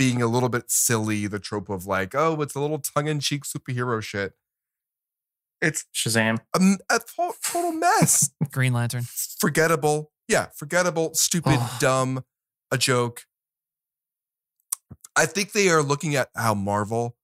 being 0.00 0.22
a 0.22 0.26
little 0.26 0.48
bit 0.48 0.70
silly, 0.70 1.26
the 1.26 1.38
trope 1.38 1.68
of 1.68 1.84
like, 1.84 2.14
oh, 2.14 2.40
it's 2.40 2.54
a 2.54 2.58
little 2.60 2.78
tongue-in-cheek 2.78 3.42
superhero 3.44 4.02
shit. 4.02 4.32
It's 5.60 5.84
Shazam. 5.94 6.38
a, 6.54 6.78
a 6.88 7.00
total 7.44 7.72
mess. 7.72 8.30
Green 8.50 8.72
Lantern. 8.72 9.04
forgettable. 9.38 10.10
Yeah, 10.26 10.46
forgettable, 10.56 11.12
stupid, 11.12 11.58
Oh. 11.58 11.76
dumb, 11.78 12.24
a 12.70 12.78
joke. 12.78 13.26
I 15.14 15.26
think 15.26 15.52
they 15.52 15.68
are 15.68 15.82
looking 15.82 16.14
at 16.16 16.30
how 16.34 16.54
Marvel, 16.54 17.14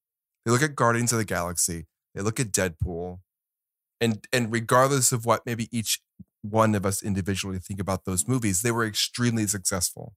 they 0.44 0.50
look 0.52 0.60
at 0.60 0.76
Guardians 0.76 1.12
of 1.12 1.18
the 1.18 1.24
Galaxy, 1.24 1.86
they 2.14 2.20
look 2.20 2.38
at 2.38 2.52
Deadpool, 2.52 3.20
and 4.02 4.26
and 4.34 4.52
regardless 4.52 5.12
of 5.12 5.24
what 5.24 5.46
maybe 5.46 5.68
each 5.72 6.02
one 6.42 6.74
of 6.74 6.84
us 6.84 7.02
individually 7.02 7.58
think 7.58 7.80
about 7.80 8.04
those 8.04 8.28
movies, 8.28 8.60
they 8.60 8.70
were 8.70 8.84
extremely 8.84 9.46
successful. 9.46 10.14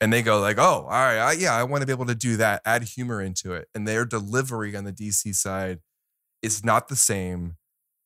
And 0.00 0.12
they 0.12 0.22
go 0.22 0.40
like, 0.40 0.58
"Oh, 0.58 0.62
all 0.62 0.88
right, 0.88 1.18
I, 1.18 1.32
yeah, 1.32 1.54
I 1.54 1.62
want 1.64 1.82
to 1.82 1.86
be 1.86 1.92
able 1.92 2.06
to 2.06 2.14
do 2.14 2.36
that, 2.38 2.62
add 2.64 2.84
humor 2.84 3.20
into 3.20 3.52
it." 3.52 3.68
And 3.74 3.86
their 3.86 4.04
delivery 4.04 4.74
on 4.74 4.84
the 4.84 4.92
DC 4.92 5.34
side 5.34 5.80
is 6.42 6.64
not 6.64 6.88
the 6.88 6.96
same 6.96 7.56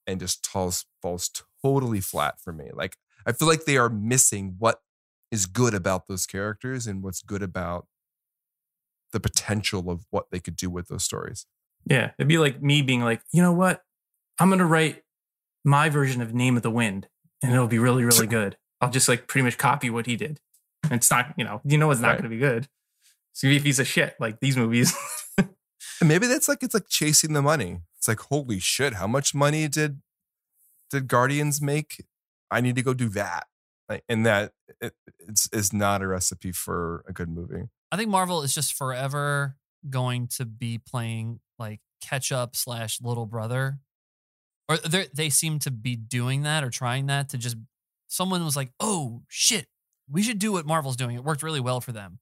and 0.06 0.20
just 0.20 0.46
falls 0.46 0.86
falls 1.00 1.30
totally 1.62 2.00
flat 2.00 2.40
for 2.40 2.52
me. 2.52 2.70
Like 2.72 2.96
I 3.26 3.32
feel 3.32 3.48
like 3.48 3.64
they 3.64 3.76
are 3.76 3.88
missing 3.88 4.56
what 4.58 4.80
is 5.30 5.46
good 5.46 5.74
about 5.74 6.06
those 6.06 6.26
characters 6.26 6.86
and 6.86 7.02
what's 7.02 7.22
good 7.22 7.42
about 7.42 7.86
the 9.12 9.20
potential 9.20 9.90
of 9.90 10.04
what 10.10 10.26
they 10.30 10.40
could 10.40 10.56
do 10.56 10.68
with 10.68 10.88
those 10.88 11.04
stories. 11.04 11.46
Yeah, 11.86 12.10
it'd 12.18 12.28
be 12.28 12.38
like 12.38 12.62
me 12.62 12.82
being 12.82 13.02
like, 13.02 13.22
you 13.32 13.42
know 13.42 13.52
what? 13.52 13.82
I'm 14.38 14.50
gonna 14.50 14.66
write 14.66 15.02
my 15.64 15.88
version 15.88 16.20
of 16.20 16.34
Name 16.34 16.56
of 16.56 16.62
the 16.62 16.70
Wind, 16.70 17.08
and 17.42 17.52
it'll 17.52 17.68
be 17.68 17.78
really, 17.78 18.04
really 18.04 18.26
good. 18.26 18.56
I'll 18.80 18.90
just 18.90 19.08
like 19.08 19.28
pretty 19.28 19.44
much 19.44 19.56
copy 19.56 19.88
what 19.90 20.06
he 20.06 20.16
did. 20.16 20.40
And 20.84 20.92
it's 20.92 21.10
not, 21.10 21.34
you 21.36 21.44
know, 21.44 21.60
you 21.64 21.78
know, 21.78 21.90
it's 21.90 22.00
not 22.00 22.08
Right. 22.08 22.16
gonna 22.18 22.28
be 22.28 22.38
good. 22.38 22.68
It's 23.32 23.42
going 23.42 23.52
to 23.54 23.58
be 23.60 23.62
a 23.62 23.64
piece 23.64 23.78
of 23.80 23.88
shit 23.88 24.14
like 24.20 24.38
these 24.38 24.56
movies, 24.56 24.94
maybe 26.00 26.26
that's 26.28 26.48
like 26.48 26.62
it's 26.62 26.74
like 26.74 26.88
chasing 26.88 27.32
the 27.32 27.42
money. 27.42 27.80
It's 27.96 28.06
like 28.06 28.20
holy 28.20 28.60
shit, 28.60 28.94
how 28.94 29.06
much 29.08 29.34
money 29.34 29.66
did 29.66 30.00
did 30.90 31.08
Guardians 31.08 31.60
make? 31.60 32.04
I 32.50 32.60
need 32.60 32.76
to 32.76 32.82
go 32.82 32.94
do 32.94 33.08
that. 33.10 33.48
Like, 33.88 34.04
and 34.08 34.24
that 34.24 34.52
it, 34.80 34.94
it's 35.18 35.48
is 35.52 35.72
not 35.72 36.00
a 36.00 36.06
recipe 36.06 36.52
for 36.52 37.04
a 37.08 37.12
good 37.12 37.28
movie. 37.28 37.64
I 37.90 37.96
think 37.96 38.08
Marvel 38.08 38.42
is 38.42 38.54
just 38.54 38.72
forever 38.74 39.56
going 39.90 40.28
to 40.36 40.44
be 40.44 40.78
playing 40.78 41.40
like 41.58 41.80
catch 42.00 42.30
up 42.30 42.54
slash 42.54 43.00
little 43.02 43.26
brother, 43.26 43.80
or 44.68 44.76
they 44.78 45.08
they 45.12 45.28
seem 45.28 45.58
to 45.60 45.70
be 45.72 45.96
doing 45.96 46.42
that 46.42 46.62
or 46.62 46.70
trying 46.70 47.06
that 47.06 47.30
to 47.30 47.38
just. 47.38 47.56
Someone 48.06 48.44
was 48.44 48.54
like, 48.56 48.70
"Oh 48.78 49.22
shit, 49.28 49.66
we 50.10 50.22
should 50.22 50.38
do 50.38 50.52
what 50.52 50.66
Marvel's 50.66 50.96
doing. 50.96 51.16
It 51.16 51.24
worked 51.24 51.42
really 51.42 51.60
well 51.60 51.80
for 51.80 51.92
them," 51.92 52.18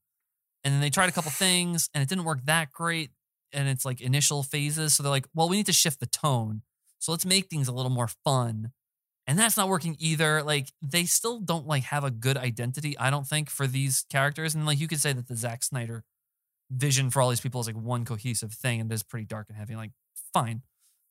and 0.65 0.75
then 0.75 0.81
they 0.81 0.91
tried 0.91 1.09
a 1.09 1.13
couple 1.13 1.31
things 1.31 1.91
and 1.95 2.03
it 2.03 2.09
didn't 2.09 2.25
work 2.25 2.41
that 2.47 2.73
great. 2.73 3.11
And 3.53 3.69
it's 3.69 3.85
like 3.85 4.01
initial 4.01 4.43
phases, 4.43 4.95
so 4.95 5.03
they're 5.03 5.11
like, 5.11 5.29
"Well, 5.35 5.49
we 5.49 5.57
need 5.59 5.67
to 5.67 5.73
shift 5.73 6.01
the 6.01 6.07
tone, 6.07 6.63
so 7.01 7.13
let's 7.13 7.27
make 7.27 7.49
things 7.51 7.69
a 7.69 7.73
little 7.73 7.91
more 7.91 8.09
fun." 8.25 8.73
And 9.27 9.39
that's 9.39 9.57
not 9.57 9.69
working 9.69 9.97
either. 10.01 10.43
Like 10.43 10.73
they 10.83 11.05
still 11.07 11.41
don't 11.41 11.67
like 11.67 11.85
have 11.85 12.05
a 12.05 12.11
good 12.11 12.37
identity, 12.39 12.99
I 12.99 13.11
don't 13.11 13.27
think, 13.27 13.51
for 13.51 13.67
these 13.67 14.05
characters. 14.11 14.55
And 14.55 14.67
like 14.67 14.81
you 14.81 14.89
could 14.89 15.01
say 15.01 15.13
that 15.13 15.29
the 15.29 15.37
Zack 15.37 15.63
Snyder 15.65 16.05
vision 16.71 17.11
for 17.11 17.23
all 17.23 17.31
these 17.31 17.41
people 17.41 17.61
is 17.61 17.67
like 17.67 17.77
one 17.77 18.05
cohesive 18.05 18.53
thing 18.53 18.81
and 18.81 18.93
is 18.93 19.03
pretty 19.03 19.27
dark 19.27 19.49
and 19.49 19.59
heavy. 19.59 19.77
Like, 19.77 19.93
fine. 20.35 20.63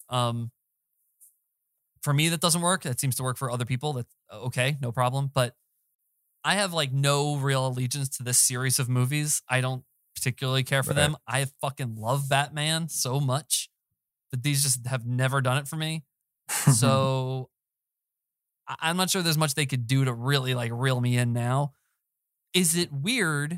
Um 0.09 0.51
for 2.01 2.13
me, 2.13 2.30
that 2.30 2.41
doesn't 2.41 2.61
work. 2.61 2.84
That 2.84 2.99
seems 2.99 3.15
to 3.17 3.24
work 3.24 3.38
for 3.38 3.51
other 3.51 3.65
people. 3.65 3.93
That's 3.93 4.13
okay, 4.32 4.78
no 4.82 4.91
problem. 4.91 5.30
But 5.34 5.55
I 6.43 6.55
have 6.55 6.73
like 6.73 6.91
no 6.91 7.35
real 7.35 7.67
allegiance 7.67 8.09
to 8.17 8.23
this 8.23 8.39
series 8.39 8.79
of 8.79 8.89
movies. 8.89 9.41
I 9.47 9.61
don't 9.61 9.83
particularly 10.15 10.63
care 10.63 10.83
for 10.83 10.89
Right. 10.91 10.95
them. 10.97 11.17
I 11.27 11.45
fucking 11.61 11.95
love 11.95 12.27
Batman 12.29 12.89
so 12.89 13.19
much 13.19 13.69
that 14.31 14.43
these 14.43 14.63
just 14.63 14.85
have 14.87 15.05
never 15.05 15.41
done 15.41 15.57
it 15.57 15.67
for 15.67 15.75
me. 15.75 16.03
So 16.75 17.49
I'm 18.79 18.97
not 18.97 19.09
sure 19.09 19.21
there's 19.21 19.37
much 19.37 19.55
they 19.55 19.65
could 19.65 19.87
do 19.87 20.05
to 20.05 20.13
really 20.13 20.53
like 20.53 20.71
reel 20.73 20.99
me 21.01 21.17
in 21.17 21.33
now. 21.33 21.73
Is 22.53 22.75
it 22.75 22.91
weird? 22.91 23.57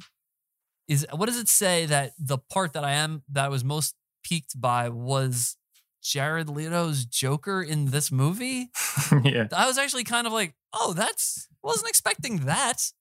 Is 0.88 1.06
what 1.14 1.28
does 1.28 1.40
it 1.40 1.48
say 1.48 1.86
that 1.86 2.12
the 2.20 2.38
part 2.38 2.74
that 2.74 2.84
I 2.84 2.92
am 2.94 3.24
that 3.30 3.46
I 3.46 3.50
was 3.50 3.64
most 3.64 3.96
piqued 4.24 4.60
by 4.60 4.90
was 4.90 5.56
Jared 6.04 6.50
Leto's 6.50 7.06
Joker 7.06 7.62
in 7.62 7.86
this 7.92 8.12
movie? 8.12 8.70
yeah, 9.24 9.48
I 9.56 9.68
was 9.68 9.78
actually 9.78 10.04
kind 10.04 10.28
of 10.28 10.34
like, 10.34 10.54
oh, 10.74 10.94
that's 10.94 11.48
wasn't 11.64 11.90
expecting 11.90 12.38
that. 12.46 12.92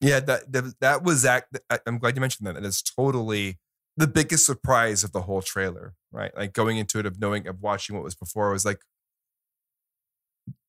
Yeah, 0.00 0.20
that 0.20 0.50
that, 0.52 0.74
that 0.80 1.02
was 1.02 1.24
act. 1.24 1.58
I- 1.68 1.80
I'm 1.86 1.98
glad 1.98 2.16
you 2.16 2.20
mentioned 2.20 2.46
that. 2.46 2.54
That 2.54 2.64
is 2.64 2.82
totally 2.82 3.58
the 3.96 4.06
biggest 4.06 4.46
surprise 4.46 5.04
of 5.04 5.12
the 5.12 5.22
whole 5.22 5.42
trailer, 5.42 5.94
right? 6.12 6.34
Like 6.36 6.52
going 6.52 6.78
into 6.78 6.98
it 6.98 7.06
of 7.06 7.20
knowing 7.20 7.46
of 7.46 7.60
watching 7.60 7.94
what 7.96 8.04
was 8.04 8.14
before 8.14 8.50
was 8.50 8.64
like 8.64 8.80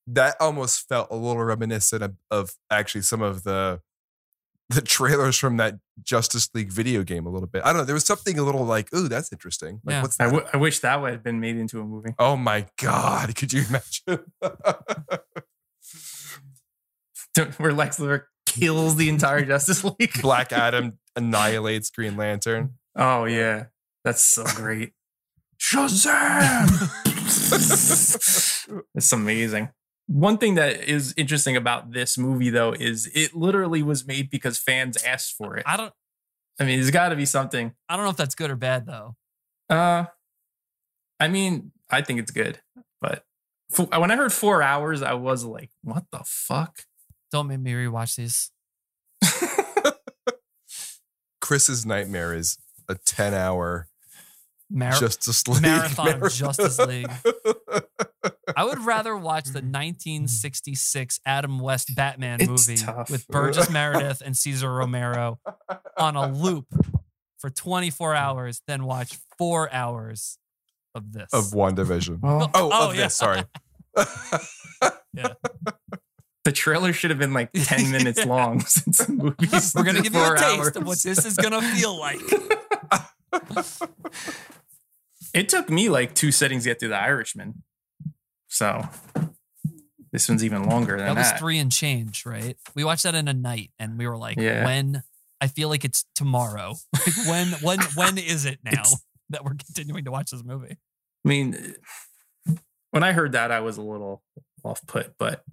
that 0.07 0.35
almost 0.39 0.87
felt 0.89 1.07
a 1.11 1.15
little 1.15 1.43
reminiscent 1.43 2.01
of, 2.03 2.15
of 2.29 2.55
actually 2.69 3.01
some 3.03 3.21
of 3.21 3.43
the 3.43 3.79
the 4.69 4.81
trailers 4.81 5.37
from 5.37 5.57
that 5.57 5.75
Justice 6.01 6.49
League 6.53 6.71
video 6.71 7.03
game 7.03 7.25
a 7.25 7.29
little 7.29 7.47
bit. 7.47 7.61
I 7.63 7.67
don't 7.67 7.77
know. 7.79 7.83
There 7.85 7.93
was 7.93 8.05
something 8.05 8.39
a 8.39 8.43
little 8.43 8.63
like, 8.65 8.93
ooh, 8.95 9.09
that's 9.09 9.29
interesting. 9.31 9.81
Like, 9.83 9.93
Yeah. 9.93 10.01
what's 10.01 10.15
that? 10.17 10.25
w- 10.31 10.45
I 10.53 10.57
wish 10.57 10.79
that 10.79 11.01
would 11.01 11.11
have 11.11 11.23
been 11.23 11.41
made 11.41 11.57
into 11.57 11.81
a 11.81 11.83
movie. 11.85 12.15
oh 12.19 12.35
my 12.37 12.65
god, 12.81 13.35
could 13.37 13.51
you 13.53 13.63
imagine? 13.69 14.25
Where 17.57 17.73
Lex 17.73 17.97
Luthor 17.97 18.23
kills 18.45 18.95
the 18.95 19.09
entire 19.09 19.45
Justice 19.45 19.83
League. 19.83 20.13
Black 20.21 20.51
Adam 20.51 20.99
annihilates 21.15 21.89
Green 21.89 22.17
Lantern. 22.17 22.75
Oh 22.95 23.25
yeah, 23.25 23.65
that's 24.03 24.23
so 24.23 24.43
great. 24.55 24.93
Shazam! 25.59 26.89
it's 28.95 29.11
amazing. 29.11 29.69
One 30.07 30.37
thing 30.39 30.55
that 30.55 30.83
is 30.83 31.13
interesting 31.15 31.55
about 31.55 31.91
this 31.91 32.17
movie, 32.17 32.49
though, 32.49 32.73
is 32.73 33.09
it 33.13 33.35
literally 33.35 33.83
was 33.83 34.05
made 34.05 34.29
because 34.29 34.57
fans 34.57 35.01
asked 35.03 35.35
for 35.37 35.55
it. 35.55 35.63
I 35.65 35.77
don't 35.77 35.93
I 36.59 36.63
mean, 36.65 36.79
there's 36.79 36.91
got 36.91 37.09
to 37.09 37.15
be 37.15 37.25
something. 37.25 37.73
I 37.87 37.95
don't 37.95 38.05
know 38.05 38.11
if 38.11 38.17
that's 38.17 38.35
good 38.35 38.51
or 38.51 38.55
bad 38.55 38.85
though. 38.85 39.15
Uh, 39.69 40.05
I 41.19 41.27
mean, 41.27 41.71
I 41.89 42.01
think 42.01 42.19
it's 42.19 42.31
good, 42.31 42.59
but 42.99 43.23
fo- 43.71 43.87
when 43.99 44.11
I 44.11 44.15
heard 44.15 44.33
four 44.33 44.61
hours, 44.61 45.01
I 45.01 45.13
was 45.13 45.45
like, 45.45 45.69
"What 45.83 46.03
the 46.11 46.21
fuck?" 46.25 46.85
Don't 47.31 47.47
make 47.47 47.59
me 47.59 47.71
rewatch 47.73 48.15
these. 48.15 48.51
Chris's 51.41 51.85
nightmare 51.85 52.33
is 52.33 52.57
a 52.89 52.95
10 52.95 53.33
hour 53.33 53.87
Mar- 54.69 54.91
Justice 54.93 55.47
League 55.47 55.61
marathon 55.61 56.23
of 56.23 56.31
Justice 56.33 56.77
League. 56.79 57.07
League. 57.09 57.83
I 58.55 58.63
would 58.65 58.79
rather 58.79 59.15
watch 59.17 59.45
the 59.45 59.59
mm-hmm. 59.59 59.71
1966 59.73 61.19
Adam 61.25 61.59
West 61.59 61.95
Batman 61.95 62.39
It's 62.41 62.67
movie 62.67 62.79
tough. 62.81 63.09
with 63.09 63.27
Burgess 63.27 63.69
Meredith 63.69 64.21
and 64.25 64.35
Cesar 64.37 64.71
Romero 64.71 65.39
on 65.97 66.15
a 66.15 66.31
loop 66.31 66.67
for 67.39 67.49
24 67.49 68.15
hours 68.15 68.61
than 68.67 68.85
watch 68.85 69.17
four 69.37 69.71
hours 69.73 70.37
of 70.95 71.11
this. 71.13 71.33
of 71.33 71.53
one 71.53 71.75
division. 71.75 72.19
Well, 72.21 72.49
Oh, 72.53 72.69
Oh, 72.71 72.89
of 72.89 72.95
yeah. 72.95 73.03
this, 73.03 73.15
sorry. 73.15 73.43
the 76.43 76.51
trailer 76.51 76.91
should 76.93 77.09
have 77.11 77.19
been 77.19 77.33
like 77.33 77.51
ten 77.53 77.91
minutes 77.91 78.25
long 78.25 78.59
since 78.61 78.97
the 78.99 79.11
movie's 79.13 79.73
We're 79.75 79.83
gonna 79.83 80.01
give 80.01 80.13
you 80.13 80.21
a 80.33 80.37
taste 80.37 80.75
of 80.75 80.85
what 80.85 81.01
this 81.01 81.25
is 81.25 81.35
gonna 81.37 81.61
feel 81.61 81.97
like. 81.99 82.19
It 85.33 85.47
took 85.47 85.69
me 85.69 85.87
like 85.89 86.13
two 86.13 86.31
settings 86.31 86.63
to 86.63 86.69
get 86.71 86.79
through 86.79 86.89
The 86.89 86.97
Irishman. 86.97 87.63
So 88.49 88.83
this 90.11 90.27
one's 90.27 90.43
even 90.43 90.67
longer 90.67 90.97
than 90.97 91.05
That 91.07 91.15
that. 91.15 91.33
was 91.35 91.39
three 91.39 91.57
and 91.57 91.71
change, 91.71 92.25
right? 92.25 92.57
We 92.75 92.83
watched 92.83 93.03
that 93.03 93.15
in 93.15 93.29
a 93.29 93.33
night, 93.33 93.71
and 93.79 93.97
we 93.97 94.07
were 94.07 94.17
like, 94.17 94.37
Yeah. 94.37 94.65
when? 94.65 95.03
I 95.39 95.47
feel 95.47 95.69
like 95.69 95.85
it's 95.85 96.03
tomorrow. 96.15 96.75
Like 96.93 97.27
when? 97.27 97.47
When? 97.61 97.79
When 97.95 98.17
is 98.17 98.45
it 98.45 98.59
now 98.63 98.71
It's- 98.73 99.01
that 99.29 99.45
we're 99.45 99.53
continuing 99.55 100.03
to 100.03 100.11
watch 100.11 100.31
this 100.31 100.43
movie? 100.43 100.77
I 101.25 101.29
mean, 101.29 101.75
when 102.89 103.03
I 103.03 103.13
heard 103.13 103.31
that, 103.31 103.51
I 103.51 103.61
was 103.61 103.77
a 103.77 103.81
little 103.81 104.21
off 104.65 104.85
put, 104.85 105.13
but 105.17 105.45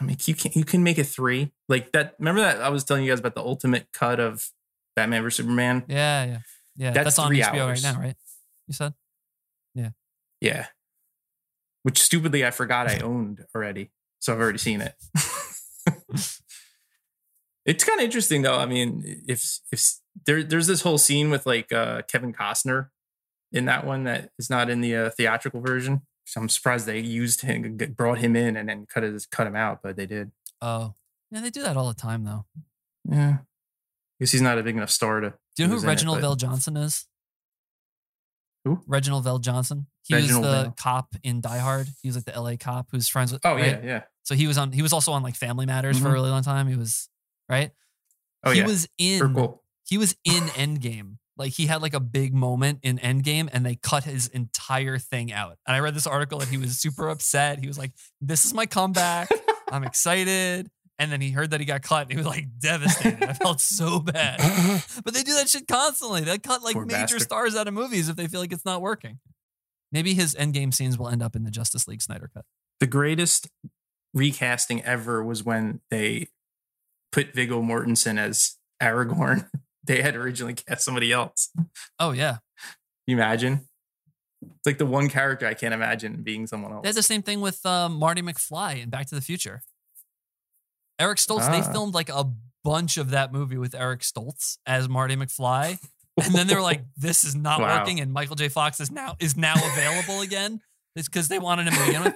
I 0.00 0.04
mean, 0.04 0.16
you 0.24 0.34
can 0.34 0.52
you 0.54 0.64
can 0.64 0.82
make 0.82 0.98
it 0.98 1.04
three 1.04 1.52
like 1.68 1.92
that. 1.92 2.14
Remember 2.18 2.40
that 2.40 2.60
I 2.60 2.68
was 2.68 2.84
telling 2.84 3.04
you 3.04 3.10
guys 3.10 3.20
about 3.20 3.34
the 3.34 3.42
ultimate 3.42 3.86
cut 3.92 4.20
of 4.20 4.50
Batman 4.96 5.22
vs 5.22 5.36
Superman? 5.36 5.84
Yeah, 5.88 6.24
yeah, 6.24 6.38
yeah. 6.76 6.90
That's 6.90 7.16
That's, 7.16 7.18
on 7.18 7.32
HBO 7.32 7.54
hours. 7.54 7.84
right 7.84 7.92
now, 7.94 8.00
right? 8.00 8.16
You 8.66 8.74
said. 8.74 8.94
Yeah. 9.74 9.90
Yeah, 10.40 10.66
which 11.84 12.02
stupidly 12.02 12.44
I 12.44 12.50
forgot 12.50 12.90
I 12.90 12.98
owned 13.02 13.44
already, 13.54 13.90
so 14.18 14.32
I've 14.32 14.40
already 14.40 14.58
seen 14.58 14.80
it. 14.80 14.94
it's 17.64 17.84
kind 17.84 18.00
of 18.00 18.04
interesting 18.04 18.42
though. 18.42 18.58
I 18.58 18.66
mean, 18.66 19.22
if 19.28 19.60
if 19.70 19.82
there 20.26 20.42
there's 20.42 20.66
this 20.66 20.82
whole 20.82 20.98
scene 20.98 21.30
with 21.30 21.46
like 21.46 21.72
uh, 21.72 22.02
Kevin 22.02 22.32
Costner 22.32 22.88
in 23.52 23.66
that 23.66 23.86
one 23.86 24.04
that 24.04 24.30
is 24.38 24.50
not 24.50 24.68
in 24.68 24.80
the 24.80 24.96
uh, 24.96 25.10
theatrical 25.10 25.60
version. 25.60 26.02
So 26.24 26.40
I'm 26.40 26.48
surprised 26.48 26.86
they 26.86 26.98
used 27.00 27.42
him, 27.42 27.76
brought 27.96 28.18
him 28.18 28.34
in, 28.36 28.56
and 28.56 28.68
then 28.68 28.86
cut 28.86 29.02
his 29.02 29.26
cut 29.26 29.46
him 29.46 29.54
out, 29.56 29.80
but 29.82 29.96
they 29.96 30.06
did. 30.06 30.32
Oh, 30.62 30.94
yeah. 31.30 31.40
They 31.40 31.50
do 31.50 31.62
that 31.62 31.76
all 31.76 31.88
the 31.88 31.94
time, 31.94 32.24
though. 32.24 32.46
Yeah, 33.08 33.38
because 34.18 34.32
he's 34.32 34.40
not 34.40 34.58
a 34.58 34.62
big 34.62 34.76
enough 34.76 34.90
star 34.90 35.20
to. 35.20 35.34
Do 35.56 35.62
you 35.62 35.68
know 35.68 35.76
who 35.78 35.86
Reginald 35.86 36.20
VelJohnson 36.20 36.82
is? 36.82 37.06
Who? 38.64 38.80
Reginald 38.86 39.24
VelJohnson. 39.26 39.86
He 40.06 40.14
Reginald 40.14 40.44
was 40.44 40.52
the 40.54 40.62
Vell. 40.64 40.74
cop 40.78 41.14
in 41.22 41.40
Die 41.42 41.58
Hard. 41.58 41.88
He 42.02 42.08
was 42.08 42.16
like 42.16 42.24
the 42.24 42.40
LA 42.40 42.56
cop 42.58 42.88
who's 42.90 43.08
friends 43.08 43.30
with. 43.32 43.42
Oh 43.44 43.54
right? 43.54 43.66
yeah, 43.66 43.80
yeah. 43.84 44.02
So 44.22 44.34
he 44.34 44.46
was 44.46 44.56
on. 44.56 44.72
He 44.72 44.80
was 44.82 44.92
also 44.94 45.12
on 45.12 45.22
like 45.22 45.34
Family 45.34 45.66
Matters 45.66 45.98
for 45.98 46.06
a 46.06 46.10
Mhm. 46.10 46.14
really 46.14 46.30
long 46.30 46.42
time. 46.42 46.66
He 46.68 46.76
was 46.76 47.08
right. 47.48 47.70
Oh 48.42 48.52
he 48.52 48.60
yeah. 48.60 48.66
was 48.66 48.88
in. 48.96 49.36
He 49.86 49.98
was 49.98 50.16
in 50.24 50.44
Endgame. 50.54 51.18
Like 51.36 51.52
he 51.52 51.66
had 51.66 51.82
like 51.82 51.94
a 51.94 52.00
big 52.00 52.32
moment 52.34 52.80
in 52.82 52.98
Endgame, 52.98 53.48
and 53.52 53.66
they 53.66 53.74
cut 53.76 54.04
his 54.04 54.28
entire 54.28 54.98
thing 54.98 55.32
out. 55.32 55.58
And 55.66 55.74
I 55.74 55.80
read 55.80 55.94
this 55.94 56.06
article, 56.06 56.40
and 56.40 56.48
he 56.48 56.56
was 56.56 56.78
super 56.78 57.08
upset. 57.08 57.58
He 57.58 57.66
was 57.66 57.76
like, 57.78 57.92
"This 58.20 58.44
is 58.44 58.54
my 58.54 58.66
comeback. 58.66 59.28
I'm 59.70 59.82
excited." 59.90 60.70
And 60.96 61.10
then 61.10 61.20
he 61.20 61.30
heard 61.32 61.50
that 61.50 61.58
he 61.58 61.66
got 61.66 61.82
cut, 61.82 62.02
and 62.02 62.12
he 62.12 62.16
was 62.16 62.26
like 62.26 62.46
devastated. 62.60 63.24
I 63.24 63.32
felt 63.32 63.60
so 63.60 63.98
bad. 63.98 64.38
But 65.04 65.12
they 65.12 65.24
do 65.24 65.34
that 65.34 65.48
shit 65.48 65.66
constantly. 65.66 66.20
They 66.22 66.38
cut 66.38 66.62
like 66.62 66.74
Poor 66.74 66.86
major 66.86 67.00
bastard. 67.00 67.22
stars 67.22 67.56
out 67.56 67.66
of 67.66 67.74
movies 67.74 68.08
if 68.08 68.14
they 68.14 68.28
feel 68.28 68.38
like 68.40 68.52
it's 68.52 68.64
not 68.64 68.80
working. 68.80 69.18
Maybe 69.90 70.14
his 70.14 70.36
Endgame 70.36 70.72
scenes 70.72 70.96
will 70.96 71.08
end 71.08 71.20
up 71.22 71.34
in 71.34 71.42
the 71.42 71.50
Justice 71.50 71.88
League 71.88 72.00
Snyder 72.02 72.30
cut. 72.32 72.44
the 72.78 72.86
greatest 72.86 73.48
recasting 74.12 74.82
ever 74.84 75.22
was 75.24 75.42
when 75.44 75.80
they 75.90 76.28
put 77.10 77.34
Viggo 77.34 77.60
Mortensen 77.60 78.18
as 78.18 78.56
Aragorn. 78.80 79.48
They 79.84 80.02
had 80.02 80.16
originally 80.16 80.54
cast 80.54 80.84
somebody 80.84 81.12
else. 81.12 81.50
Oh 81.98 82.12
yeah, 82.12 82.38
you 83.06 83.16
imagine? 83.16 83.68
It's 84.42 84.66
like 84.66 84.78
the 84.78 84.86
one 84.86 85.08
character 85.08 85.46
I 85.46 85.54
can't 85.54 85.72
imagine 85.74 86.22
being 86.22 86.46
someone 86.46 86.72
else. 86.72 86.82
they 86.82 86.88
had 86.88 86.96
the 86.96 87.02
same 87.02 87.22
thing 87.22 87.40
with 87.40 87.64
um, 87.64 87.94
Marty 87.94 88.20
McFly 88.22 88.82
in 88.82 88.90
Back 88.90 89.06
to 89.08 89.14
the 89.14 89.20
Future. 89.22 89.62
Eric 90.98 91.18
Stoltz. 91.18 91.50
They 91.50 91.60
Ah. 91.60 91.72
filmed 91.72 91.94
like 91.94 92.08
a 92.08 92.30
bunch 92.62 92.96
of 92.96 93.10
that 93.10 93.32
movie 93.32 93.58
with 93.58 93.74
Eric 93.74 94.00
Stoltz 94.00 94.58
as 94.66 94.88
Marty 94.88 95.16
McFly, 95.16 95.78
and 96.22 96.34
then 96.34 96.46
they 96.46 96.54
were 96.54 96.62
like, 96.62 96.82
"This 96.96 97.24
is 97.24 97.34
not 97.34 97.60
Wow. 97.60 97.78
working." 97.78 98.00
And 98.00 98.12
Michael 98.12 98.36
J. 98.36 98.48
Fox 98.48 98.80
is 98.80 98.90
now 98.90 99.16
is 99.18 99.36
now 99.36 99.54
available 99.72 100.20
again. 100.20 100.60
It's 100.96 101.08
because 101.08 101.28
they 101.28 101.38
wanted 101.38 101.66
him 101.66 101.74
to 101.74 101.86
begin 101.86 102.02
with. 102.04 102.14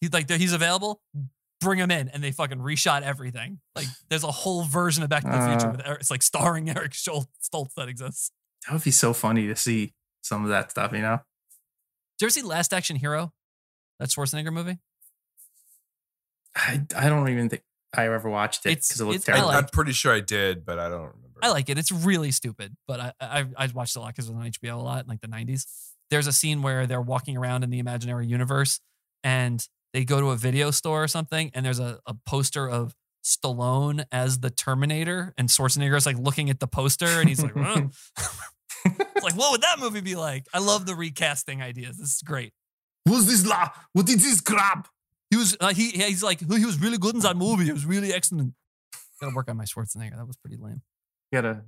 He's 0.00 0.12
like, 0.12 0.28
he's 0.30 0.52
available. 0.52 1.00
Bring 1.60 1.78
him 1.78 1.90
in, 1.90 2.08
and 2.08 2.22
they 2.22 2.30
fucking 2.30 2.58
reshot 2.58 3.02
everything. 3.02 3.58
Like, 3.74 3.86
there's 4.08 4.22
a 4.24 4.30
whole 4.30 4.62
version 4.62 5.02
of 5.02 5.08
Back 5.08 5.24
to 5.24 5.30
the 5.30 5.46
Future 5.48 5.66
Uh. 5.68 5.72
with 5.72 5.82
Eric, 5.86 6.00
it's 6.00 6.10
like 6.10 6.22
starring 6.22 6.68
Eric 6.76 6.94
Schol- 6.94 7.26
Stoltz 7.42 7.74
that 7.76 7.88
exists. 7.88 8.30
that 8.66 8.74
would 8.74 8.84
be 8.84 8.90
so 8.92 9.12
funny 9.12 9.46
to 9.48 9.56
see 9.56 9.92
some 10.22 10.44
of 10.44 10.50
that 10.50 10.70
stuff, 10.70 10.92
you 10.92 10.98
know? 11.00 11.16
Did 12.18 12.24
you 12.24 12.26
ever 12.26 12.30
see 12.30 12.42
Last 12.42 12.72
Action 12.72 12.96
Hero? 12.96 13.32
That 13.98 14.10
Schwarzenegger 14.10 14.52
movie. 14.52 14.78
I, 16.54 16.82
I 16.96 17.08
don't 17.08 17.28
even 17.28 17.48
think 17.48 17.62
I 17.96 18.04
ever 18.08 18.28
watched 18.28 18.66
it 18.66 18.70
because 18.70 19.00
it 19.00 19.04
looked 19.04 19.28
I 19.28 19.32
terrible. 19.32 19.48
like- 19.48 19.56
I'm 19.64 19.68
pretty 19.70 19.92
sure 19.92 20.12
I 20.12 20.20
did, 20.20 20.64
but 20.64 20.78
I 20.78 20.88
don't 20.88 21.00
remember. 21.00 21.38
I 21.42 21.50
like 21.50 21.68
it. 21.68 21.78
It's 21.78 21.92
really 21.92 22.30
stupid, 22.32 22.76
but 22.88 22.98
I 23.00 23.12
I, 23.20 23.46
I 23.56 23.66
watched 23.72 23.94
it 23.96 24.00
a 24.00 24.02
lot 24.02 24.08
because 24.08 24.28
it 24.28 24.34
was 24.34 24.44
on 24.44 24.50
HBO 24.50 24.74
a 24.74 24.82
lot 24.82 25.02
in 25.04 25.08
like 25.08 25.20
the 25.20 25.28
90s. 25.28 25.64
There's 26.10 26.26
a 26.26 26.32
scene 26.32 26.62
where 26.62 26.86
they're 26.86 27.00
walking 27.00 27.36
around 27.36 27.62
in 27.64 27.70
the 27.70 27.78
imaginary 27.78 28.26
universe 28.26 28.80
and 29.22 29.64
they 29.92 30.04
go 30.04 30.20
to 30.20 30.30
a 30.30 30.36
video 30.36 30.70
store 30.70 31.02
or 31.02 31.08
something, 31.08 31.50
and 31.54 31.64
there's 31.64 31.78
a, 31.80 32.00
a 32.06 32.14
poster 32.26 32.68
of 32.68 32.94
Stallone 33.24 34.04
as 34.12 34.40
the 34.40 34.50
Terminator, 34.50 35.34
and 35.36 35.48
Schwarzenegger's 35.48 36.06
like 36.06 36.18
looking 36.18 36.50
at 36.50 36.60
the 36.60 36.66
poster, 36.66 37.06
and 37.06 37.28
he's 37.28 37.42
like, 37.42 37.54
like, 38.86 39.36
what 39.36 39.52
would 39.52 39.62
that 39.62 39.78
movie 39.78 40.00
be 40.00 40.14
like? 40.14 40.46
I 40.52 40.58
love 40.58 40.86
the 40.86 40.94
recasting 40.94 41.62
ideas. 41.62 41.98
This 41.98 42.16
is 42.16 42.22
great. 42.22 42.52
What's 43.04 43.26
this 43.26 43.46
la? 43.46 43.68
What 43.92 44.08
is 44.08 44.22
this 44.22 44.40
crap? 44.40 44.88
He 45.30 45.36
was 45.36 45.56
uh, 45.60 45.72
he 45.72 45.90
he's 45.90 46.22
like 46.22 46.40
he 46.40 46.64
was 46.64 46.80
really 46.80 46.98
good 46.98 47.14
in 47.14 47.20
that 47.20 47.36
movie. 47.36 47.68
It 47.68 47.72
was 47.72 47.86
really 47.86 48.12
excellent. 48.12 48.54
Gotta 49.20 49.34
work 49.34 49.50
on 49.50 49.56
my 49.56 49.64
Schwarzenegger. 49.64 50.16
That 50.16 50.26
was 50.26 50.36
pretty 50.36 50.56
lame. 50.56 50.82
You 51.30 51.42
gotta 51.42 51.64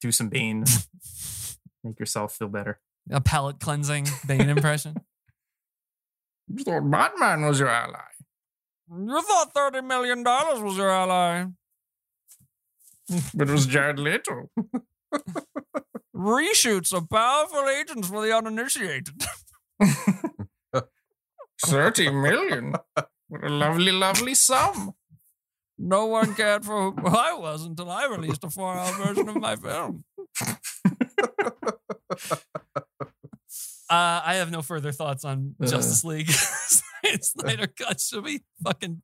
do 0.00 0.12
some 0.12 0.28
Bane, 0.28 0.64
make 1.84 1.98
yourself 1.98 2.36
feel 2.36 2.48
better. 2.48 2.78
A 3.10 3.20
palate 3.20 3.60
cleansing 3.60 4.06
Bane 4.26 4.48
impression. 4.48 4.96
You 6.48 6.64
thought 6.64 6.90
Batman 6.90 7.46
was 7.46 7.60
your 7.60 7.68
ally. 7.68 8.00
You 8.90 9.22
thought 9.22 9.52
thirty 9.52 9.80
million 9.80 10.22
dollars 10.22 10.60
was 10.60 10.76
your 10.76 10.90
ally. 10.90 11.46
But 13.34 13.48
it 13.48 13.52
was 13.52 13.66
Jared 13.66 13.98
Leto. 13.98 14.50
Reshoots 16.14 16.92
of 16.92 17.08
powerful 17.10 17.68
agents 17.68 18.08
for 18.08 18.24
the 18.24 18.36
uninitiated. 18.36 19.22
30 21.64 22.10
million. 22.10 22.74
What 23.28 23.44
a 23.44 23.48
lovely, 23.48 23.92
lovely 23.92 24.34
sum. 24.34 24.92
No 25.78 26.06
one 26.06 26.34
cared 26.34 26.64
for 26.64 26.92
who 26.92 27.06
I 27.06 27.34
was 27.34 27.64
until 27.64 27.90
I 27.90 28.06
released 28.06 28.44
a 28.44 28.50
four-hour 28.50 28.92
version 28.92 29.28
of 29.28 29.36
my 29.36 29.56
film. 29.56 30.04
Uh, 33.88 34.20
I 34.24 34.34
have 34.36 34.50
no 34.50 34.62
further 34.62 34.92
thoughts 34.92 35.24
on 35.24 35.54
Uh. 35.62 35.66
Justice 35.66 36.04
League. 36.04 36.28
it's 37.04 37.30
Snyder 37.38 37.66
Cut. 37.68 38.00
Should 38.00 38.24
we 38.24 38.40
fucking? 38.64 39.02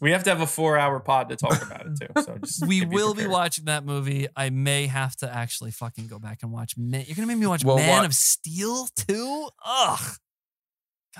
We 0.00 0.10
have 0.12 0.24
to 0.24 0.30
have 0.30 0.42
a 0.42 0.46
four 0.46 0.76
hour 0.76 1.00
pod 1.00 1.30
to 1.30 1.36
talk 1.36 1.62
about 1.62 1.86
it 1.86 1.92
too. 1.98 2.22
So 2.22 2.36
just 2.38 2.66
We 2.66 2.84
be 2.84 2.94
will 2.94 3.14
be 3.14 3.26
watching 3.26 3.64
that 3.64 3.84
movie. 3.84 4.28
I 4.36 4.50
may 4.50 4.86
have 4.88 5.16
to 5.16 5.34
actually 5.34 5.70
fucking 5.70 6.06
go 6.06 6.18
back 6.18 6.40
and 6.42 6.52
watch. 6.52 6.76
Man, 6.76 7.04
you're 7.06 7.16
gonna 7.16 7.26
make 7.26 7.38
me 7.38 7.46
watch 7.46 7.64
Well, 7.64 7.76
Man 7.78 7.88
what- 7.88 8.04
of 8.04 8.14
Steel 8.14 8.88
too. 9.08 9.48
Ugh, 9.64 10.16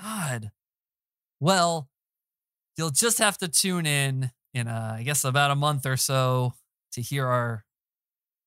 God. 0.01 0.51
Well, 1.41 1.89
you'll 2.77 2.91
just 2.91 3.19
have 3.19 3.39
to 3.39 3.49
tune 3.49 3.87
in 3.87 4.31
in 4.55 4.69
uh, 4.69 4.95
I 4.99 5.03
guess 5.03 5.25
about 5.25 5.51
a 5.51 5.55
month 5.57 5.87
or 5.87 5.97
so 5.97 6.53
to 6.93 7.01
hear 7.01 7.27
our 7.27 7.65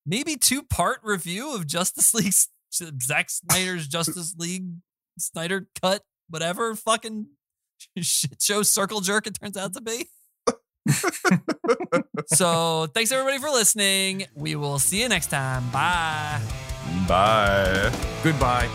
maybe 0.05 0.35
two 0.35 0.61
part 0.63 0.99
review 1.03 1.55
of 1.55 1.65
Justice 1.67 2.13
League, 2.13 2.33
Zack 2.71 3.29
Snyder's 3.29 3.87
Justice 3.87 4.35
League 4.37 4.65
Snyder 5.17 5.67
cut, 5.81 6.03
whatever 6.29 6.75
fucking 6.75 7.27
shit 7.99 8.41
show 8.41 8.63
circle 8.63 9.01
jerk 9.01 9.27
it 9.27 9.37
turns 9.41 9.57
out 9.57 9.73
to 9.73 9.81
be. 9.81 10.07
so 12.27 12.87
thanks 12.93 13.11
everybody 13.11 13.37
for 13.37 13.49
listening. 13.49 14.25
We 14.35 14.55
will 14.55 14.79
see 14.79 15.01
you 15.01 15.09
next 15.09 15.27
time. 15.27 15.69
Bye. 15.71 16.41
Bye. 17.07 17.91
Goodbye. 18.23 18.69